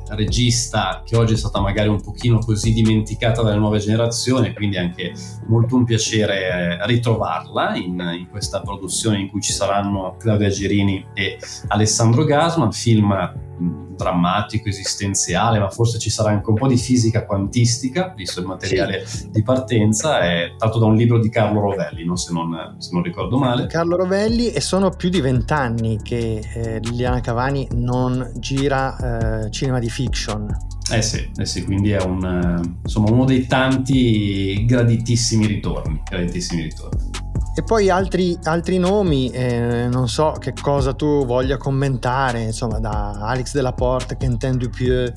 regista 0.10 1.02
che 1.06 1.16
oggi 1.16 1.34
è 1.34 1.38
stata 1.38 1.60
magari 1.60 1.90
un 1.90 2.02
pochino 2.02 2.40
così 2.40 2.74
dimenticata 2.74 3.42
dalle 3.42 3.58
nuove 3.58 3.80
generazioni, 3.80 4.54
quindi 4.54 4.78
anche 4.78 5.14
molto 5.48 5.76
un 5.76 5.86
piacere 5.86 6.80
eh, 6.80 6.86
ritrovarla 6.86 7.76
in, 7.76 8.00
in 8.18 8.28
questa 8.30 8.62
produzione 8.62 9.20
in 9.20 9.30
cui 9.30 9.42
ci 9.42 9.54
saranno 9.54 10.16
Claudia 10.18 10.50
Girini 10.50 11.06
e 11.14 11.38
Alessandro 11.68 12.24
Gasman, 12.24 12.72
film 12.72 13.14
drammatico, 13.58 14.70
esistenziale, 14.70 15.60
ma 15.60 15.70
forse 15.70 16.00
ci 16.00 16.10
sarà 16.10 16.30
anche 16.30 16.50
un 16.50 16.56
po' 16.56 16.68
di 16.68 16.78
fisica 16.78 17.26
quantistica, 17.26 18.14
visto 18.16 18.40
il 18.40 18.46
materiale 18.46 19.06
sì. 19.06 19.30
di 19.32 19.42
partenza, 19.42 20.20
è 20.20 20.54
tratto 20.58 20.80
da 20.80 20.86
un 20.86 20.96
libro 20.96 21.20
di 21.20 21.30
Carlo 21.30 21.62
Rovelli, 21.62 22.06
no? 22.06 22.16
se, 22.16 22.34
non, 22.34 22.76
se, 22.78 22.90
non, 22.92 23.04
ricordo 23.04 23.38
male. 23.38 23.68
Carlo 23.68 23.96
Rovelli 23.96 24.52
e 24.52 24.62
sono 24.62 24.90
più 24.90 25.10
di 25.10 25.22
vent'anni 25.22 26.00
che 26.02 26.42
eh, 26.54 26.80
Liliana 26.80 27.22
Cavani 27.22 27.68
non 27.74 28.32
gira 28.38 29.44
eh, 29.46 29.52
cinema 29.52 29.80
di 29.80 29.90
fiction. 29.90 30.74
Eh 30.92 31.02
sì, 31.02 31.32
eh 31.36 31.46
sì, 31.46 31.64
quindi 31.64 31.92
è 31.92 32.02
un, 32.02 32.78
insomma, 32.84 33.10
uno 33.10 33.26
dei 33.26 33.48
tanti 33.48 34.66
graditissimi 34.66 35.48
ritorni, 35.48 36.00
graditissimi 36.08 36.62
ritorni. 36.62 37.05
E 37.58 37.64
poi 37.64 37.90
altri, 37.90 38.38
altri 38.44 38.78
nomi, 38.78 39.30
eh, 39.30 39.88
non 39.90 40.10
so 40.10 40.36
che 40.38 40.54
cosa 40.62 40.94
tu 40.94 41.26
voglia 41.26 41.56
commentare, 41.56 42.42
insomma, 42.42 42.80
da 42.80 43.12
Alex 43.12 43.54
Della 43.54 43.72
Porte, 43.72 44.18
Quentin 44.18 44.58
Dupieux, 44.58 45.14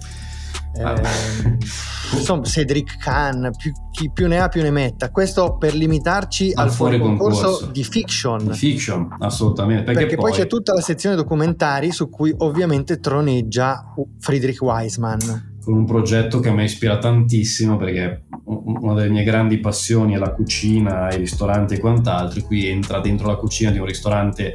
eh, 0.75 0.83
ah. 0.83 1.01
insomma, 2.17 2.45
Cedric 2.45 2.97
Kahn, 2.99 3.51
più, 3.57 3.73
chi 3.91 4.13
più 4.13 4.29
ne 4.29 4.39
ha 4.39 4.49
più 4.49 4.63
ne 4.63 4.71
metta. 4.71 5.11
Questo 5.11 5.57
per 5.57 5.75
limitarci 5.75 6.53
al, 6.55 6.67
al 6.69 6.73
fuori 6.73 7.01
concorso, 7.01 7.43
concorso 7.43 7.67
di 7.73 7.83
fiction. 7.83 8.47
Di 8.47 8.57
fiction, 8.57 9.17
assolutamente. 9.19 9.83
Perché, 9.83 10.01
Perché 10.03 10.15
poi... 10.15 10.31
poi... 10.31 10.39
c'è 10.39 10.47
tutta 10.47 10.73
la 10.73 10.81
sezione 10.81 11.17
documentari 11.17 11.91
su 11.91 12.09
cui 12.09 12.33
ovviamente 12.39 13.01
troneggia 13.01 13.95
Friedrich 14.21 14.63
Weisman 14.63 15.57
con 15.69 15.77
un 15.77 15.85
progetto 15.85 16.41
che 16.41 16.49
a 16.49 16.55
me 16.55 16.65
ispira 16.65 16.97
tantissimo 16.97 17.77
perché 17.77 18.23
una 18.45 18.95
delle 18.95 19.11
mie 19.11 19.23
grandi 19.23 19.59
passioni 19.59 20.15
è 20.15 20.17
la 20.17 20.31
cucina, 20.31 21.13
i 21.13 21.19
ristoranti 21.19 21.75
e 21.75 21.79
quant'altro. 21.79 22.41
Qui 22.41 22.69
entra 22.69 23.01
dentro 23.01 23.27
la 23.27 23.37
cucina 23.37 23.71
di 23.71 23.79
un 23.79 23.85
ristorante 23.85 24.51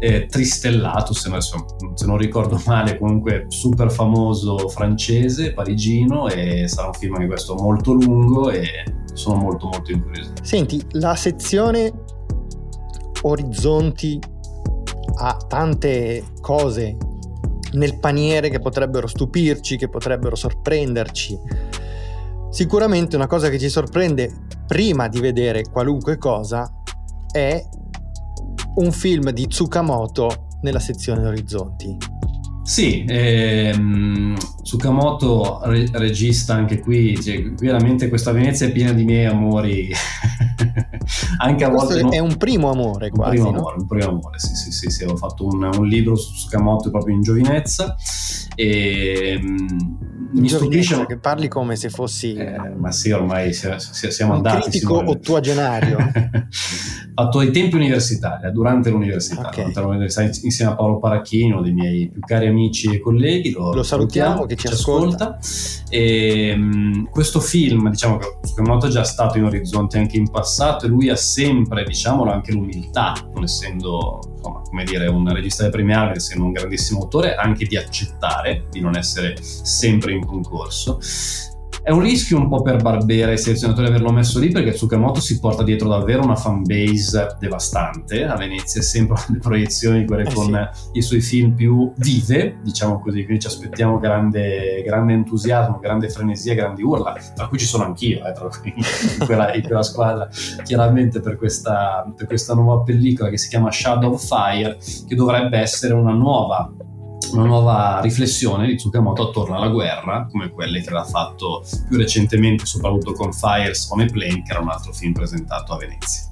eh, 0.00 0.26
tristellato, 0.26 1.14
se 1.14 1.28
non, 1.28 1.40
se 1.40 2.06
non, 2.06 2.16
ricordo 2.18 2.60
male, 2.66 2.98
comunque 2.98 3.44
super 3.46 3.92
famoso 3.92 4.68
francese, 4.68 5.52
parigino 5.52 6.26
e 6.26 6.66
sarà 6.66 6.88
un 6.88 6.94
film 6.94 7.14
anche 7.14 7.28
questo 7.28 7.54
molto 7.54 7.92
lungo 7.92 8.50
e 8.50 8.66
sono 9.12 9.36
molto 9.36 9.68
molto 9.68 9.92
incuriosito. 9.92 10.42
Senti, 10.42 10.84
la 10.94 11.14
sezione 11.14 11.92
Orizzonti 13.22 14.18
ha 15.20 15.36
tante 15.36 16.24
cose 16.40 16.96
nel 17.72 17.98
paniere 17.98 18.48
che 18.50 18.60
potrebbero 18.60 19.06
stupirci, 19.06 19.76
che 19.76 19.88
potrebbero 19.88 20.34
sorprenderci. 20.34 21.38
Sicuramente 22.50 23.16
una 23.16 23.26
cosa 23.26 23.48
che 23.50 23.58
ci 23.58 23.68
sorprende 23.68 24.30
prima 24.66 25.08
di 25.08 25.20
vedere 25.20 25.64
qualunque 25.70 26.16
cosa 26.16 26.70
è 27.30 27.62
un 28.76 28.92
film 28.92 29.30
di 29.30 29.46
Tsukamoto 29.46 30.46
nella 30.62 30.80
sezione 30.80 31.26
Orizzonti. 31.26 32.17
Sì, 32.68 33.02
ehm, 33.08 34.36
Tsukamoto 34.62 35.60
re- 35.62 35.88
regista 35.90 36.52
anche 36.52 36.80
qui, 36.80 37.18
cioè, 37.18 37.50
veramente 37.52 38.10
questa 38.10 38.30
Venezia 38.30 38.66
è 38.66 38.72
piena 38.72 38.92
di 38.92 39.04
miei 39.04 39.24
amori, 39.24 39.88
anche 41.40 41.64
a 41.64 41.70
volte... 41.70 42.02
No? 42.02 42.10
È 42.10 42.18
un 42.18 42.36
primo 42.36 42.70
amore 42.70 43.08
quasi, 43.08 43.38
un 43.38 43.42
primo 43.42 43.50
no? 43.52 43.58
amore, 43.60 43.76
un 43.78 43.86
primo 43.86 44.08
amore, 44.10 44.38
sì, 44.38 44.54
sì, 44.54 44.70
sì, 44.70 44.90
sì, 44.90 45.04
ho 45.04 45.16
fatto 45.16 45.46
un, 45.46 45.62
un 45.64 45.86
libro 45.86 46.14
su 46.14 46.34
Tsukamoto 46.34 46.90
proprio 46.90 47.14
in 47.14 47.22
giovinezza 47.22 47.96
e 48.54 49.40
mm, 49.40 50.17
mi 50.30 50.48
stupisce... 50.48 51.06
che 51.06 51.18
parli 51.18 51.48
come 51.48 51.76
se 51.76 51.90
fossi... 51.90 52.34
Eh, 52.34 52.58
ma 52.76 52.92
sì, 52.92 53.10
ormai 53.10 53.52
siamo, 53.52 54.34
andati... 54.34 54.70
critico 54.70 55.02
ottuagenario. 55.08 55.98
fatto 57.18 57.40
ai 57.40 57.50
tempi 57.50 57.74
universitari, 57.74 58.52
durante 58.52 58.90
l'università, 58.90 59.48
okay. 59.48 59.72
durante 59.72 59.80
l'università 59.80 60.22
insieme 60.22 60.70
a 60.70 60.76
Paolo 60.76 60.98
Paracchini, 60.98 61.50
uno 61.50 61.62
dei 61.62 61.72
miei 61.72 62.08
più 62.08 62.20
cari 62.20 62.46
amici 62.46 62.94
e 62.94 63.00
colleghi. 63.00 63.50
Lo, 63.50 63.72
lo 63.72 63.82
salutiamo, 63.82 64.46
che 64.46 64.54
ci, 64.54 64.68
ascolta. 64.68 65.36
ascolta. 65.36 65.86
E, 65.90 66.52
um, 66.56 66.97
questo 67.10 67.40
film, 67.40 67.90
diciamo 67.90 68.16
che 68.16 68.38
Scamoto 68.42 68.86
è 68.86 68.90
già 68.90 69.04
stato 69.04 69.38
in 69.38 69.44
orizzonte 69.44 69.98
anche 69.98 70.16
in 70.16 70.30
passato 70.30 70.86
e 70.86 70.88
lui 70.88 71.08
ha 71.10 71.16
sempre, 71.16 71.84
diciamolo, 71.84 72.30
anche 72.30 72.52
l'umiltà, 72.52 73.14
non 73.34 73.44
essendo, 73.44 74.20
insomma, 74.36 74.62
come 74.62 74.84
dire, 74.84 75.06
un 75.06 75.32
regista 75.32 75.64
di 75.64 75.70
premiare, 75.70 76.14
essendo 76.14 76.44
un 76.44 76.52
grandissimo 76.52 77.02
autore, 77.02 77.34
anche 77.34 77.64
di 77.64 77.76
accettare 77.76 78.66
di 78.70 78.80
non 78.80 78.96
essere 78.96 79.36
sempre 79.40 80.12
in 80.12 80.24
concorso 80.24 80.98
è 81.88 81.90
un 81.90 82.00
rischio 82.00 82.36
un 82.36 82.48
po' 82.48 82.60
per 82.60 82.82
Barbera 82.82 83.32
e 83.32 83.38
selezionatori 83.38 83.86
averlo 83.86 84.12
messo 84.12 84.38
lì 84.38 84.50
perché 84.50 84.72
Tsukamoto 84.72 85.20
si 85.20 85.40
porta 85.40 85.62
dietro 85.62 85.88
davvero 85.88 86.22
una 86.22 86.36
fanbase 86.36 87.36
devastante. 87.40 88.26
A 88.26 88.36
Venezia 88.36 88.82
è 88.82 88.84
sempre 88.84 89.16
le 89.28 89.38
proiezioni 89.38 90.04
quelle 90.04 90.24
eh 90.24 90.34
con 90.34 90.70
sì. 90.70 90.98
i 90.98 91.00
suoi 91.00 91.22
film 91.22 91.54
più 91.54 91.90
vive, 91.96 92.58
diciamo 92.62 93.00
così, 93.00 93.24
quindi 93.24 93.40
ci 93.40 93.46
aspettiamo 93.46 93.98
grande, 93.98 94.82
grande, 94.84 95.14
entusiasmo, 95.14 95.78
grande 95.78 96.10
frenesia, 96.10 96.52
grandi 96.52 96.82
urla, 96.82 97.16
tra 97.34 97.46
cui 97.46 97.56
ci 97.56 97.64
sono 97.64 97.84
anch'io, 97.84 98.22
eh, 98.22 98.32
tra 98.32 98.48
cui 98.48 98.74
in 98.76 99.24
quella, 99.24 99.54
in 99.54 99.62
quella 99.62 99.82
squadra, 99.82 100.28
chiaramente 100.64 101.20
per 101.20 101.38
questa, 101.38 102.04
per 102.14 102.26
questa 102.26 102.52
nuova 102.52 102.82
pellicola 102.82 103.30
che 103.30 103.38
si 103.38 103.48
chiama 103.48 103.72
Shadow 103.72 104.12
of 104.12 104.26
Fire, 104.26 104.76
che 105.06 105.14
dovrebbe 105.14 105.56
essere 105.56 105.94
una 105.94 106.12
nuova 106.12 106.70
una 107.32 107.44
nuova 107.44 108.00
riflessione 108.00 108.66
di 108.66 108.76
Tsukamoto 108.76 109.28
attorno 109.28 109.56
alla 109.56 109.68
guerra, 109.68 110.26
come 110.30 110.50
quelle 110.50 110.80
che 110.80 110.88
aveva 110.88 111.04
fatto 111.04 111.64
più 111.86 111.96
recentemente, 111.96 112.66
soprattutto 112.66 113.12
con 113.12 113.32
Fires 113.32 113.88
on 113.90 114.00
a 114.00 114.06
Plane, 114.06 114.42
che 114.42 114.50
era 114.50 114.60
un 114.60 114.68
altro 114.68 114.92
film 114.92 115.12
presentato 115.12 115.72
a 115.72 115.76
Venezia. 115.78 116.22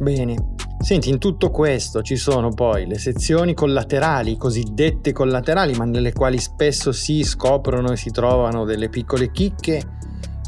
Bene, 0.00 0.54
senti, 0.80 1.08
in 1.08 1.18
tutto 1.18 1.50
questo 1.50 2.02
ci 2.02 2.16
sono 2.16 2.50
poi 2.50 2.86
le 2.86 2.98
sezioni 2.98 3.54
collaterali, 3.54 4.36
cosiddette 4.36 5.12
collaterali, 5.12 5.74
ma 5.74 5.84
nelle 5.84 6.12
quali 6.12 6.38
spesso 6.38 6.90
si 6.90 7.22
scoprono 7.22 7.92
e 7.92 7.96
si 7.96 8.10
trovano 8.10 8.64
delle 8.64 8.88
piccole 8.88 9.30
chicche, 9.30 9.82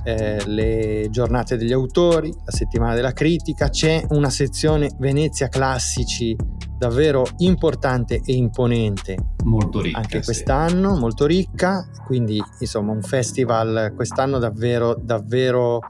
eh, 0.02 0.44
le 0.46 1.06
giornate 1.10 1.56
degli 1.56 1.72
autori, 1.72 2.32
la 2.44 2.52
settimana 2.52 2.94
della 2.94 3.12
critica, 3.12 3.68
c'è 3.68 4.04
una 4.10 4.30
sezione 4.30 4.90
Venezia 4.98 5.48
classici 5.48 6.36
davvero 6.76 7.26
importante 7.38 8.20
e 8.24 8.34
imponente. 8.34 9.16
Molto 9.44 9.80
ricca. 9.80 9.98
Anche 9.98 10.22
quest'anno, 10.22 10.94
sì. 10.94 11.00
molto 11.00 11.26
ricca, 11.26 11.88
quindi 12.04 12.42
insomma 12.58 12.92
un 12.92 13.02
festival 13.02 13.92
quest'anno 13.94 14.38
davvero, 14.38 14.94
davvero 15.00 15.80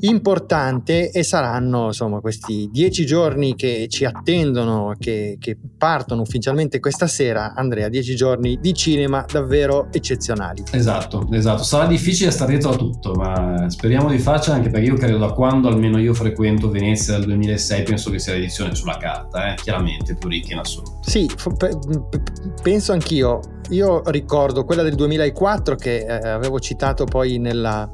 importante 0.00 1.10
e 1.10 1.22
saranno 1.22 1.86
insomma 1.86 2.20
questi 2.20 2.68
dieci 2.72 3.06
giorni 3.06 3.54
che 3.54 3.86
ci 3.88 4.04
attendono, 4.04 4.94
che, 4.98 5.36
che, 5.38 5.56
partono 5.76 6.22
ufficialmente 6.22 6.80
questa 6.80 7.06
sera, 7.06 7.54
Andrea, 7.54 7.88
dieci 7.88 8.14
giorni 8.16 8.58
di 8.60 8.72
cinema 8.74 9.24
davvero 9.30 9.88
eccezionali. 9.92 10.64
Esatto, 10.70 11.28
esatto, 11.32 11.62
sarà 11.62 11.86
difficile 11.86 12.30
stare 12.30 12.52
dietro 12.52 12.70
a 12.70 12.76
tutto, 12.76 13.12
ma 13.14 13.68
speriamo 13.68 14.08
di 14.08 14.18
farcela 14.18 14.56
anche 14.56 14.70
perché 14.70 14.86
io 14.86 14.96
credo 14.96 15.18
da 15.18 15.32
quando 15.32 15.68
almeno 15.68 15.98
io 15.98 16.14
frequento 16.14 16.70
Venezia 16.70 17.14
dal 17.14 17.24
2006 17.24 17.82
penso 17.82 18.10
che 18.10 18.18
sia 18.18 18.32
l'edizione 18.32 18.74
sulla 18.74 18.96
carta, 18.96 19.52
eh? 19.52 19.54
chiaramente 19.56 20.14
più 20.14 20.28
ricca 20.28 20.52
in 20.52 20.60
assoluto. 20.60 21.00
Sì, 21.02 21.28
penso 22.62 22.92
anch'io, 22.92 23.40
io 23.70 24.02
ricordo 24.06 24.64
quella 24.64 24.82
del 24.82 24.94
2004 24.94 25.76
che 25.76 25.98
eh, 25.98 26.28
avevo 26.28 26.58
citato 26.58 27.04
poi 27.04 27.38
nella 27.38 27.88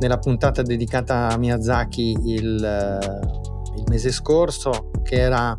nella 0.00 0.18
puntata 0.18 0.62
dedicata 0.62 1.28
a 1.28 1.36
Miyazaki 1.36 2.16
il, 2.24 2.64
eh, 2.64 3.76
il 3.76 3.84
mese 3.88 4.10
scorso, 4.10 4.90
che 5.02 5.16
era 5.16 5.56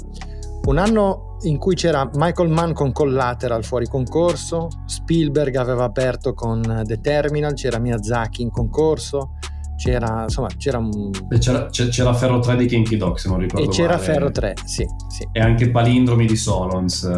un 0.66 0.78
anno 0.78 1.38
in 1.42 1.58
cui 1.58 1.76
c'era 1.76 2.10
Michael 2.14 2.50
Mann 2.50 2.74
con 2.74 2.92
Collateral 2.92 3.64
fuori 3.64 3.88
concorso, 3.88 4.68
Spielberg 4.86 5.56
aveva 5.56 5.86
aperto 5.86 6.34
con 6.34 6.84
The 6.86 7.00
Terminal, 7.00 7.54
c'era 7.54 7.80
Miyazaki 7.80 8.42
in 8.42 8.52
concorso, 8.52 9.36
c'era 9.80 10.24
insomma 10.24 10.50
c'era 10.58 10.78
un 10.78 11.10
c'era, 11.40 11.70
c'era 11.70 12.14
Ferro 12.14 12.40
3 12.40 12.58
di 12.58 12.66
Kinky 12.66 12.98
Dog 12.98 13.16
se 13.16 13.30
non 13.30 13.40
ricordo 13.40 13.66
e 13.66 13.74
c'era 13.74 13.94
male. 13.94 14.04
Ferro 14.04 14.30
3 14.30 14.54
sì, 14.66 14.86
sì, 15.08 15.26
e 15.32 15.40
anche 15.40 15.72
Palindromi 15.72 16.26
di 16.26 16.36
Solons 16.36 17.10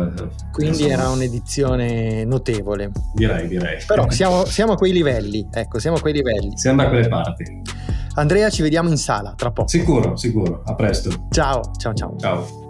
quindi 0.51 0.84
insomma. 0.84 0.93
era 0.93 1.09
un'edizione 1.09 2.24
notevole. 2.24 2.91
Direi 3.16 3.47
direi. 3.47 3.84
Però 3.86 4.09
siamo, 4.12 4.45
siamo 4.45 4.74
a 4.74 4.76
quei 4.76 4.91
livelli 4.91 5.47
ecco 5.51 5.80
siamo 5.80 5.97
a 5.97 5.99
quei 5.99 6.14
livelli. 6.14 6.55
Siamo 6.55 6.84
da 6.84 6.89
quelle 6.89 7.07
parti. 7.07 7.62
Andrea 8.14 8.49
ci 8.51 8.62
vediamo 8.62 8.89
in 8.89 8.97
sala 8.97 9.34
tra 9.36 9.51
poco. 9.51 9.68
Sicuro 9.68 10.16
sicuro. 10.16 10.62
A 10.64 10.76
presto. 10.76 11.09
Ciao 11.32 11.62
ciao 11.78 11.93
ciao. 11.93 12.16
Ciao 12.20 12.61